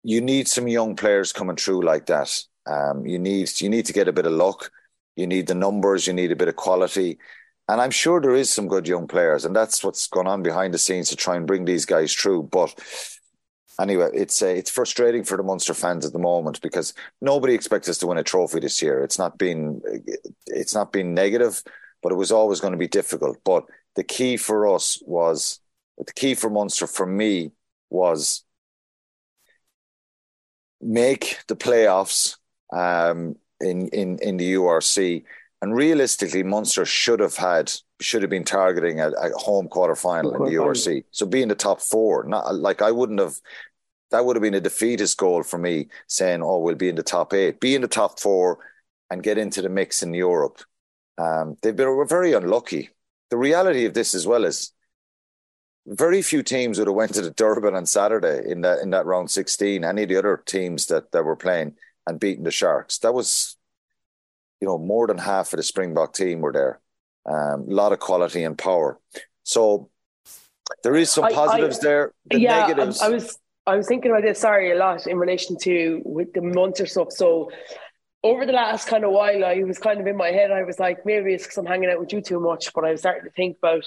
you 0.04 0.22
need 0.22 0.48
some 0.48 0.68
young 0.68 0.96
players 0.96 1.34
coming 1.34 1.56
through 1.56 1.84
like 1.84 2.06
that. 2.08 2.44
Um, 2.66 3.06
you 3.06 3.18
need 3.18 3.50
you 3.60 3.70
need 3.70 3.86
to 3.86 3.94
get 3.94 4.08
a 4.08 4.14
bit 4.14 4.26
of 4.26 4.34
luck. 4.34 4.70
You 5.16 5.28
need 5.28 5.48
the 5.48 5.56
numbers. 5.56 6.06
You 6.06 6.14
need 6.14 6.32
a 6.32 6.36
bit 6.36 6.48
of 6.50 6.56
quality, 6.56 7.18
and 7.68 7.82
I'm 7.82 7.92
sure 7.92 8.20
there 8.20 8.36
is 8.36 8.50
some 8.50 8.68
good 8.68 8.88
young 8.88 9.08
players, 9.08 9.46
and 9.46 9.56
that's 9.56 9.84
what's 9.84 10.08
going 10.08 10.28
on 10.28 10.44
behind 10.44 10.74
the 10.74 10.78
scenes 10.78 11.10
to 11.10 11.16
try 11.16 11.36
and 11.36 11.48
bring 11.48 11.66
these 11.66 11.86
guys 11.86 12.14
through. 12.14 12.44
But 12.44 12.76
anyway, 13.80 14.10
it's 14.14 14.42
uh, 14.42 14.48
it's 14.48 14.70
frustrating 14.70 15.24
for 15.24 15.38
the 15.38 15.44
Munster 15.44 15.74
fans 15.74 16.06
at 16.06 16.14
the 16.14 16.20
moment 16.20 16.62
because 16.62 16.94
nobody 17.22 17.54
expects 17.54 17.90
us 17.90 17.98
to 18.00 18.08
win 18.08 18.18
a 18.18 18.24
trophy 18.24 18.60
this 18.60 18.82
year. 18.82 19.02
It's 19.02 19.20
not 19.20 19.38
been 19.38 19.82
it's 20.48 20.74
not 20.74 20.92
been 20.92 21.14
negative, 21.14 21.62
but 22.02 22.12
it 22.12 22.16
was 22.16 22.32
always 22.32 22.60
going 22.60 22.74
to 22.74 22.78
be 22.78 22.88
difficult. 22.88 23.38
But 23.44 23.66
the 23.96 24.04
key 24.04 24.38
for 24.38 24.68
us 24.74 25.02
was 25.06 25.60
the 25.98 26.14
key 26.14 26.36
for 26.36 26.50
Munster 26.50 26.88
for 26.88 27.06
me 27.06 27.52
was 27.90 28.44
make 30.82 31.40
the 31.48 31.56
playoffs 31.56 32.38
um, 32.72 33.36
in, 33.62 33.88
in, 33.90 34.20
in 34.20 34.38
the 34.38 34.54
URC. 34.54 35.24
And 35.64 35.74
realistically, 35.74 36.44
Munster 36.44 36.84
should 36.84 37.22
have 37.22 37.38
had 37.38 37.72
should 38.02 38.22
have 38.22 38.30
been 38.30 38.44
targeting 38.44 39.00
a, 39.00 39.12
a 39.12 39.30
home 39.38 39.70
quarter 39.70 39.96
final 39.96 40.36
in 40.36 40.44
the 40.44 40.60
URC. 40.60 41.06
So 41.12 41.26
being 41.26 41.48
the 41.48 41.56
top 41.56 41.80
four. 41.80 42.26
Not 42.26 42.56
like 42.56 42.82
I 42.82 42.92
wouldn't 42.92 43.22
have. 43.22 43.36
That 44.12 44.26
would 44.26 44.36
have 44.36 44.44
been 44.44 44.56
a 44.56 44.60
defeatist 44.60 45.18
goal 45.18 45.42
for 45.42 45.58
me, 45.58 45.88
saying, 46.08 46.44
"Oh, 46.44 46.60
we'll 46.60 46.76
be 46.76 46.90
in 46.90 46.96
the 46.96 47.02
top 47.02 47.34
eight, 47.34 47.62
be 47.62 47.76
in 47.76 47.82
the 47.82 47.88
top 47.88 48.20
four, 48.20 48.60
and 49.10 49.24
get 49.24 49.38
into 49.38 49.62
the 49.62 49.70
mix 49.70 50.04
in 50.04 50.14
Europe." 50.14 50.60
Um, 51.18 51.56
they've 51.62 51.74
been 51.74 52.08
very 52.10 52.34
unlucky. 52.34 52.90
The 53.30 53.38
reality 53.38 53.86
of 53.86 53.94
this 53.94 54.14
as 54.14 54.28
well 54.28 54.44
is 54.44 54.74
very 55.88 56.22
few 56.22 56.44
teams 56.44 56.78
would 56.78 56.90
have 56.90 56.96
went 56.96 57.14
to 57.14 57.22
the 57.22 57.32
Durban 57.32 57.74
on 57.74 57.86
Saturday 57.86 58.52
in 58.52 58.60
that 58.62 58.80
in 58.80 58.90
that 58.90 59.06
round 59.06 59.32
sixteen. 59.32 59.86
Any 59.86 60.04
of 60.04 60.10
the 60.10 60.18
other 60.18 60.44
teams 60.46 60.88
that, 60.88 61.14
that 61.14 61.24
were 61.24 61.38
playing 61.38 61.78
and 62.06 62.20
beating 62.20 62.44
the 62.44 62.52
Sharks, 62.52 62.98
that 62.98 63.14
was, 63.14 63.56
you 64.64 64.70
know, 64.70 64.78
more 64.78 65.08
than 65.08 65.18
half 65.18 65.52
of 65.52 65.58
the 65.58 65.64
Springbok 65.64 66.14
team 66.14 66.40
were 66.40 66.54
there. 66.54 66.80
A 67.28 67.56
um, 67.56 67.68
lot 67.68 67.92
of 67.92 68.00
quality 68.00 68.46
and 68.46 68.58
power. 68.58 68.98
So 69.44 69.90
there 70.84 70.96
is 70.96 71.12
some 71.12 71.28
positives 71.34 71.80
I, 71.80 71.82
I, 71.82 71.84
there. 71.84 72.14
The 72.32 72.40
yeah, 72.40 72.60
negatives. 72.62 73.02
I, 73.02 73.08
I, 73.08 73.10
was 73.10 73.40
I 73.68 73.76
was 73.76 73.88
thinking 73.90 74.12
about 74.12 74.24
this. 74.24 74.40
Sorry, 74.40 74.72
a 74.72 74.76
lot 74.76 75.06
in 75.06 75.18
relation 75.18 75.58
to 75.64 76.02
with 76.06 76.32
the 76.32 76.42
Munster 76.42 76.86
stuff. 76.86 77.12
So 77.12 77.52
over 78.24 78.46
the 78.46 78.54
last 78.54 78.88
kind 78.88 79.04
of 79.04 79.12
while, 79.12 79.44
I 79.44 79.62
was 79.64 79.80
kind 79.80 80.00
of 80.00 80.08
in 80.08 80.16
my 80.16 80.30
head. 80.30 80.50
I 80.50 80.64
was 80.64 80.80
like, 80.80 81.06
maybe 81.06 81.34
it's 81.34 81.44
because 81.44 81.58
I'm 81.58 81.66
hanging 81.66 81.90
out 81.90 82.00
with 82.00 82.14
you 82.14 82.22
too 82.22 82.40
much. 82.40 82.72
But 82.74 82.86
I 82.86 82.92
was 82.92 83.02
starting 83.02 83.26
to 83.26 83.32
think 83.32 83.58
about 83.58 83.84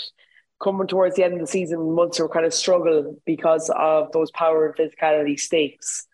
coming 0.62 0.88
towards 0.88 1.16
the 1.16 1.24
end 1.24 1.32
of 1.32 1.40
the 1.40 1.46
season, 1.46 1.94
Munster 1.94 2.28
kind 2.28 2.44
of 2.44 2.52
struggle 2.52 3.16
because 3.24 3.70
of 3.74 4.12
those 4.12 4.30
power 4.32 4.66
and 4.66 4.76
physicality 4.76 5.40
stakes. 5.40 6.06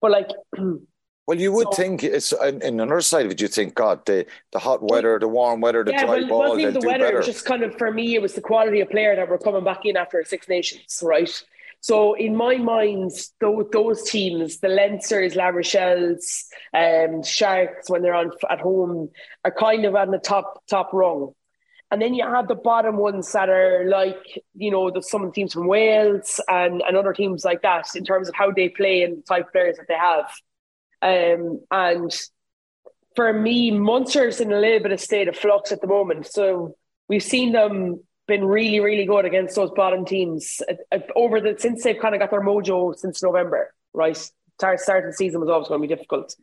But 0.00 0.10
like, 0.10 0.30
well, 1.26 1.38
you 1.38 1.52
would 1.52 1.68
so, 1.72 1.72
think 1.72 2.04
it's 2.04 2.32
in, 2.32 2.62
in 2.62 2.80
another 2.80 3.00
side 3.00 3.26
of 3.26 3.32
it. 3.32 3.40
You 3.40 3.48
think, 3.48 3.74
God, 3.74 4.04
the 4.06 4.26
the 4.52 4.58
hot 4.58 4.82
weather, 4.82 5.18
the 5.18 5.28
warm 5.28 5.60
weather, 5.60 5.82
the 5.84 5.92
yeah, 5.92 6.04
dry 6.04 6.18
well, 6.20 6.28
ball, 6.28 6.56
they'll 6.56 6.72
the 6.72 6.80
do 6.80 6.86
weather. 6.86 7.04
Better. 7.04 7.22
Just 7.22 7.44
kind 7.44 7.62
of 7.62 7.76
for 7.76 7.90
me, 7.90 8.14
it 8.14 8.22
was 8.22 8.34
the 8.34 8.40
quality 8.40 8.80
of 8.80 8.90
player 8.90 9.16
that 9.16 9.28
were 9.28 9.38
coming 9.38 9.64
back 9.64 9.84
in 9.84 9.96
after 9.96 10.22
Six 10.24 10.48
Nations, 10.48 11.00
right? 11.02 11.30
So 11.80 12.14
in 12.14 12.34
my 12.34 12.56
mind, 12.56 13.10
those, 13.40 13.66
those 13.70 14.02
teams, 14.04 14.58
the 14.60 14.68
Leinsters, 14.68 15.36
La 15.36 15.48
Rochelle's, 15.48 16.46
um, 16.72 17.22
Sharks, 17.22 17.90
when 17.90 18.00
they're 18.00 18.14
on 18.14 18.30
at 18.48 18.60
home, 18.60 19.10
are 19.44 19.50
kind 19.50 19.84
of 19.84 19.94
on 19.94 20.10
the 20.10 20.18
top 20.18 20.62
top 20.66 20.94
rung. 20.94 21.34
And 21.90 22.00
then 22.00 22.14
you 22.14 22.26
have 22.26 22.48
the 22.48 22.54
bottom 22.54 22.96
ones 22.96 23.30
that 23.32 23.50
are 23.50 23.84
like, 23.86 24.42
you 24.54 24.70
know, 24.70 24.90
the 24.90 25.02
some 25.02 25.30
teams 25.30 25.52
from 25.52 25.66
Wales 25.66 26.40
and, 26.48 26.82
and 26.88 26.96
other 26.96 27.12
teams 27.12 27.44
like 27.44 27.60
that 27.60 27.94
in 27.94 28.04
terms 28.04 28.30
of 28.30 28.34
how 28.34 28.50
they 28.50 28.70
play 28.70 29.02
and 29.02 29.18
the 29.18 29.22
type 29.22 29.46
of 29.46 29.52
players 29.52 29.76
that 29.76 29.86
they 29.86 29.94
have. 29.94 30.24
Um, 31.04 31.60
and 31.70 32.10
for 33.14 33.32
me, 33.32 33.70
Munster's 33.70 34.40
in 34.40 34.52
a 34.52 34.58
little 34.58 34.80
bit 34.80 34.92
of 34.92 35.00
state 35.00 35.28
of 35.28 35.36
flux 35.36 35.70
at 35.70 35.80
the 35.80 35.86
moment. 35.86 36.26
So 36.26 36.76
we've 37.08 37.22
seen 37.22 37.52
them 37.52 38.00
been 38.26 38.44
really, 38.44 38.80
really 38.80 39.04
good 39.04 39.26
against 39.26 39.54
those 39.54 39.70
bottom 39.72 40.06
teams 40.06 40.62
over 41.14 41.40
the 41.40 41.56
since 41.58 41.84
they've 41.84 42.00
kind 42.00 42.14
of 42.14 42.20
got 42.20 42.30
their 42.30 42.40
mojo 42.40 42.96
since 42.96 43.22
November, 43.22 43.74
right? 43.92 44.16
Start, 44.58 44.80
start 44.80 45.04
of 45.04 45.10
the 45.10 45.16
season 45.16 45.40
was 45.40 45.50
always 45.50 45.68
going 45.68 45.82
to 45.82 45.86
be 45.86 45.94
difficult. 45.94 46.34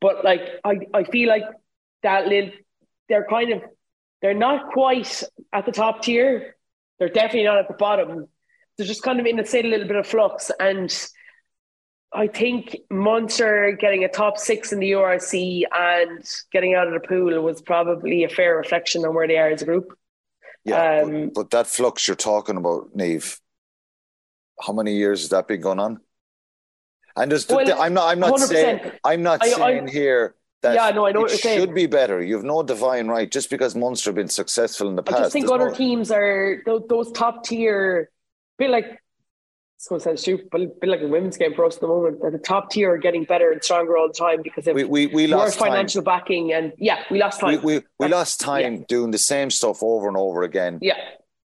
But 0.00 0.24
like 0.24 0.40
I, 0.64 0.78
I 0.94 1.04
feel 1.04 1.28
like 1.28 1.42
that 2.02 2.28
little 2.28 2.50
they're 3.08 3.26
kind 3.28 3.52
of 3.52 3.62
they're 4.22 4.34
not 4.34 4.70
quite 4.72 5.22
at 5.52 5.66
the 5.66 5.72
top 5.72 6.02
tier. 6.02 6.56
They're 6.98 7.08
definitely 7.08 7.44
not 7.44 7.58
at 7.58 7.68
the 7.68 7.74
bottom. 7.74 8.28
They're 8.76 8.86
just 8.86 9.02
kind 9.02 9.20
of 9.20 9.26
in 9.26 9.38
a 9.38 9.46
state 9.46 9.64
a 9.64 9.68
little 9.68 9.88
bit 9.88 9.96
of 9.96 10.06
flux. 10.06 10.50
And 10.60 10.90
I 12.12 12.28
think 12.28 12.76
Munster 12.90 13.76
getting 13.78 14.04
a 14.04 14.08
top 14.08 14.38
six 14.38 14.72
in 14.72 14.80
the 14.80 14.92
URC 14.92 15.64
and 15.72 16.24
getting 16.52 16.74
out 16.74 16.86
of 16.86 16.94
the 16.94 17.06
pool 17.06 17.40
was 17.42 17.60
probably 17.60 18.24
a 18.24 18.28
fair 18.28 18.56
reflection 18.56 19.04
on 19.04 19.14
where 19.14 19.28
they 19.28 19.36
are 19.36 19.50
as 19.50 19.62
a 19.62 19.64
group. 19.64 19.96
Yeah, 20.64 21.02
um, 21.02 21.26
but, 21.26 21.34
but, 21.34 21.50
that 21.50 21.66
flux 21.66 22.08
you're 22.08 22.16
talking 22.16 22.56
about, 22.56 22.96
Niamh, 22.96 23.38
how 24.60 24.72
many 24.72 24.96
years 24.96 25.22
has 25.22 25.30
that 25.30 25.46
been 25.46 25.60
going 25.60 25.78
on? 25.78 26.00
And 27.14 27.30
just 27.30 27.50
well, 27.50 27.80
I'm 27.80 27.94
not 27.94 28.08
I'm 28.08 28.20
not 28.20 28.34
100%. 28.34 28.46
saying 28.46 28.92
I'm 29.02 29.22
not 29.22 29.42
I, 29.42 29.48
saying 29.48 29.88
I, 29.88 29.90
here 29.90 30.34
that 30.62 30.74
yeah, 30.74 30.90
no, 30.90 31.06
I 31.06 31.12
know 31.12 31.24
it 31.24 31.30
should 31.30 31.40
saying. 31.40 31.74
be 31.74 31.86
better. 31.86 32.22
You've 32.22 32.44
no 32.44 32.62
divine 32.62 33.08
right 33.08 33.30
just 33.30 33.48
because 33.48 33.74
Munster 33.74 34.10
have 34.10 34.16
been 34.16 34.28
successful 34.28 34.88
in 34.88 34.96
the 34.96 35.02
past. 35.02 35.18
I 35.18 35.22
just 35.22 35.32
think 35.32 35.50
other 35.50 35.70
no... 35.70 35.74
teams 35.74 36.10
are 36.10 36.62
those 36.66 37.10
top 37.12 37.44
tier, 37.44 38.10
bit 38.58 38.70
like 38.70 39.00
so 39.78 39.98
sounds 39.98 40.22
stupid, 40.22 40.48
but 40.50 40.60
a 40.62 40.66
bit 40.66 40.88
like 40.88 41.02
a 41.02 41.06
women's 41.06 41.36
game 41.36 41.54
for 41.54 41.64
us 41.64 41.76
at 41.76 41.80
the 41.82 41.88
moment. 41.88 42.22
That 42.22 42.32
the 42.32 42.38
top 42.38 42.70
tier 42.70 42.92
are 42.92 42.98
getting 42.98 43.24
better 43.24 43.50
and 43.50 43.62
stronger 43.62 43.96
all 43.96 44.08
the 44.08 44.14
time 44.14 44.42
because 44.42 44.66
of 44.66 44.74
we, 44.74 44.84
we, 44.84 45.06
we 45.06 45.26
more 45.26 45.50
financial 45.50 46.02
time. 46.02 46.18
backing 46.18 46.52
and 46.52 46.72
yeah, 46.78 47.02
we 47.10 47.18
lost 47.18 47.40
time. 47.40 47.62
We 47.62 47.76
we, 47.76 47.82
we 47.98 48.08
lost 48.08 48.40
time 48.40 48.74
yeah. 48.74 48.84
doing 48.88 49.10
the 49.10 49.18
same 49.18 49.50
stuff 49.50 49.82
over 49.82 50.08
and 50.08 50.16
over 50.16 50.42
again. 50.42 50.78
Yeah. 50.80 50.94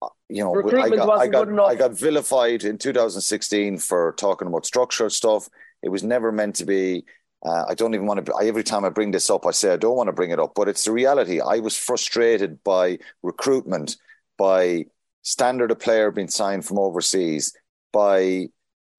Uh, 0.02 0.08
you 0.30 0.44
know, 0.44 0.54
Recruitment 0.54 0.94
I 0.94 0.96
got, 0.96 1.08
wasn't 1.08 1.30
I 1.30 1.32
got, 1.32 1.46
good 1.46 1.54
enough. 1.54 1.70
I 1.70 1.76
got 1.76 1.92
vilified 1.92 2.64
in 2.64 2.78
2016 2.78 3.80
for 3.80 4.14
talking 4.18 4.48
about 4.48 4.66
structural 4.66 5.10
stuff. 5.10 5.50
It 5.84 5.90
was 5.90 6.04
never 6.04 6.32
meant 6.32 6.56
to 6.56 6.66
be 6.66 7.04
uh, 7.44 7.66
I 7.68 7.74
don't 7.74 7.94
even 7.94 8.06
want 8.06 8.26
to. 8.26 8.34
I, 8.34 8.46
every 8.46 8.64
time 8.64 8.86
I 8.86 8.90
bring 8.90 9.12
this 9.12 9.30
up, 9.30 9.46
I 9.46 9.52
say 9.52 9.74
I 9.74 9.78
don't 9.78 9.98
want 9.98 10.08
to 10.08 10.14
bring 10.14 10.32
it 10.32 10.40
up, 10.40 10.54
but 10.56 10.68
it's 10.68 10.86
the 10.86 10.92
reality. 10.92 11.42
I 11.42 11.60
was 11.60 11.76
frustrated 11.76 12.64
by 12.64 13.00
recruitment, 13.24 13.98
by 14.38 14.86
standard 15.24 15.72
of 15.72 15.80
player 15.80 16.12
being 16.12 16.28
signed 16.28 16.66
from 16.66 16.78
overseas, 16.78 17.56
by 17.92 18.48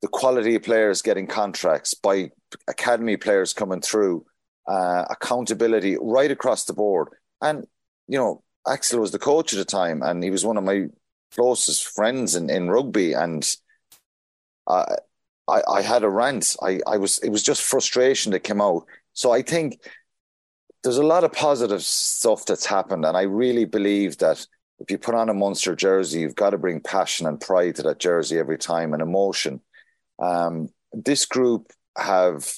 the 0.00 0.08
quality 0.08 0.56
of 0.56 0.62
players 0.62 1.02
getting 1.02 1.26
contracts, 1.26 1.94
by 1.94 2.30
academy 2.68 3.16
players 3.16 3.52
coming 3.52 3.80
through 3.80 4.26
uh, 4.68 5.04
accountability 5.10 5.96
right 6.00 6.30
across 6.30 6.64
the 6.64 6.72
board. 6.72 7.08
And, 7.40 7.66
you 8.08 8.18
know, 8.18 8.42
Axel 8.66 9.00
was 9.00 9.12
the 9.12 9.18
coach 9.18 9.52
at 9.52 9.58
the 9.58 9.64
time 9.64 10.02
and 10.02 10.22
he 10.22 10.30
was 10.30 10.44
one 10.44 10.56
of 10.56 10.64
my 10.64 10.86
closest 11.34 11.88
friends 11.88 12.34
in, 12.34 12.50
in 12.50 12.68
rugby. 12.68 13.12
And 13.12 13.48
I, 14.68 14.96
I, 15.48 15.62
I 15.68 15.82
had 15.82 16.04
a 16.04 16.10
rant. 16.10 16.56
I, 16.62 16.80
I 16.86 16.96
was, 16.98 17.18
it 17.18 17.30
was 17.30 17.42
just 17.42 17.62
frustration 17.62 18.32
that 18.32 18.44
came 18.44 18.60
out. 18.60 18.84
So 19.14 19.32
I 19.32 19.42
think 19.42 19.80
there's 20.82 20.98
a 20.98 21.06
lot 21.06 21.24
of 21.24 21.32
positive 21.32 21.82
stuff 21.82 22.44
that's 22.44 22.66
happened. 22.66 23.04
And 23.04 23.16
I 23.16 23.22
really 23.22 23.64
believe 23.64 24.18
that 24.18 24.46
if 24.82 24.90
you 24.90 24.98
put 24.98 25.14
on 25.14 25.28
a 25.28 25.34
Munster 25.34 25.76
jersey, 25.76 26.20
you've 26.20 26.34
got 26.34 26.50
to 26.50 26.58
bring 26.58 26.80
passion 26.80 27.26
and 27.26 27.40
pride 27.40 27.76
to 27.76 27.82
that 27.82 28.00
jersey 28.00 28.38
every 28.38 28.58
time 28.58 28.92
and 28.92 29.00
emotion. 29.00 29.60
Um, 30.18 30.68
this 30.92 31.24
group 31.24 31.72
have, 31.96 32.52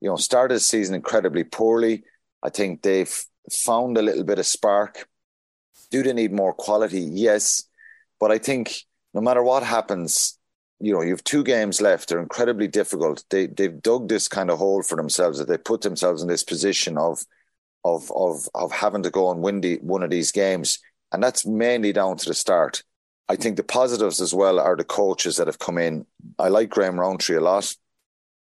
you 0.00 0.08
know, 0.08 0.16
started 0.16 0.54
the 0.54 0.60
season 0.60 0.94
incredibly 0.94 1.44
poorly. 1.44 2.04
I 2.42 2.48
think 2.48 2.80
they've 2.80 3.14
found 3.52 3.98
a 3.98 4.02
little 4.02 4.24
bit 4.24 4.38
of 4.38 4.46
spark. 4.46 5.06
Do 5.90 6.02
they 6.02 6.14
need 6.14 6.32
more 6.32 6.54
quality? 6.54 7.00
Yes. 7.00 7.64
But 8.18 8.32
I 8.32 8.38
think 8.38 8.74
no 9.12 9.20
matter 9.20 9.42
what 9.42 9.62
happens, 9.62 10.38
you 10.80 10.94
know, 10.94 11.02
you 11.02 11.10
have 11.10 11.24
two 11.24 11.44
games 11.44 11.80
left. 11.82 12.08
They're 12.08 12.20
incredibly 12.20 12.68
difficult. 12.68 13.22
They 13.30 13.46
they've 13.46 13.82
dug 13.82 14.08
this 14.08 14.28
kind 14.28 14.50
of 14.50 14.58
hole 14.58 14.82
for 14.82 14.96
themselves 14.96 15.38
that 15.38 15.48
they 15.48 15.58
put 15.58 15.82
themselves 15.82 16.22
in 16.22 16.28
this 16.28 16.44
position 16.44 16.96
of 16.98 17.24
of 17.84 18.10
of 18.14 18.48
of 18.54 18.72
having 18.72 19.02
to 19.02 19.10
go 19.10 19.30
and 19.30 19.42
win 19.42 19.60
the, 19.60 19.76
one 19.82 20.02
of 20.02 20.10
these 20.10 20.32
games. 20.32 20.78
And 21.16 21.22
that's 21.22 21.46
mainly 21.46 21.94
down 21.94 22.18
to 22.18 22.28
the 22.28 22.34
start. 22.34 22.82
I 23.26 23.36
think 23.36 23.56
the 23.56 23.62
positives 23.62 24.20
as 24.20 24.34
well 24.34 24.60
are 24.60 24.76
the 24.76 24.84
coaches 24.84 25.38
that 25.38 25.46
have 25.46 25.58
come 25.58 25.78
in. 25.78 26.04
I 26.38 26.48
like 26.48 26.68
Graham 26.68 27.00
Rowntree 27.00 27.38
a 27.38 27.40
lot. 27.40 27.74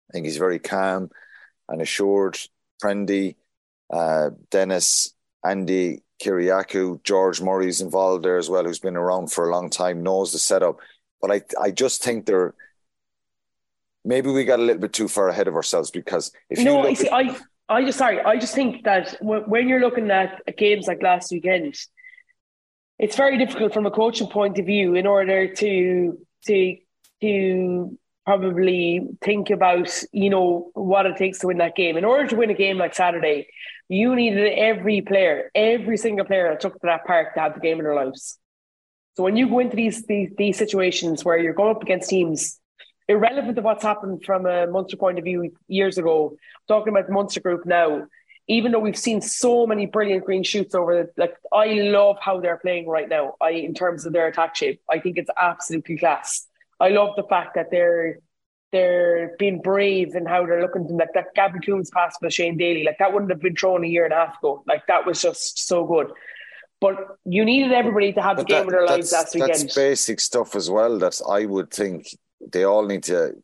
I 0.08 0.12
think 0.14 0.24
he's 0.24 0.38
very 0.38 0.58
calm 0.58 1.10
and 1.68 1.82
assured. 1.82 2.38
Prendy, 2.82 3.36
uh, 3.92 4.30
Denis, 4.50 5.12
Andy 5.44 6.00
Kyriacou, 6.24 7.02
George 7.04 7.42
Murray's 7.42 7.82
involved 7.82 8.24
there 8.24 8.38
as 8.38 8.48
well, 8.48 8.64
who's 8.64 8.78
been 8.78 8.96
around 8.96 9.30
for 9.30 9.46
a 9.46 9.52
long 9.52 9.68
time, 9.68 10.02
knows 10.02 10.32
the 10.32 10.38
setup. 10.38 10.78
But 11.20 11.30
I, 11.30 11.42
I 11.60 11.72
just 11.72 12.02
think 12.02 12.24
they're 12.24 12.54
maybe 14.02 14.30
we 14.30 14.46
got 14.46 14.60
a 14.60 14.62
little 14.62 14.80
bit 14.80 14.94
too 14.94 15.08
far 15.08 15.28
ahead 15.28 15.46
of 15.46 15.56
ourselves 15.56 15.90
because 15.90 16.32
if 16.48 16.58
you 16.58 16.64
no, 16.64 16.94
see, 16.94 17.06
at, 17.06 17.12
I, 17.12 17.36
I 17.68 17.84
just 17.84 17.98
sorry, 17.98 18.22
I 18.22 18.38
just 18.38 18.54
think 18.54 18.84
that 18.84 19.18
when 19.20 19.68
you're 19.68 19.80
looking 19.80 20.10
at 20.10 20.40
games 20.56 20.86
like 20.86 21.02
last 21.02 21.30
weekend, 21.30 21.76
it's 23.02 23.16
very 23.16 23.36
difficult 23.36 23.74
from 23.74 23.84
a 23.84 23.90
coaching 23.90 24.28
point 24.28 24.60
of 24.60 24.64
view 24.64 24.94
in 24.94 25.08
order 25.08 25.52
to 25.52 26.18
to 26.46 26.76
to 27.20 27.98
probably 28.24 29.08
think 29.20 29.50
about 29.50 29.90
you 30.12 30.30
know 30.30 30.70
what 30.74 31.04
it 31.06 31.16
takes 31.16 31.40
to 31.40 31.48
win 31.48 31.58
that 31.58 31.74
game. 31.74 31.96
In 31.96 32.04
order 32.04 32.28
to 32.28 32.36
win 32.36 32.50
a 32.50 32.54
game 32.54 32.78
like 32.78 32.94
Saturday, 32.94 33.48
you 33.88 34.14
needed 34.14 34.56
every 34.56 35.00
player, 35.00 35.50
every 35.52 35.96
single 35.96 36.24
player 36.24 36.48
that 36.48 36.60
took 36.60 36.74
to 36.74 36.78
that 36.84 37.04
park 37.04 37.34
to 37.34 37.40
have 37.40 37.54
the 37.54 37.60
game 37.60 37.78
in 37.78 37.84
their 37.84 37.96
lives. 37.96 38.38
So 39.16 39.24
when 39.24 39.36
you 39.36 39.48
go 39.48 39.58
into 39.58 39.74
these 39.74 40.06
these, 40.06 40.30
these 40.38 40.56
situations 40.56 41.24
where 41.24 41.36
you're 41.36 41.54
going 41.54 41.74
up 41.74 41.82
against 41.82 42.08
teams 42.08 42.60
irrelevant 43.08 43.58
of 43.58 43.64
what's 43.64 43.82
happened 43.82 44.22
from 44.24 44.46
a 44.46 44.68
Munster 44.68 44.96
point 44.96 45.18
of 45.18 45.24
view 45.24 45.52
years 45.66 45.98
ago, 45.98 46.36
talking 46.68 46.92
about 46.92 47.08
the 47.08 47.12
Munster 47.12 47.40
group 47.40 47.66
now, 47.66 48.06
even 48.48 48.72
though 48.72 48.80
we've 48.80 48.98
seen 48.98 49.20
so 49.20 49.66
many 49.66 49.86
brilliant 49.86 50.24
green 50.24 50.42
shoots 50.42 50.74
over 50.74 51.04
the, 51.04 51.10
like 51.20 51.34
I 51.52 51.66
love 51.74 52.16
how 52.20 52.40
they're 52.40 52.58
playing 52.58 52.88
right 52.88 53.08
now. 53.08 53.34
I 53.40 53.50
in 53.50 53.74
terms 53.74 54.04
of 54.04 54.12
their 54.12 54.26
attack 54.26 54.56
shape, 54.56 54.80
I 54.90 54.98
think 54.98 55.18
it's 55.18 55.30
absolutely 55.40 55.98
class. 55.98 56.46
I 56.80 56.88
love 56.88 57.14
the 57.16 57.22
fact 57.24 57.54
that 57.54 57.70
they're 57.70 58.18
they're 58.72 59.36
being 59.38 59.60
brave 59.60 60.14
and 60.14 60.26
how 60.26 60.46
they're 60.46 60.62
looking 60.62 60.88
to 60.88 60.94
like 60.94 61.12
that 61.14 61.34
Gavin 61.34 61.60
Coombes 61.60 61.90
pass 61.90 62.16
with 62.20 62.32
Shane 62.32 62.56
Daly, 62.56 62.84
like 62.84 62.98
that 62.98 63.12
wouldn't 63.12 63.30
have 63.30 63.40
been 63.40 63.54
thrown 63.54 63.84
a 63.84 63.88
year 63.88 64.04
and 64.04 64.12
a 64.12 64.16
half 64.16 64.38
ago. 64.38 64.64
Like 64.66 64.86
that 64.88 65.06
was 65.06 65.20
just 65.20 65.66
so 65.66 65.84
good. 65.84 66.10
But 66.80 66.96
you 67.24 67.44
needed 67.44 67.70
everybody 67.70 68.12
to 68.14 68.22
have 68.22 68.38
but 68.38 68.48
the 68.48 68.54
game 68.54 68.64
of 68.64 68.70
their 68.70 68.84
lives 68.84 69.12
last 69.12 69.34
weekend. 69.34 69.52
That's 69.52 69.74
basic 69.74 70.18
stuff 70.18 70.56
as 70.56 70.68
well. 70.68 70.98
That 70.98 71.20
I 71.28 71.44
would 71.46 71.70
think 71.70 72.08
they 72.50 72.64
all 72.64 72.84
need 72.84 73.04
to. 73.04 73.34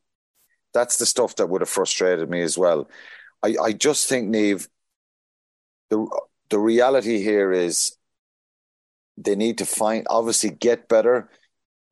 That's 0.75 0.97
the 0.97 1.07
stuff 1.07 1.37
that 1.37 1.49
would 1.49 1.61
have 1.61 1.69
frustrated 1.69 2.29
me 2.29 2.43
as 2.43 2.59
well. 2.59 2.91
I, 3.43 3.55
I 3.63 3.73
just 3.73 4.09
think, 4.09 4.35
Niamh, 4.35 4.67
the 5.91 6.07
the 6.51 6.59
reality 6.59 7.23
here 7.23 7.53
is 7.53 7.97
they 9.17 9.35
need 9.35 9.59
to 9.59 9.67
find 9.67 10.07
obviously 10.09 10.51
get 10.51 10.89
better. 10.89 11.29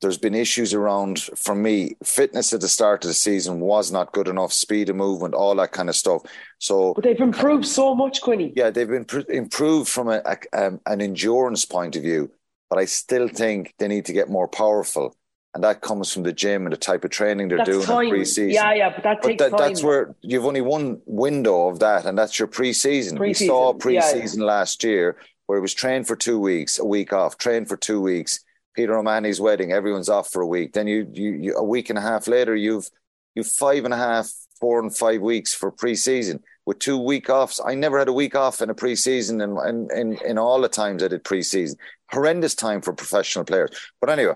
There's 0.02 0.18
been 0.18 0.34
issues 0.34 0.74
around 0.74 1.20
for 1.36 1.54
me. 1.54 1.96
Fitness 2.04 2.52
at 2.52 2.60
the 2.60 2.68
start 2.68 3.04
of 3.04 3.08
the 3.08 3.14
season 3.14 3.60
was 3.60 3.90
not 3.90 4.12
good 4.12 4.28
enough. 4.28 4.52
Speed 4.52 4.90
of 4.90 4.96
movement, 4.96 5.34
all 5.34 5.54
that 5.56 5.72
kind 5.72 5.88
of 5.88 5.96
stuff. 5.96 6.22
So, 6.58 6.92
but 6.94 7.02
they've 7.02 7.18
improved 7.18 7.66
so 7.66 7.94
much, 7.94 8.20
Quinny. 8.20 8.52
Yeah, 8.54 8.70
they've 8.70 8.88
been 8.88 9.06
pr- 9.06 9.30
improved 9.30 9.88
from 9.88 10.08
a, 10.08 10.22
a, 10.24 10.66
um, 10.66 10.80
an 10.86 11.00
endurance 11.00 11.64
point 11.64 11.96
of 11.96 12.02
view. 12.02 12.30
But 12.68 12.78
I 12.78 12.84
still 12.84 13.28
think 13.28 13.74
they 13.78 13.88
need 13.88 14.04
to 14.06 14.12
get 14.12 14.28
more 14.28 14.48
powerful 14.48 15.16
and 15.56 15.64
that 15.64 15.80
comes 15.80 16.12
from 16.12 16.22
the 16.22 16.34
gym 16.34 16.66
and 16.66 16.72
the 16.74 16.76
type 16.76 17.02
of 17.02 17.10
training 17.10 17.48
they're 17.48 17.56
that's 17.56 17.70
doing 17.70 17.86
time. 17.86 18.04
in 18.04 18.10
pre-season. 18.10 18.50
Yeah, 18.50 18.74
yeah, 18.74 18.92
but 18.94 19.02
that 19.04 19.22
takes 19.22 19.42
but 19.42 19.52
that. 19.52 19.58
That's 19.58 19.82
where 19.82 20.14
you've 20.20 20.44
only 20.44 20.60
one 20.60 21.00
window 21.06 21.68
of 21.68 21.78
that, 21.78 22.04
and 22.04 22.18
that's 22.18 22.38
your 22.38 22.46
preseason. 22.46 23.16
pre-season. 23.16 23.18
We 23.18 23.32
saw 23.32 23.72
pre-season 23.72 24.40
yeah, 24.40 24.46
yeah. 24.46 24.52
last 24.52 24.84
year 24.84 25.16
where 25.46 25.56
it 25.56 25.62
was 25.62 25.72
trained 25.72 26.06
for 26.06 26.14
two 26.14 26.38
weeks, 26.38 26.78
a 26.78 26.84
week 26.84 27.14
off, 27.14 27.38
trained 27.38 27.70
for 27.70 27.78
two 27.78 28.02
weeks. 28.02 28.44
Peter 28.74 28.98
O'Mahony's 28.98 29.40
wedding, 29.40 29.72
everyone's 29.72 30.10
off 30.10 30.30
for 30.30 30.42
a 30.42 30.46
week. 30.46 30.74
Then 30.74 30.86
you, 30.86 31.08
you, 31.10 31.32
you 31.32 31.54
a 31.56 31.64
week 31.64 31.88
and 31.88 31.98
a 31.98 32.02
half 32.02 32.28
later, 32.28 32.54
you've 32.54 32.90
you've 33.34 33.46
five 33.46 33.86
and 33.86 33.94
a 33.94 33.96
half, 33.96 34.30
four 34.60 34.78
and 34.78 34.94
five 34.94 35.22
weeks 35.22 35.54
for 35.54 35.70
pre-season 35.70 36.42
with 36.66 36.80
two 36.80 36.98
week 36.98 37.30
offs. 37.30 37.62
I 37.64 37.74
never 37.74 37.98
had 37.98 38.08
a 38.08 38.12
week 38.12 38.34
off 38.34 38.60
in 38.60 38.68
a 38.68 38.74
pre-season, 38.74 39.40
and 39.40 39.56
in, 39.66 39.88
in, 39.96 40.12
in, 40.12 40.26
in 40.26 40.38
all 40.38 40.60
the 40.60 40.68
times 40.68 41.02
I 41.02 41.08
did 41.08 41.24
pre-season. 41.24 41.78
Horrendous 42.10 42.54
time 42.54 42.82
for 42.82 42.92
professional 42.92 43.46
players. 43.46 43.70
But 44.02 44.10
anyway, 44.10 44.34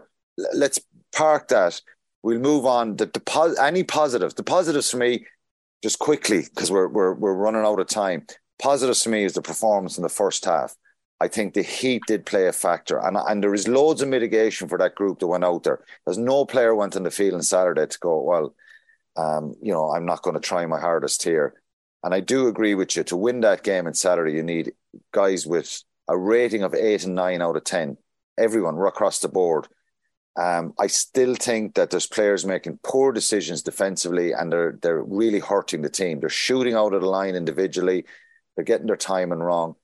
let's 0.55 0.81
park 1.13 1.49
that. 1.49 1.81
We'll 2.23 2.39
move 2.39 2.67
on. 2.67 2.97
The, 2.97 3.07
the 3.07 3.57
any 3.61 3.83
positives? 3.83 4.35
The 4.35 4.43
positives 4.43 4.91
for 4.91 4.99
me, 4.99 5.27
just 5.83 5.99
quickly 5.99 6.43
because 6.43 6.71
we're 6.71 6.89
we're 6.89 7.15
we're 7.15 7.35
running 7.35 7.65
out 7.65 7.81
of 7.81 7.87
time. 7.87 8.27
Positives 8.61 9.03
for 9.03 9.11
me 9.11 9.25
is 9.25 9.33
the 9.33 9.43
performance 9.43 9.97
in 9.97 10.03
the 10.03 10.09
first 10.09 10.45
half. 10.45 10.77
I 11.23 11.29
think 11.29 11.55
the 11.55 11.63
heat 11.63 12.03
did 12.07 12.27
play 12.27 12.47
a 12.47 12.53
factor, 12.53 12.99
and 12.99 13.17
and 13.17 13.43
there 13.43 13.55
is 13.55 13.69
loads 13.69 14.03
of 14.03 14.09
mitigation 14.09 14.69
for 14.69 14.79
that 14.79 14.95
group 14.95 15.19
that 15.21 15.27
went 15.27 15.45
out 15.45 15.63
there. 15.63 15.81
There's 16.05 16.19
no 16.19 16.45
player 16.45 16.75
went 16.75 16.97
on 16.97 17.05
the 17.05 17.11
field 17.11 17.35
on 17.35 17.43
Saturday 17.43 17.87
to 17.87 17.99
go 17.99 18.21
well. 18.23 18.55
Um, 19.17 19.55
you 19.61 19.73
know, 19.73 19.91
I'm 19.91 20.07
not 20.07 20.23
going 20.23 20.35
to 20.35 20.41
try 20.41 20.65
my 20.67 20.81
hardest 20.81 21.23
here. 21.23 21.55
And 22.03 22.15
I 22.15 22.21
do 22.21 22.49
agree 22.49 22.75
with 22.75 22.97
you. 22.97 23.05
To 23.05 23.17
win 23.17 23.41
that 23.41 23.63
game 23.63 23.87
on 23.87 23.95
Saturday, 23.95 24.33
you 24.33 24.43
need 24.43 24.73
guys 25.13 25.47
with 25.47 25.83
a 26.09 26.17
rating 26.17 26.63
of 26.63 26.75
eight 26.75 27.05
and 27.05 27.15
nine 27.15 27.43
out 27.43 27.57
of 27.57 27.65
ten. 27.65 27.97
Everyone 28.39 28.79
across 28.87 29.21
the 29.21 29.29
board 29.29 29.69
um, 30.37 30.75
I 30.79 30.87
still 30.87 31.35
think 31.35 31.75
that 31.75 31.91
there's 31.91 32.07
players 32.07 32.47
making 32.47 32.79
poor 32.83 33.13
decisions 33.13 33.63
defensively, 33.63 34.33
and 34.33 34.53
they're 34.53 34.79
they're 34.81 35.03
really 35.03 35.41
hurting 35.41 35.83
the 35.83 35.89
team. 35.89 36.21
They're 36.21 36.29
shooting 36.29 36.75
out 36.75 36.95
of 36.95 37.01
the 37.01 37.09
line 37.09 37.35
individually. 37.35 38.05
They're 38.55 38.65
getting 38.65 38.87
their 38.87 38.97
timing 38.97 39.41
wrong. 39.41 39.75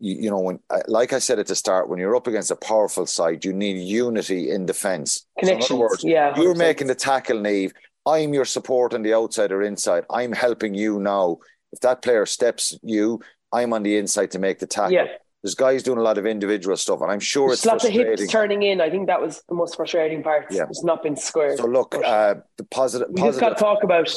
You, 0.00 0.14
you 0.22 0.30
know, 0.30 0.40
when 0.40 0.60
uh, 0.68 0.80
like 0.88 1.12
I 1.12 1.20
said 1.20 1.38
at 1.38 1.46
the 1.46 1.54
start, 1.54 1.88
when 1.88 1.98
you're 1.98 2.16
up 2.16 2.26
against 2.26 2.50
a 2.50 2.56
powerful 2.56 3.06
side, 3.06 3.44
you 3.44 3.52
need 3.52 3.78
unity 3.78 4.50
in 4.50 4.66
defence. 4.66 5.26
Connections, 5.38 5.68
so 5.68 5.74
in 5.74 5.80
words, 5.80 6.04
yeah. 6.04 6.36
You're 6.36 6.56
making 6.56 6.88
the 6.88 6.94
tackle, 6.94 7.38
Niamh. 7.38 7.72
I'm 8.04 8.34
your 8.34 8.46
support 8.46 8.94
on 8.94 9.02
the 9.02 9.14
outside 9.14 9.52
or 9.52 9.62
inside. 9.62 10.04
I'm 10.10 10.32
helping 10.32 10.74
you 10.74 10.98
now. 10.98 11.38
If 11.72 11.80
that 11.80 12.00
player 12.00 12.24
steps 12.24 12.76
you, 12.82 13.20
I'm 13.52 13.74
on 13.74 13.82
the 13.82 13.98
inside 13.98 14.30
to 14.30 14.38
make 14.38 14.58
the 14.58 14.66
tackle. 14.66 14.92
Yeah 14.92 15.06
there's 15.42 15.54
guys 15.54 15.82
doing 15.82 15.98
a 15.98 16.02
lot 16.02 16.18
of 16.18 16.26
individual 16.26 16.76
stuff, 16.76 17.00
and 17.00 17.10
I'm 17.10 17.20
sure 17.20 17.52
it's 17.52 17.64
lots 17.64 17.84
of 17.84 17.92
hips 17.92 18.26
turning 18.26 18.62
in. 18.62 18.80
I 18.80 18.90
think 18.90 19.06
that 19.06 19.20
was 19.20 19.42
the 19.48 19.54
most 19.54 19.76
frustrating 19.76 20.22
part. 20.22 20.46
Yeah. 20.50 20.64
It's 20.68 20.82
not 20.82 21.02
been 21.02 21.16
squared. 21.16 21.58
So 21.58 21.66
look, 21.66 21.94
uh, 21.94 22.36
the 22.56 22.64
positive. 22.64 23.08
We 23.10 23.22
just 23.22 23.38
got 23.38 23.50
to 23.50 23.54
talk 23.54 23.84
about 23.84 24.12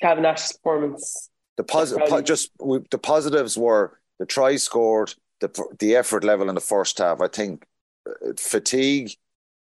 Calvin 0.00 0.24
Nash's 0.24 0.52
performance. 0.52 1.30
The 1.56 1.64
positive, 1.64 2.08
po- 2.08 2.22
just 2.22 2.50
we, 2.60 2.80
the 2.90 2.98
positives 2.98 3.56
were 3.56 3.98
the 4.18 4.26
try 4.26 4.56
scored, 4.56 5.14
the 5.40 5.50
the 5.78 5.94
effort 5.94 6.24
level 6.24 6.48
in 6.48 6.56
the 6.56 6.60
first 6.60 6.98
half. 6.98 7.20
I 7.20 7.28
think 7.28 7.64
uh, 8.08 8.32
fatigue, 8.36 9.12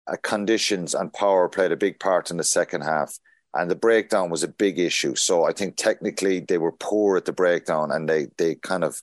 uh, 0.08 0.18
conditions, 0.22 0.94
and 0.94 1.14
power 1.14 1.48
played 1.48 1.72
a 1.72 1.78
big 1.78 2.00
part 2.00 2.30
in 2.30 2.38
the 2.38 2.44
second 2.44 2.82
half. 2.82 3.18
And 3.54 3.70
the 3.70 3.76
breakdown 3.76 4.30
was 4.30 4.44
a 4.44 4.48
big 4.48 4.80
issue. 4.80 5.16
So 5.16 5.44
I 5.44 5.52
think 5.52 5.76
technically 5.76 6.40
they 6.40 6.58
were 6.58 6.72
poor 6.72 7.18
at 7.18 7.26
the 7.26 7.34
breakdown, 7.34 7.92
and 7.92 8.08
they 8.08 8.28
they 8.38 8.56
kind 8.56 8.84
of 8.84 9.02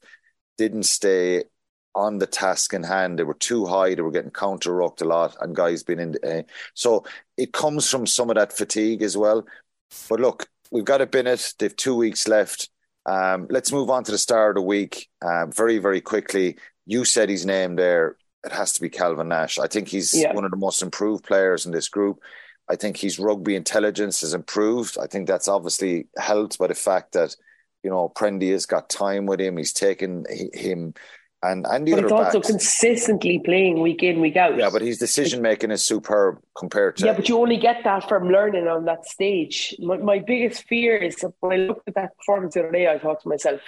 didn't 0.58 0.82
stay 0.82 1.44
on 1.94 2.18
the 2.18 2.26
task 2.26 2.74
in 2.74 2.82
hand. 2.82 3.18
They 3.18 3.24
were 3.24 3.34
too 3.34 3.64
high. 3.64 3.94
They 3.94 4.02
were 4.02 4.10
getting 4.10 4.30
counter 4.30 4.74
rocked 4.74 5.00
a 5.00 5.04
lot, 5.04 5.36
and 5.40 5.56
guys 5.56 5.82
been 5.82 5.98
in. 5.98 6.16
Uh, 6.22 6.42
so 6.74 7.04
it 7.36 7.52
comes 7.52 7.90
from 7.90 8.06
some 8.06 8.28
of 8.30 8.36
that 8.36 8.52
fatigue 8.52 9.02
as 9.02 9.16
well. 9.16 9.46
But 10.08 10.20
look, 10.20 10.48
we've 10.70 10.84
got 10.84 11.00
a 11.00 11.06
Bennett. 11.06 11.54
They've 11.58 11.74
two 11.74 11.94
weeks 11.94 12.28
left. 12.28 12.68
Um, 13.06 13.46
let's 13.48 13.72
move 13.72 13.88
on 13.88 14.04
to 14.04 14.12
the 14.12 14.18
start 14.18 14.50
of 14.50 14.62
the 14.62 14.66
week 14.66 15.08
uh, 15.22 15.46
very, 15.46 15.78
very 15.78 16.00
quickly. 16.00 16.58
You 16.84 17.04
said 17.04 17.30
his 17.30 17.46
name 17.46 17.76
there. 17.76 18.16
It 18.44 18.52
has 18.52 18.72
to 18.74 18.80
be 18.80 18.90
Calvin 18.90 19.28
Nash. 19.28 19.58
I 19.58 19.66
think 19.66 19.88
he's 19.88 20.14
yeah. 20.14 20.32
one 20.34 20.44
of 20.44 20.50
the 20.50 20.56
most 20.56 20.82
improved 20.82 21.24
players 21.24 21.66
in 21.66 21.72
this 21.72 21.88
group. 21.88 22.20
I 22.68 22.76
think 22.76 22.98
his 22.98 23.18
rugby 23.18 23.56
intelligence 23.56 24.20
has 24.20 24.34
improved. 24.34 24.98
I 25.00 25.06
think 25.06 25.26
that's 25.26 25.48
obviously 25.48 26.08
helped 26.18 26.58
by 26.58 26.66
the 26.66 26.74
fact 26.74 27.12
that 27.12 27.34
you 27.82 27.90
know, 27.90 28.12
Prendy 28.14 28.50
has 28.52 28.66
got 28.66 28.88
time 28.88 29.26
with 29.26 29.40
him. 29.40 29.56
He's 29.56 29.72
taken 29.72 30.24
him 30.52 30.94
and 31.42 31.66
and 31.66 31.86
the 31.86 31.92
but 31.92 32.04
other 32.04 32.14
also 32.14 32.38
backs. 32.40 32.50
consistently 32.50 33.38
playing 33.38 33.80
week 33.80 34.02
in 34.02 34.20
week 34.20 34.36
out. 34.36 34.56
Yeah, 34.56 34.70
but 34.70 34.82
his 34.82 34.98
decision 34.98 35.40
making 35.40 35.70
is 35.70 35.84
superb 35.84 36.38
compared 36.56 36.96
to. 36.96 37.06
Yeah, 37.06 37.12
but 37.12 37.28
you 37.28 37.38
only 37.38 37.56
get 37.56 37.84
that 37.84 38.08
from 38.08 38.28
learning 38.28 38.66
on 38.66 38.86
that 38.86 39.06
stage. 39.06 39.74
My, 39.78 39.98
my 39.98 40.18
biggest 40.18 40.64
fear 40.64 40.96
is 40.96 41.16
that 41.16 41.32
when 41.40 41.52
I 41.52 41.56
looked 41.62 41.88
at 41.88 41.94
that 41.94 42.16
performance 42.16 42.54
the 42.54 42.60
other 42.60 42.72
day, 42.72 42.88
I 42.88 42.98
thought 42.98 43.22
to 43.22 43.28
myself, 43.28 43.60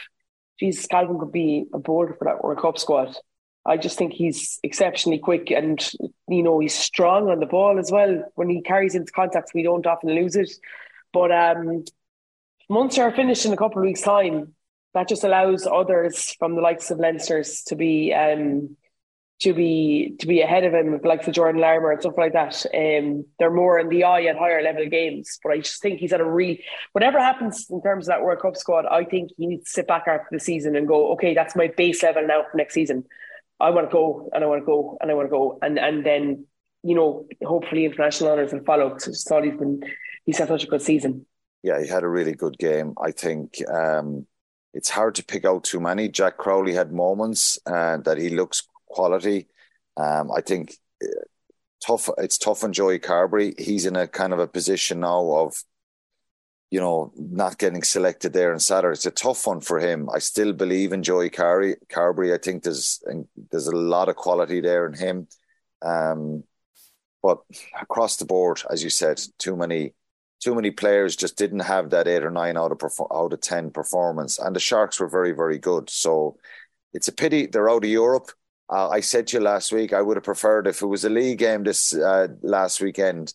Jesus, 0.59 0.87
Calvin 0.87 1.19
could 1.19 1.33
be 1.33 1.67
a 1.73 1.79
board 1.79 2.17
for 2.19 2.25
that 2.25 2.43
World 2.43 2.61
Cup 2.61 2.79
squad. 2.79 3.17
I 3.65 3.77
just 3.77 3.99
think 3.99 4.15
he's 4.15 4.59
exceptionally 4.63 5.19
quick 5.19 5.51
and 5.51 5.79
you 6.29 6.43
know 6.43 6.59
he's 6.59 6.75
strong 6.75 7.29
on 7.29 7.41
the 7.41 7.47
ball 7.47 7.79
as 7.79 7.93
well. 7.93 8.25
When 8.35 8.49
he 8.49 8.63
carries 8.63 8.95
into 8.95 9.13
contact, 9.13 9.53
we 9.55 9.63
don't 9.63 9.87
often 9.87 10.11
lose 10.11 10.35
it. 10.35 10.51
But 11.13 11.31
um, 11.31 11.85
Munster 12.71 13.03
are 13.03 13.13
finished 13.13 13.45
in 13.45 13.53
a 13.53 13.57
couple 13.57 13.79
of 13.79 13.85
weeks' 13.85 14.01
time 14.01 14.55
that 14.95 15.09
just 15.09 15.25
allows 15.25 15.67
others 15.67 16.37
from 16.39 16.55
the 16.55 16.61
likes 16.61 16.91
of 16.93 17.01
Leinster's 17.01 17.63
to 17.65 17.75
be 17.75 18.15
um, 18.15 18.77
to 19.41 19.53
be 19.53 20.15
to 20.21 20.27
be 20.29 20.41
ahead 20.41 20.63
of 20.63 20.73
him, 20.73 21.01
like 21.03 21.25
the 21.25 21.33
Jordan 21.33 21.61
Larmour 21.61 21.91
and 21.91 22.01
stuff 22.01 22.15
like 22.17 22.33
that. 22.35 22.65
Um, 22.73 23.25
they're 23.41 23.51
more 23.51 23.81
in 23.81 23.89
the 23.89 24.05
eye 24.05 24.23
at 24.25 24.39
higher 24.39 24.63
level 24.63 24.87
games. 24.87 25.41
But 25.43 25.53
I 25.53 25.59
just 25.59 25.83
think 25.83 25.99
he's 25.99 26.13
at 26.13 26.21
a 26.21 26.25
really 26.25 26.63
whatever 26.93 27.19
happens 27.19 27.67
in 27.71 27.83
terms 27.83 28.07
of 28.07 28.13
that 28.13 28.23
World 28.23 28.41
Cup 28.41 28.57
squad, 28.57 28.87
I 28.87 29.03
think 29.05 29.31
he 29.37 29.49
needs 29.49 29.65
to 29.65 29.71
sit 29.71 29.89
back 29.89 30.05
after 30.07 30.29
the 30.31 30.39
season 30.39 30.77
and 30.77 30.87
go, 30.87 31.13
okay, 31.15 31.35
that's 31.35 31.57
my 31.57 31.73
base 31.77 32.05
level 32.05 32.25
now 32.25 32.45
for 32.49 32.57
next 32.57 32.75
season. 32.75 33.05
I 33.59 33.71
want 33.71 33.91
to 33.91 33.93
go 33.93 34.31
and 34.33 34.45
I 34.45 34.47
want 34.47 34.63
to 34.63 34.67
go 34.67 34.97
and 35.01 35.11
I 35.11 35.15
want 35.15 35.27
to 35.27 35.31
go 35.31 35.59
and 35.61 35.77
and 35.77 36.07
then 36.07 36.47
you 36.85 36.95
know 36.95 37.27
hopefully 37.43 37.85
international 37.85 38.31
honours 38.31 38.53
will 38.53 38.63
follow. 38.63 38.91
Because 38.91 39.09
I 39.09 39.11
just 39.11 39.29
thought 39.29 39.43
he's 39.43 39.59
been 39.59 39.83
he's 40.25 40.39
had 40.39 40.47
such 40.47 40.65
a 40.65 40.69
good 40.69 40.83
season. 40.83 41.27
Yeah, 41.63 41.81
he 41.81 41.89
had 41.89 42.03
a 42.03 42.09
really 42.09 42.35
good 42.35 42.59
game. 42.59 42.95
I 43.03 43.13
think. 43.13 43.63
Um 43.69 44.27
it's 44.73 44.91
hard 44.91 45.15
to 45.17 45.25
pick 45.25 45.45
out 45.45 45.65
too 45.65 45.81
many. 45.81 46.09
Jack 46.09 46.37
Crowley 46.37 46.75
had 46.75 46.93
moments 46.93 47.59
uh, 47.67 47.97
that 47.99 48.19
he 48.19 48.31
looks 48.31 48.69
quality. 48.87 49.49
Um, 49.97 50.31
I 50.31 50.41
think 50.41 50.77
uh, 51.03 51.09
tough. 51.85 52.09
It's 52.19 52.39
tough 52.39 52.63
on 52.65 52.73
Joey 52.73 52.99
Carbery. 52.99 53.59
He's 53.59 53.87
in 53.87 53.97
a 53.97 54.07
kind 54.07 54.33
of 54.33 54.39
a 54.39 54.47
position 54.47 55.01
now 55.01 55.33
of, 55.33 55.55
you 56.71 56.81
know, 56.81 57.13
not 57.17 57.59
getting 57.59 57.83
selected 57.83 58.33
there 58.33 58.53
on 58.53 58.61
Saturday. 58.61 58.93
It's 58.95 59.07
a 59.07 59.11
tough 59.11 59.47
one 59.47 59.61
for 59.61 59.81
him. 59.81 60.09
I 60.09 60.21
still 60.21 60.53
believe 60.53 60.93
in 60.93 61.03
Joey 61.03 61.31
Carbery. 61.31 61.75
Carbery. 61.93 62.33
I 62.33 62.39
think 62.39 62.63
there's 62.63 63.03
there's 63.51 63.67
a 63.67 63.77
lot 63.77 64.09
of 64.09 64.17
quality 64.17 64.61
there 64.61 64.87
in 64.87 64.95
him. 64.95 65.27
Um, 65.83 66.45
but 67.23 67.41
across 67.81 68.17
the 68.17 68.25
board, 68.25 68.63
as 68.71 68.83
you 68.85 68.91
said, 68.91 69.21
too 69.39 69.57
many 69.57 69.95
too 70.41 70.55
many 70.55 70.71
players 70.71 71.17
just 71.17 71.37
didn't 71.37 71.61
have 71.61 71.91
that 71.91 72.09
eight 72.09 72.25
or 72.25 72.31
nine 72.31 72.57
out 72.57 72.73
of 72.73 72.83
out 73.13 73.33
of 73.33 73.41
ten 73.41 73.71
performance, 73.71 74.39
and 74.39 74.57
the 74.57 74.61
Sharks 74.61 74.99
were 74.99 75.09
very 75.09 75.33
very 75.33 75.59
good. 75.59 75.89
So 75.91 76.37
it's 76.93 77.09
a 77.09 77.13
pity 77.13 77.47
they're 77.47 77.71
out 77.71 77.85
of 77.85 77.91
Europe. 77.91 78.31
Uh, 78.69 78.89
I 78.89 79.01
said 79.01 79.27
to 79.29 79.37
you 79.37 79.43
last 79.43 79.73
week 79.73 79.93
I 79.93 80.03
would 80.03 80.17
have 80.17 80.25
preferred 80.25 80.67
if 80.67 80.83
it 80.83 80.87
was 80.87 81.05
a 81.05 81.11
league 81.11 81.39
game 81.39 81.65
this 81.65 81.95
uh, 81.95 82.29
last 82.43 82.81
weekend. 82.81 83.35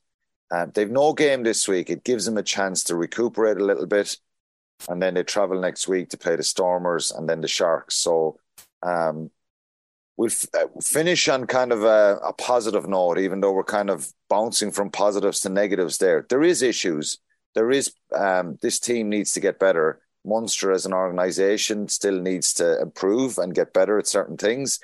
Uh, 0.52 0.68
they've 0.74 0.92
no 0.92 1.14
game 1.14 1.44
this 1.44 1.68
week. 1.68 1.90
It 1.90 2.04
gives 2.04 2.26
them 2.26 2.38
a 2.38 2.44
chance 2.44 2.84
to 2.86 2.96
recuperate 2.96 3.58
a 3.58 3.66
little 3.66 3.88
bit, 3.88 4.18
and 4.88 5.02
then 5.02 5.14
they 5.14 5.24
travel 5.24 5.60
next 5.60 5.88
week 5.88 6.10
to 6.10 6.18
play 6.18 6.36
the 6.36 6.44
Stormers 6.44 7.12
and 7.12 7.28
then 7.28 7.42
the 7.42 7.48
Sharks. 7.48 7.96
So 7.96 8.40
um, 8.84 9.32
we'll 10.18 10.30
f- 10.30 10.48
uh, 10.54 10.68
finish 10.82 11.28
on 11.28 11.46
kind 11.48 11.72
of 11.72 11.84
a, 11.84 12.18
a, 12.24 12.34
positive 12.34 12.88
note, 12.88 13.20
even 13.20 13.42
though 13.42 13.52
we're 13.52 13.64
kind 13.64 13.90
of 13.90 14.12
bouncing 14.30 14.72
from 14.72 14.90
positives 14.90 15.42
to 15.42 15.50
negatives 15.50 15.98
there. 15.98 16.26
There 16.30 16.44
is 16.44 16.62
issues. 16.62 17.18
There 17.54 17.72
is, 17.72 17.94
um, 18.14 18.58
this 18.62 18.80
team 18.80 19.10
needs 19.10 19.34
to 19.34 19.40
get 19.40 19.60
better. 19.60 20.02
Munster 20.26 20.72
as 20.72 20.86
an 20.86 20.94
organization 20.94 21.88
still 21.88 22.20
needs 22.20 22.54
to 22.56 22.82
improve 22.82 23.38
and 23.38 23.54
get 23.54 23.74
better 23.74 23.98
at 23.98 24.08
certain 24.08 24.38
things. 24.38 24.80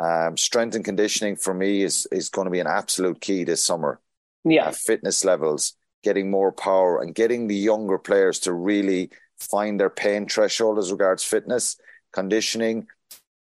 Um, 0.00 0.36
strength 0.36 0.76
and 0.76 0.84
conditioning 0.84 1.36
for 1.36 1.52
me 1.52 1.82
is, 1.82 2.06
is 2.12 2.28
going 2.28 2.46
to 2.46 2.50
be 2.50 2.60
an 2.60 2.66
absolute 2.66 3.20
key 3.20 3.44
this 3.44 3.62
summer. 3.62 4.00
Yeah. 4.44 4.68
Uh, 4.68 4.72
fitness 4.72 5.24
levels, 5.24 5.74
getting 6.04 6.30
more 6.30 6.52
power 6.52 7.02
and 7.02 7.14
getting 7.14 7.48
the 7.48 7.56
younger 7.56 7.98
players 7.98 8.38
to 8.40 8.52
really 8.52 9.10
find 9.38 9.78
their 9.78 9.90
pain 9.90 10.26
threshold 10.26 10.78
as 10.78 10.90
regards 10.90 11.24
fitness, 11.24 11.76
conditioning, 12.12 12.86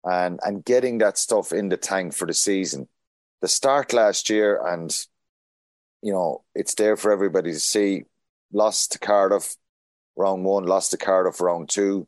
and 0.06 0.38
and 0.44 0.64
getting 0.64 0.98
that 0.98 1.18
stuff 1.18 1.52
in 1.52 1.68
the 1.68 1.76
tank 1.76 2.14
for 2.14 2.26
the 2.26 2.34
season. 2.34 2.88
The 3.42 3.48
start 3.48 3.92
last 3.92 4.30
year, 4.30 4.64
and 4.64 4.96
you 6.00 6.12
know, 6.12 6.44
it's 6.54 6.74
there 6.74 6.96
for 6.96 7.12
everybody 7.12 7.52
to 7.52 7.60
see. 7.60 8.04
Lost 8.52 8.92
to 8.92 8.98
Cardiff 8.98 9.56
round 10.16 10.44
one, 10.44 10.64
lost 10.64 10.92
to 10.92 10.96
Cardiff 10.96 11.40
round 11.40 11.68
two. 11.68 12.06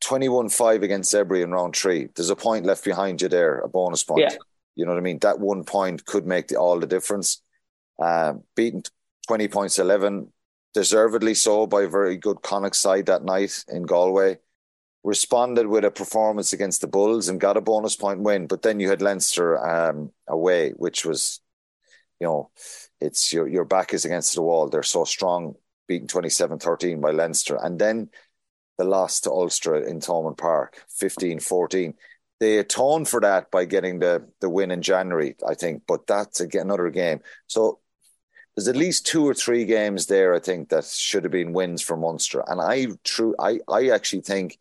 21 0.00 0.48
5 0.48 0.82
against 0.82 1.12
Zebre 1.12 1.44
in 1.44 1.50
round 1.50 1.76
three. 1.76 2.08
There's 2.16 2.30
a 2.30 2.36
point 2.36 2.64
left 2.64 2.84
behind 2.86 3.20
you 3.20 3.28
there, 3.28 3.58
a 3.58 3.68
bonus 3.68 4.02
point. 4.02 4.22
Yeah. 4.22 4.36
You 4.74 4.86
know 4.86 4.92
what 4.92 4.98
I 4.98 5.02
mean? 5.02 5.18
That 5.18 5.38
one 5.38 5.62
point 5.64 6.06
could 6.06 6.26
make 6.26 6.48
the, 6.48 6.56
all 6.56 6.80
the 6.80 6.86
difference. 6.86 7.42
Uh, 8.02 8.34
beaten 8.56 8.82
20 9.28 9.48
points 9.48 9.78
11, 9.78 10.32
deservedly 10.72 11.34
so 11.34 11.66
by 11.66 11.82
a 11.82 11.88
very 11.88 12.16
good 12.16 12.40
Connacht 12.40 12.76
side 12.76 13.06
that 13.06 13.24
night 13.24 13.62
in 13.68 13.82
Galway 13.82 14.38
responded 15.02 15.66
with 15.66 15.84
a 15.84 15.90
performance 15.90 16.52
against 16.52 16.80
the 16.80 16.86
Bulls 16.86 17.28
and 17.28 17.40
got 17.40 17.56
a 17.56 17.60
bonus 17.60 17.96
point 17.96 18.20
win. 18.20 18.46
But 18.46 18.62
then 18.62 18.80
you 18.80 18.88
had 18.88 19.02
Leinster 19.02 19.58
um, 19.64 20.12
away, 20.28 20.70
which 20.70 21.04
was, 21.04 21.40
you 22.20 22.26
know, 22.26 22.50
it's 23.00 23.32
your 23.32 23.48
your 23.48 23.64
back 23.64 23.94
is 23.94 24.04
against 24.04 24.34
the 24.34 24.42
wall. 24.42 24.68
They're 24.68 24.82
so 24.82 25.04
strong, 25.04 25.54
beaten 25.88 26.06
27-13 26.06 27.00
by 27.00 27.10
Leinster. 27.12 27.56
And 27.56 27.78
then 27.78 28.10
the 28.76 28.84
loss 28.84 29.20
to 29.20 29.30
Ulster 29.30 29.76
in 29.76 30.00
Thomond 30.00 30.38
Park, 30.38 30.84
15-14. 31.00 31.94
They 32.40 32.58
atoned 32.58 33.08
for 33.08 33.20
that 33.20 33.50
by 33.50 33.66
getting 33.66 33.98
the 33.98 34.26
the 34.40 34.48
win 34.48 34.70
in 34.70 34.82
January, 34.82 35.36
I 35.46 35.54
think. 35.54 35.82
But 35.86 36.06
that's 36.06 36.40
again 36.40 36.62
another 36.62 36.90
game. 36.90 37.20
So 37.46 37.80
there's 38.56 38.68
at 38.68 38.76
least 38.76 39.06
two 39.06 39.26
or 39.26 39.34
three 39.34 39.64
games 39.64 40.06
there, 40.06 40.34
I 40.34 40.40
think, 40.40 40.70
that 40.70 40.84
should 40.84 41.24
have 41.24 41.32
been 41.32 41.52
wins 41.52 41.82
for 41.82 41.96
Munster. 41.96 42.42
And 42.46 42.60
I 42.60 42.86
true 43.04 43.34
I 43.38 43.60
I 43.68 43.90
actually 43.90 44.22
think 44.22 44.58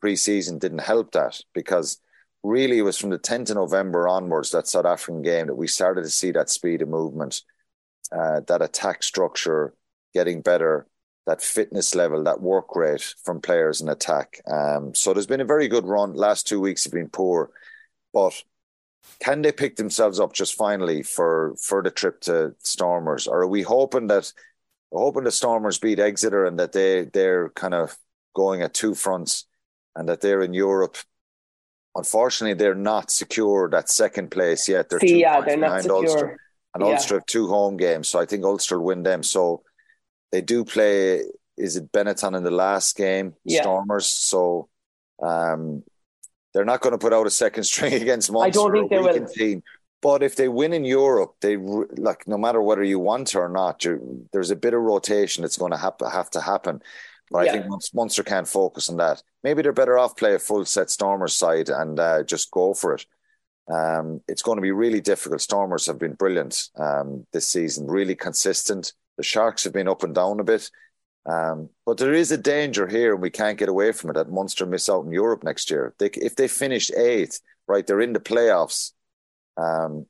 pre-season 0.00 0.58
didn't 0.58 0.80
help 0.80 1.12
that 1.12 1.40
because 1.54 2.00
really 2.42 2.78
it 2.78 2.82
was 2.82 2.96
from 2.96 3.10
the 3.10 3.18
10th 3.18 3.50
of 3.50 3.56
November 3.56 4.08
onwards, 4.08 4.50
that 4.50 4.66
South 4.66 4.86
African 4.86 5.22
game, 5.22 5.46
that 5.46 5.54
we 5.54 5.66
started 5.66 6.02
to 6.02 6.10
see 6.10 6.30
that 6.32 6.50
speed 6.50 6.82
of 6.82 6.88
movement, 6.88 7.42
uh, 8.12 8.40
that 8.46 8.62
attack 8.62 9.02
structure 9.02 9.74
getting 10.14 10.40
better, 10.40 10.86
that 11.26 11.42
fitness 11.42 11.94
level, 11.94 12.24
that 12.24 12.40
work 12.40 12.74
rate 12.74 13.14
from 13.22 13.40
players 13.40 13.80
in 13.80 13.88
attack. 13.88 14.40
Um, 14.50 14.94
so 14.94 15.12
there's 15.12 15.26
been 15.26 15.40
a 15.40 15.44
very 15.44 15.68
good 15.68 15.86
run. 15.86 16.14
Last 16.14 16.46
two 16.46 16.60
weeks 16.60 16.84
have 16.84 16.92
been 16.92 17.08
poor, 17.08 17.50
but 18.12 18.42
can 19.20 19.42
they 19.42 19.52
pick 19.52 19.76
themselves 19.76 20.20
up 20.20 20.32
just 20.32 20.54
finally 20.54 21.02
for 21.02 21.54
for 21.62 21.82
the 21.82 21.90
trip 21.90 22.20
to 22.22 22.54
Stormers, 22.58 23.26
or 23.26 23.42
are 23.42 23.48
we 23.48 23.62
hoping 23.62 24.06
that 24.08 24.32
hoping 24.92 25.24
the 25.24 25.30
Stormers 25.30 25.78
beat 25.78 25.98
Exeter 25.98 26.44
and 26.44 26.58
that 26.58 26.72
they 26.72 27.04
they're 27.04 27.50
kind 27.50 27.74
of 27.74 27.96
going 28.34 28.62
at 28.62 28.74
two 28.74 28.94
fronts? 28.94 29.46
And 29.96 30.08
that 30.08 30.20
they're 30.20 30.42
in 30.42 30.54
Europe. 30.54 30.96
Unfortunately, 31.94 32.54
they're 32.54 32.74
not 32.74 33.10
secure 33.10 33.68
that 33.70 33.88
second 33.88 34.30
place 34.30 34.68
yet. 34.68 34.88
They're 34.88 35.00
See, 35.00 35.08
two 35.08 35.16
yeah, 35.18 35.34
points 35.34 35.46
they're 35.48 35.58
behind. 35.58 35.90
Ulster, 35.90 36.40
and 36.74 36.84
Yeah. 36.84 36.92
Ulster 36.92 37.14
have 37.16 37.26
two 37.26 37.48
home 37.48 37.76
games, 37.76 38.08
so 38.08 38.20
I 38.20 38.26
think 38.26 38.44
Ulster 38.44 38.78
will 38.78 38.86
win 38.86 39.02
them. 39.02 39.22
So 39.22 39.62
they 40.30 40.40
do 40.40 40.64
play. 40.64 41.24
Is 41.56 41.76
it 41.76 41.92
Benetton 41.92 42.36
in 42.36 42.44
the 42.44 42.50
last 42.50 42.96
game? 42.96 43.34
Yeah. 43.44 43.62
Stormers. 43.62 44.06
So 44.06 44.68
um, 45.20 45.82
they're 46.54 46.64
not 46.64 46.80
going 46.80 46.92
to 46.92 46.98
put 46.98 47.12
out 47.12 47.26
a 47.26 47.30
second 47.30 47.64
string 47.70 47.94
against 47.94 48.30
Munster. 48.30 48.60
I 48.60 48.62
don't 48.62 48.72
think 48.72 48.90
they 48.90 48.98
will. 48.98 49.26
Team. 49.26 49.62
But 50.02 50.22
if 50.22 50.36
they 50.36 50.48
win 50.48 50.72
in 50.72 50.84
Europe, 50.84 51.34
they 51.42 51.56
like 51.56 52.26
no 52.26 52.38
matter 52.38 52.62
whether 52.62 52.82
you 52.82 52.98
want 52.98 53.34
or 53.34 53.48
not, 53.48 53.84
there's 54.32 54.50
a 54.50 54.56
bit 54.56 54.72
of 54.72 54.80
rotation 54.80 55.42
that's 55.42 55.58
going 55.58 55.72
to 55.72 55.76
have, 55.76 55.94
have 56.10 56.30
to 56.30 56.40
happen. 56.40 56.80
But 57.30 57.48
I 57.48 57.52
think 57.52 57.66
Mun- 57.68 57.78
Munster 57.94 58.22
can't 58.22 58.48
focus 58.48 58.88
on 58.88 58.96
that. 58.96 59.22
Maybe 59.44 59.62
they're 59.62 59.72
better 59.72 59.98
off 59.98 60.16
play 60.16 60.34
a 60.34 60.38
full 60.38 60.64
set 60.64 60.90
Stormers 60.90 61.34
side 61.34 61.68
and 61.68 61.98
uh, 61.98 62.22
just 62.24 62.50
go 62.50 62.74
for 62.74 62.94
it. 62.94 63.06
Um, 63.72 64.20
it's 64.26 64.42
going 64.42 64.56
to 64.56 64.62
be 64.62 64.72
really 64.72 65.00
difficult. 65.00 65.40
Stormers 65.40 65.86
have 65.86 65.98
been 65.98 66.14
brilliant 66.14 66.68
um, 66.76 67.26
this 67.32 67.46
season, 67.46 67.86
really 67.86 68.16
consistent. 68.16 68.92
The 69.16 69.22
Sharks 69.22 69.62
have 69.64 69.72
been 69.72 69.88
up 69.88 70.02
and 70.02 70.14
down 70.14 70.40
a 70.40 70.44
bit. 70.44 70.70
Um, 71.26 71.68
but 71.86 71.98
there 71.98 72.14
is 72.14 72.32
a 72.32 72.38
danger 72.38 72.88
here, 72.88 73.12
and 73.12 73.22
we 73.22 73.30
can't 73.30 73.58
get 73.58 73.68
away 73.68 73.92
from 73.92 74.10
it, 74.10 74.14
that 74.14 74.32
Munster 74.32 74.66
miss 74.66 74.88
out 74.88 75.04
in 75.04 75.12
Europe 75.12 75.44
next 75.44 75.70
year. 75.70 75.94
They, 75.98 76.06
if 76.14 76.34
they 76.34 76.48
finish 76.48 76.90
eighth, 76.90 77.40
right, 77.68 77.86
they're 77.86 78.00
in 78.00 78.14
the 78.14 78.20
playoffs. 78.20 78.92
Um, 79.56 80.06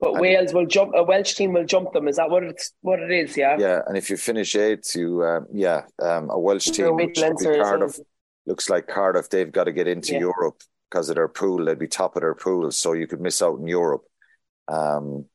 But 0.00 0.12
And- 0.12 0.20
Wales 0.20 0.54
will 0.54 0.66
jump. 0.66 0.92
A 0.94 1.02
Welsh 1.02 1.34
team 1.34 1.52
will 1.52 1.64
jump 1.66 1.92
them. 1.92 2.08
Is 2.08 2.16
that 2.16 2.30
what 2.30 2.42
it's 2.42 2.72
what 2.80 3.00
it 3.00 3.10
is? 3.10 3.36
Yeah. 3.36 3.56
yeah, 3.58 3.80
and 3.86 3.96
if 3.96 4.08
you 4.08 4.16
finish 4.16 4.56
eighth, 4.56 4.96
you 4.96 5.22
um, 5.24 5.46
yeah, 5.52 5.82
um, 6.00 6.30
a 6.30 6.38
Welsh 6.38 6.70
team 6.70 6.94
which 6.96 7.18
would 7.20 7.36
be 7.36 7.48
as 7.48 7.56
Cardiff 7.62 7.98
well. 7.98 8.06
looks 8.46 8.70
like 8.70 8.86
Cardiff. 8.88 9.28
They've 9.28 9.52
got 9.52 9.64
to 9.64 9.72
get 9.72 9.86
into 9.88 10.12
Yeah. 10.14 10.20
Europe 10.20 10.62
because 10.90 11.08
of 11.10 11.16
their 11.16 11.28
pool. 11.28 11.64
They'd 11.64 11.78
be 11.78 11.86
top 11.86 12.16
of 12.16 12.22
their 12.22 12.34
pool, 12.34 12.70
so 12.70 12.94
you 12.94 13.06
could 13.06 13.20
miss 13.20 13.42
out 13.42 13.58
in 13.60 13.66
Europe. 13.66 14.04
Um, 14.68 15.26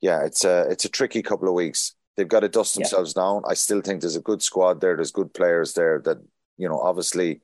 yeah, 0.00 0.24
it's 0.24 0.44
a 0.44 0.66
it's 0.70 0.84
a 0.84 0.90
tricky 0.90 1.22
couple 1.22 1.48
of 1.48 1.54
weeks. 1.54 1.94
they've 2.16 2.28
got 2.28 2.40
to 2.40 2.48
dust 2.48 2.74
themselves 2.74 3.14
yeah. 3.16 3.22
down. 3.22 3.42
I 3.48 3.54
still 3.54 3.80
think 3.80 4.00
there's 4.00 4.14
a 4.16 4.20
good 4.20 4.42
squad 4.42 4.80
there. 4.80 4.94
There's 4.94 5.10
good 5.10 5.32
players 5.34 5.72
there 5.72 6.00
that 6.04 6.18
you 6.58 6.68
know. 6.68 6.78
Obviously, 6.78 7.40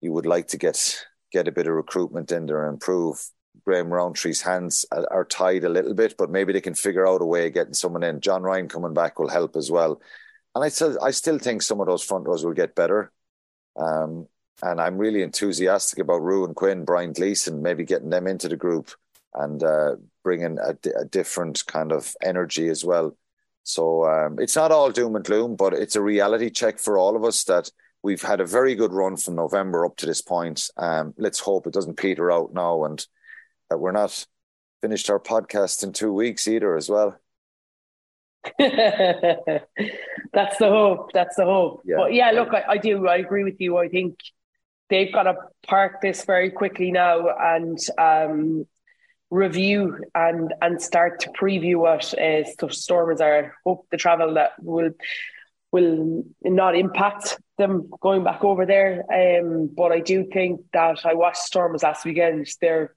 you 0.00 0.12
would 0.12 0.26
like 0.26 0.46
to 0.48 0.58
get 0.58 1.04
get 1.32 1.48
a 1.48 1.52
bit 1.52 1.66
of 1.66 1.74
recruitment 1.74 2.30
in 2.30 2.46
there 2.46 2.64
and 2.66 2.74
improve. 2.74 3.18
Graham 3.64 3.88
Rowntree's 3.88 4.42
hands 4.42 4.84
are 4.92 5.24
tied 5.24 5.64
a 5.64 5.68
little 5.68 5.94
bit, 5.94 6.16
but 6.18 6.30
maybe 6.30 6.52
they 6.52 6.60
can 6.60 6.74
figure 6.74 7.06
out 7.06 7.22
a 7.22 7.26
way 7.26 7.46
of 7.46 7.54
getting 7.54 7.74
someone 7.74 8.02
in. 8.02 8.20
John 8.20 8.42
Ryan 8.42 8.68
coming 8.68 8.94
back 8.94 9.18
will 9.18 9.28
help 9.28 9.56
as 9.56 9.70
well. 9.70 10.00
And 10.54 10.64
I 10.64 10.68
still, 10.68 11.02
I 11.02 11.10
still 11.10 11.38
think 11.38 11.62
some 11.62 11.80
of 11.80 11.86
those 11.86 12.02
front 12.02 12.26
rows 12.26 12.44
will 12.44 12.52
get 12.52 12.74
better. 12.74 13.10
Um, 13.76 14.28
and 14.62 14.80
I'm 14.80 14.98
really 14.98 15.22
enthusiastic 15.22 15.98
about 15.98 16.22
Ruadhán 16.22 16.54
Quinn, 16.54 16.84
Brian 16.84 17.12
Gleeson, 17.12 17.62
maybe 17.62 17.84
getting 17.84 18.10
them 18.10 18.26
into 18.26 18.48
the 18.48 18.56
group 18.56 18.90
and 19.34 19.62
uh, 19.62 19.96
bringing 20.22 20.58
a, 20.58 20.76
a, 20.96 21.04
different 21.04 21.66
kind 21.66 21.90
of 21.90 22.14
energy 22.22 22.68
as 22.68 22.84
well. 22.84 23.16
So 23.64 24.04
um, 24.04 24.38
it's 24.38 24.54
not 24.54 24.70
all 24.70 24.92
doom 24.92 25.16
and 25.16 25.24
gloom, 25.24 25.56
but 25.56 25.72
it's 25.72 25.96
a 25.96 26.02
reality 26.02 26.50
check 26.50 26.78
for 26.78 26.98
all 26.98 27.16
of 27.16 27.24
us 27.24 27.42
that 27.44 27.70
we've 28.02 28.22
had 28.22 28.40
a 28.40 28.46
very 28.46 28.76
good 28.76 28.92
run 28.92 29.16
from 29.16 29.34
November 29.34 29.84
up 29.84 29.96
to 29.96 30.06
this 30.06 30.22
point. 30.22 30.70
Um, 30.76 31.14
let's 31.16 31.40
hope 31.40 31.66
it 31.66 31.72
doesn't 31.72 31.96
peter 31.96 32.30
out 32.30 32.54
now 32.54 32.84
and 32.84 33.04
that 33.70 33.78
we're 33.78 33.92
not 33.92 34.26
finished 34.82 35.10
our 35.10 35.20
podcast 35.20 35.82
in 35.82 35.92
two 35.92 36.12
weeks 36.12 36.46
either 36.46 36.76
as 36.76 36.88
well. 36.88 37.18
That's 38.58 40.58
the 40.58 40.68
hope. 40.68 41.12
That's 41.12 41.36
the 41.36 41.44
hope. 41.44 41.82
Yeah. 41.84 41.96
But 41.96 42.12
yeah, 42.12 42.30
look, 42.32 42.52
I, 42.52 42.64
I 42.68 42.76
do. 42.76 43.06
I 43.06 43.16
agree 43.16 43.44
with 43.44 43.60
you. 43.60 43.78
I 43.78 43.88
think 43.88 44.18
they've 44.90 45.12
got 45.12 45.22
to 45.22 45.36
park 45.66 46.00
this 46.02 46.24
very 46.24 46.50
quickly 46.50 46.90
now 46.90 47.28
and 47.28 47.78
um, 47.98 48.66
review 49.30 49.98
and 50.14 50.52
and 50.60 50.82
start 50.82 51.20
to 51.20 51.30
preview 51.30 51.76
what 51.76 52.12
uh, 52.18 52.68
Stormers 52.68 53.20
are. 53.20 53.54
Hope 53.64 53.86
the 53.90 53.96
travel 53.96 54.34
that 54.34 54.52
will 54.60 54.90
will 55.72 56.24
not 56.42 56.76
impact 56.76 57.38
them 57.58 57.90
going 58.00 58.22
back 58.22 58.44
over 58.44 58.66
there. 58.66 59.04
Um, 59.12 59.70
but 59.74 59.92
I 59.92 60.00
do 60.00 60.28
think 60.32 60.60
that 60.72 61.00
I 61.04 61.14
watched 61.14 61.38
Stormers 61.38 61.82
last 61.82 62.04
weekend. 62.04 62.46
They're 62.60 62.94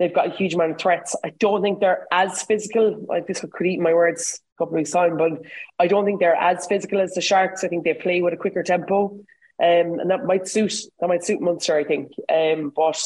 they've 0.00 0.14
got 0.14 0.26
a 0.26 0.30
huge 0.30 0.54
amount 0.54 0.72
of 0.72 0.78
threats. 0.78 1.14
I 1.22 1.30
don't 1.38 1.62
think 1.62 1.78
they're 1.78 2.08
as 2.10 2.42
physical. 2.42 3.04
Like 3.06 3.26
this 3.26 3.44
could 3.52 3.66
eat 3.66 3.78
my 3.78 3.92
words 3.92 4.40
a 4.56 4.58
couple 4.58 4.74
of 4.74 4.78
weeks 4.78 4.90
time, 4.90 5.18
but 5.18 5.42
I 5.78 5.86
don't 5.86 6.06
think 6.06 6.18
they're 6.18 6.34
as 6.34 6.66
physical 6.66 7.00
as 7.00 7.12
the 7.12 7.20
Sharks. 7.20 7.62
I 7.62 7.68
think 7.68 7.84
they 7.84 7.94
play 7.94 8.22
with 8.22 8.34
a 8.34 8.38
quicker 8.38 8.64
tempo. 8.64 9.20
Um, 9.62 10.00
and 10.00 10.10
that 10.10 10.24
might 10.24 10.48
suit 10.48 10.74
that 10.98 11.08
might 11.08 11.22
suit 11.22 11.42
Munster, 11.42 11.76
I 11.76 11.84
think. 11.84 12.12
Um, 12.32 12.72
but 12.74 12.98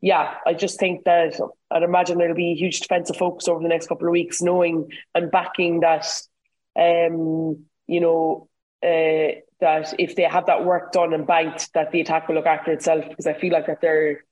yeah, 0.00 0.36
I 0.46 0.54
just 0.54 0.80
think 0.80 1.04
that 1.04 1.38
I'd 1.70 1.82
imagine 1.82 2.16
there'll 2.16 2.34
be 2.34 2.52
a 2.52 2.56
huge 2.56 2.80
defensive 2.80 3.16
focus 3.16 3.46
over 3.46 3.62
the 3.62 3.68
next 3.68 3.88
couple 3.88 4.08
of 4.08 4.12
weeks, 4.12 4.40
knowing 4.40 4.90
and 5.14 5.30
backing 5.30 5.80
that, 5.80 6.06
um, 6.74 7.64
you 7.86 8.00
know, 8.00 8.48
uh, 8.82 9.40
that 9.60 9.94
if 9.98 10.16
they 10.16 10.22
have 10.22 10.46
that 10.46 10.64
work 10.64 10.92
done 10.92 11.12
and 11.12 11.26
banked, 11.26 11.70
that 11.74 11.92
the 11.92 12.00
attack 12.00 12.28
will 12.28 12.34
look 12.36 12.46
after 12.46 12.72
itself. 12.72 13.06
Because 13.06 13.26
I 13.26 13.34
feel 13.34 13.52
like 13.52 13.66
that 13.66 13.82
they're 13.82 14.24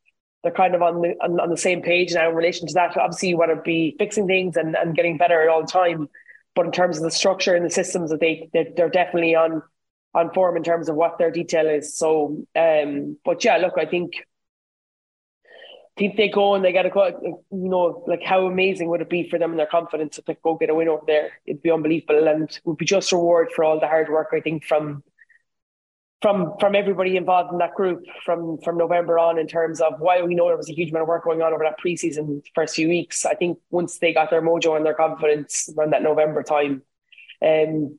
they're 0.43 0.53
kind 0.53 0.75
of 0.75 0.83
on 0.83 1.01
the 1.01 1.15
on, 1.23 1.39
on 1.41 1.51
the 1.51 1.57
same 1.57 1.83
page 1.83 2.13
now 2.15 2.29
in 2.29 2.37
relation 2.37 2.67
to 2.67 2.75
that. 2.75 2.97
Obviously, 2.97 3.31
you 3.31 3.39
want 3.39 3.55
to 3.55 3.63
be 3.63 3.95
fixing 3.99 4.27
things 4.27 4.57
and, 4.57 4.77
and 4.77 4.95
getting 4.95 5.17
better 5.17 5.43
at 5.43 5.49
all 5.49 5.63
the 5.63 5.73
time, 5.73 6.09
but 6.55 6.67
in 6.67 6.73
terms 6.73 6.97
of 6.97 7.05
the 7.05 7.11
structure 7.11 7.55
and 7.55 7.65
the 7.65 7.71
systems 7.71 8.11
that 8.11 8.21
they 8.21 8.49
they're, 8.53 8.67
they're 8.77 8.91
definitely 8.91 9.35
on 9.35 9.63
on 10.15 10.33
form 10.33 10.57
in 10.57 10.63
terms 10.63 10.89
of 10.89 10.97
what 10.97 11.19
their 11.19 11.31
detail 11.31 11.69
is. 11.69 11.97
So, 11.97 12.45
um, 12.55 13.17
but 13.25 13.45
yeah, 13.45 13.57
look, 13.57 13.75
I 13.79 13.87
think 13.87 14.13
think 15.97 16.17
they 16.17 16.29
go 16.29 16.55
and 16.55 16.65
they 16.65 16.73
get 16.73 16.87
a 16.87 16.91
you 16.91 17.39
know, 17.51 18.03
like 18.07 18.23
how 18.23 18.47
amazing 18.47 18.89
would 18.89 19.03
it 19.03 19.11
be 19.11 19.29
for 19.29 19.39
them 19.39 19.51
and 19.51 19.59
their 19.59 19.67
confidence 19.67 20.19
if 20.19 20.25
they 20.25 20.37
go 20.43 20.57
get 20.57 20.71
a 20.71 20.75
win 20.75 20.89
over 20.89 21.05
there? 21.07 21.31
It'd 21.47 21.63
be 21.63 21.71
unbelievable 21.71 22.29
and 22.29 22.61
would 22.65 22.79
be 22.79 22.87
just 22.87 23.13
reward 23.13 23.51
for 23.55 23.65
all 23.65 23.79
the 23.79 23.87
hard 23.87 24.09
work 24.09 24.29
I 24.33 24.41
think 24.41 24.65
from 24.65 25.03
from 26.23 26.55
from 26.61 26.77
everybody 26.77 27.17
involved 27.17 27.53
in 27.53 27.59
that 27.59 27.75
group 27.75 28.05
from 28.25 28.57
from 28.59 28.79
November 28.79 29.19
on 29.19 29.39
in 29.39 29.49
terms 29.49 29.81
of 29.81 29.95
while 29.99 30.27
we 30.27 30.37
know 30.37 30.47
there 30.47 30.57
was 30.57 30.71
a 30.71 30.75
huge 30.75 30.91
amount 30.91 31.03
of 31.03 31.09
work 31.09 31.25
going 31.25 31.43
on 31.43 31.53
over 31.53 31.65
that 31.65 31.81
preseason 31.85 32.43
first 32.55 32.77
few 32.77 32.89
weeks, 32.89 33.27
I 33.27 33.35
think 33.35 33.59
once 33.71 33.99
they 33.99 34.15
got 34.15 34.31
their 34.31 34.41
mojo 34.41 34.77
and 34.77 34.87
their 34.87 34.95
confidence 34.95 35.69
around 35.77 35.93
that 35.93 36.03
November 36.03 36.45
time, 36.45 36.83
um, 37.45 37.99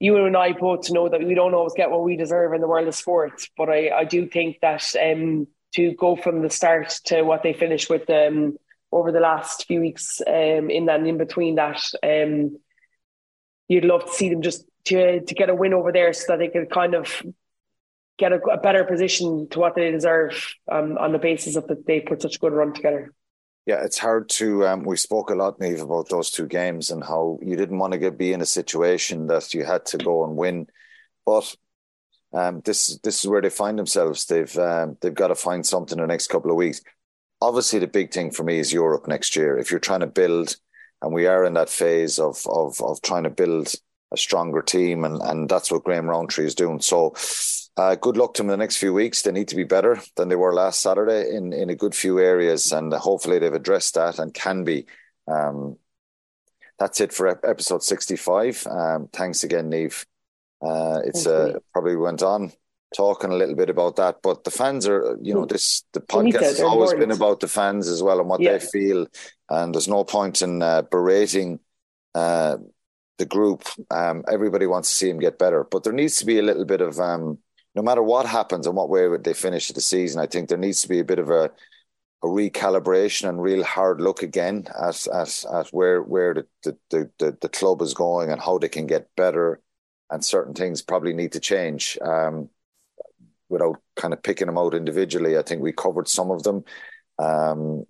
you 0.00 0.24
and 0.24 0.36
I 0.36 0.52
both 0.52 0.90
know 0.90 1.08
that 1.08 1.22
we 1.22 1.34
don't 1.34 1.54
always 1.54 1.74
get 1.74 1.90
what 1.90 2.02
we 2.02 2.16
deserve 2.16 2.54
in 2.54 2.62
the 2.62 2.68
world 2.68 2.88
of 2.88 2.94
sports, 2.94 3.48
but 3.56 3.68
I, 3.68 3.90
I 3.90 4.04
do 4.04 4.26
think 4.26 4.60
that 4.60 4.94
um, 5.00 5.46
to 5.74 5.92
go 5.92 6.16
from 6.16 6.42
the 6.42 6.50
start 6.50 7.00
to 7.04 7.22
what 7.22 7.42
they 7.42 7.52
finished 7.52 7.90
with 7.90 8.08
um, 8.08 8.56
over 8.92 9.12
the 9.12 9.20
last 9.20 9.66
few 9.66 9.80
weeks 9.80 10.22
um, 10.26 10.70
in 10.70 10.86
that 10.86 11.06
in 11.06 11.18
between 11.18 11.56
that, 11.56 11.82
um, 12.02 12.58
you'd 13.68 13.84
love 13.84 14.06
to 14.06 14.12
see 14.12 14.30
them 14.30 14.42
just 14.42 14.64
to 14.86 15.20
to 15.20 15.34
get 15.34 15.50
a 15.50 15.54
win 15.54 15.74
over 15.74 15.92
there 15.92 16.12
so 16.12 16.24
that 16.28 16.38
they 16.38 16.48
could 16.48 16.70
kind 16.70 16.94
of 16.94 17.22
get 18.18 18.32
a, 18.32 18.40
a 18.50 18.58
better 18.58 18.84
position 18.84 19.48
to 19.50 19.58
what 19.58 19.74
they 19.74 19.90
deserve 19.90 20.54
um, 20.70 20.96
on 20.98 21.12
the 21.12 21.18
basis 21.18 21.56
of 21.56 21.66
that 21.68 21.86
they 21.86 22.00
put 22.00 22.22
such 22.22 22.36
a 22.36 22.38
good 22.38 22.52
run 22.52 22.72
together. 22.72 23.12
Yeah, 23.66 23.82
it's 23.84 23.98
hard 23.98 24.28
to. 24.30 24.64
Um, 24.66 24.84
we 24.84 24.96
spoke 24.96 25.30
a 25.30 25.34
lot, 25.34 25.58
Niamh, 25.58 25.82
about 25.82 26.08
those 26.08 26.30
two 26.30 26.46
games 26.46 26.90
and 26.90 27.02
how 27.02 27.38
you 27.42 27.56
didn't 27.56 27.78
want 27.78 27.92
to 27.92 27.98
get 27.98 28.16
be 28.16 28.32
in 28.32 28.40
a 28.40 28.46
situation 28.46 29.26
that 29.26 29.54
you 29.54 29.64
had 29.64 29.84
to 29.86 29.98
go 29.98 30.24
and 30.24 30.36
win, 30.36 30.68
but 31.24 31.54
um, 32.32 32.60
this 32.64 32.98
this 33.02 33.24
is 33.24 33.28
where 33.28 33.42
they 33.42 33.50
find 33.50 33.78
themselves. 33.78 34.26
They've 34.26 34.56
um, 34.58 34.96
they've 35.00 35.14
got 35.14 35.28
to 35.28 35.34
find 35.34 35.66
something 35.66 35.98
in 35.98 36.02
the 36.02 36.06
next 36.06 36.28
couple 36.28 36.50
of 36.50 36.56
weeks. 36.56 36.80
Obviously, 37.40 37.80
the 37.80 37.86
big 37.88 38.12
thing 38.12 38.30
for 38.30 38.44
me 38.44 38.58
is 38.58 38.72
Europe 38.72 39.08
next 39.08 39.34
year. 39.36 39.58
If 39.58 39.70
you're 39.70 39.80
trying 39.80 40.00
to 40.00 40.06
build, 40.06 40.56
and 41.02 41.12
we 41.12 41.26
are 41.26 41.44
in 41.44 41.54
that 41.54 41.68
phase 41.68 42.20
of 42.20 42.40
of 42.46 42.80
of 42.80 43.02
trying 43.02 43.24
to 43.24 43.30
build 43.30 43.74
a 44.12 44.16
stronger 44.16 44.62
team, 44.62 45.04
and 45.04 45.20
and 45.22 45.48
that's 45.48 45.70
what 45.70 45.84
Graham 45.84 46.08
Rowntree 46.08 46.46
is 46.46 46.54
doing. 46.54 46.80
So. 46.80 47.14
Uh, 47.78 47.94
good 47.94 48.16
luck 48.16 48.32
to 48.32 48.40
them 48.40 48.48
in 48.48 48.52
the 48.52 48.56
next 48.56 48.78
few 48.78 48.94
weeks. 48.94 49.20
They 49.20 49.32
need 49.32 49.48
to 49.48 49.54
be 49.54 49.62
better 49.62 50.00
than 50.16 50.30
they 50.30 50.34
were 50.34 50.54
last 50.54 50.80
Saturday 50.80 51.36
in, 51.36 51.52
in 51.52 51.68
a 51.68 51.74
good 51.74 51.94
few 51.94 52.18
areas, 52.18 52.72
and 52.72 52.90
hopefully 52.90 53.38
they've 53.38 53.52
addressed 53.52 53.96
that 53.96 54.18
and 54.18 54.32
can 54.32 54.64
be. 54.64 54.86
Um, 55.28 55.76
that's 56.78 57.00
it 57.00 57.12
for 57.12 57.28
episode 57.28 57.82
65. 57.82 58.66
Um, 58.66 59.08
thanks 59.12 59.44
again, 59.44 59.70
Niamh. 59.70 60.06
Uh, 60.62 61.00
it's 61.04 61.26
uh, 61.26 61.58
probably 61.72 61.96
went 61.96 62.22
on 62.22 62.52
talking 62.96 63.30
a 63.30 63.36
little 63.36 63.54
bit 63.54 63.70
about 63.70 63.96
that, 63.96 64.18
but 64.22 64.44
the 64.44 64.50
fans 64.50 64.86
are, 64.86 65.18
you 65.20 65.34
know, 65.34 65.42
hmm. 65.42 65.48
this 65.48 65.84
the 65.92 66.00
podcast 66.00 66.40
has 66.40 66.60
always 66.60 66.94
been 66.94 67.10
about 67.10 67.40
the 67.40 67.48
fans 67.48 67.88
as 67.88 68.02
well 68.02 68.20
and 68.20 68.28
what 68.28 68.40
yeah. 68.40 68.52
they 68.52 68.58
feel, 68.64 69.06
and 69.50 69.74
there's 69.74 69.88
no 69.88 70.04
point 70.04 70.42
in 70.42 70.62
uh, 70.62 70.82
berating 70.82 71.60
uh, 72.14 72.56
the 73.18 73.26
group. 73.26 73.64
Um, 73.90 74.24
everybody 74.30 74.66
wants 74.66 74.88
to 74.88 74.94
see 74.94 75.10
him 75.10 75.18
get 75.18 75.38
better, 75.38 75.64
but 75.64 75.84
there 75.84 75.92
needs 75.92 76.16
to 76.18 76.26
be 76.26 76.38
a 76.38 76.42
little 76.42 76.64
bit 76.64 76.80
of, 76.80 76.98
um, 77.00 77.38
no 77.74 77.82
matter 77.82 78.02
what 78.02 78.26
happens 78.26 78.66
and 78.66 78.76
what 78.76 78.88
way 78.88 79.08
they 79.18 79.34
finish 79.34 79.68
the 79.68 79.80
season, 79.80 80.20
I 80.20 80.26
think 80.26 80.48
there 80.48 80.58
needs 80.58 80.82
to 80.82 80.88
be 80.88 81.00
a 81.00 81.04
bit 81.04 81.18
of 81.18 81.30
a 81.30 81.50
a 82.22 82.26
recalibration 82.26 83.28
and 83.28 83.42
real 83.42 83.62
hard 83.62 84.00
look 84.00 84.22
again 84.22 84.66
at 84.82 85.06
at, 85.08 85.44
at 85.52 85.68
where 85.68 86.02
where 86.02 86.46
the, 86.62 86.76
the, 86.90 87.10
the, 87.18 87.36
the 87.40 87.48
club 87.48 87.82
is 87.82 87.92
going 87.92 88.30
and 88.30 88.40
how 88.40 88.56
they 88.58 88.70
can 88.70 88.86
get 88.86 89.14
better 89.16 89.60
and 90.10 90.24
certain 90.24 90.54
things 90.54 90.82
probably 90.82 91.12
need 91.12 91.32
to 91.32 91.40
change. 91.40 91.98
Um, 92.00 92.48
without 93.48 93.80
kind 93.96 94.12
of 94.12 94.22
picking 94.22 94.46
them 94.46 94.58
out 94.58 94.74
individually, 94.74 95.38
I 95.38 95.42
think 95.42 95.62
we 95.62 95.72
covered 95.72 96.08
some 96.08 96.30
of 96.30 96.42
them. 96.42 96.64
Um, 97.18 97.84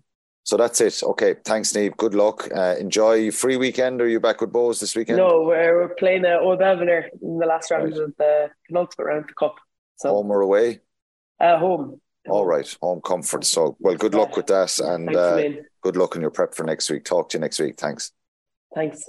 so 0.47 0.57
that's 0.57 0.81
it. 0.81 1.03
Okay, 1.03 1.35
thanks, 1.45 1.73
Niamh. 1.73 1.97
Good 1.97 2.15
luck. 2.15 2.49
Uh, 2.55 2.77
enjoy 2.79 3.33
free 3.33 3.57
weekend. 3.57 4.01
Are 4.01 4.07
you 4.07 4.21
back 4.21 4.41
with 4.41 4.53
Bohs 4.53 4.79
this 4.79 4.95
weekend? 4.95 5.19
No, 5.19 5.43
we're, 5.43 5.77
we're 5.77 5.95
playing 5.97 6.25
uh, 6.25 6.39
Old 6.41 6.61
Belvedere 6.61 7.11
in 7.21 7.39
the 7.39 7.47
last 7.47 7.69
round 7.73 7.91
right. 7.91 8.01
of 8.03 8.15
the 8.17 8.51
penultimate 8.69 9.07
round 9.07 9.21
of 9.23 9.27
the 9.27 9.35
cup. 9.35 9.57
So 9.97 10.11
home 10.11 10.31
or 10.31 10.43
away? 10.43 10.83
Uh, 11.41 11.59
home. 11.59 12.01
All 12.29 12.47
right, 12.47 12.77
home 12.81 13.01
comfort. 13.01 13.45
So, 13.45 13.77
well, 13.81 13.97
good 13.97 14.15
luck 14.15 14.37
with 14.37 14.47
that, 14.47 14.79
and 14.79 15.15
uh, 15.15 15.43
good 15.83 15.97
luck 15.97 16.15
in 16.15 16.23
your 16.23 16.31
prep 16.31 16.55
for 16.55 16.63
next 16.63 16.91
week. 16.91 17.05
Talk 17.05 17.31
to 17.31 17.39
you 17.39 17.41
next 17.41 17.59
week. 17.59 17.77
Thanks. 17.77 18.13
Thanks. 18.73 19.03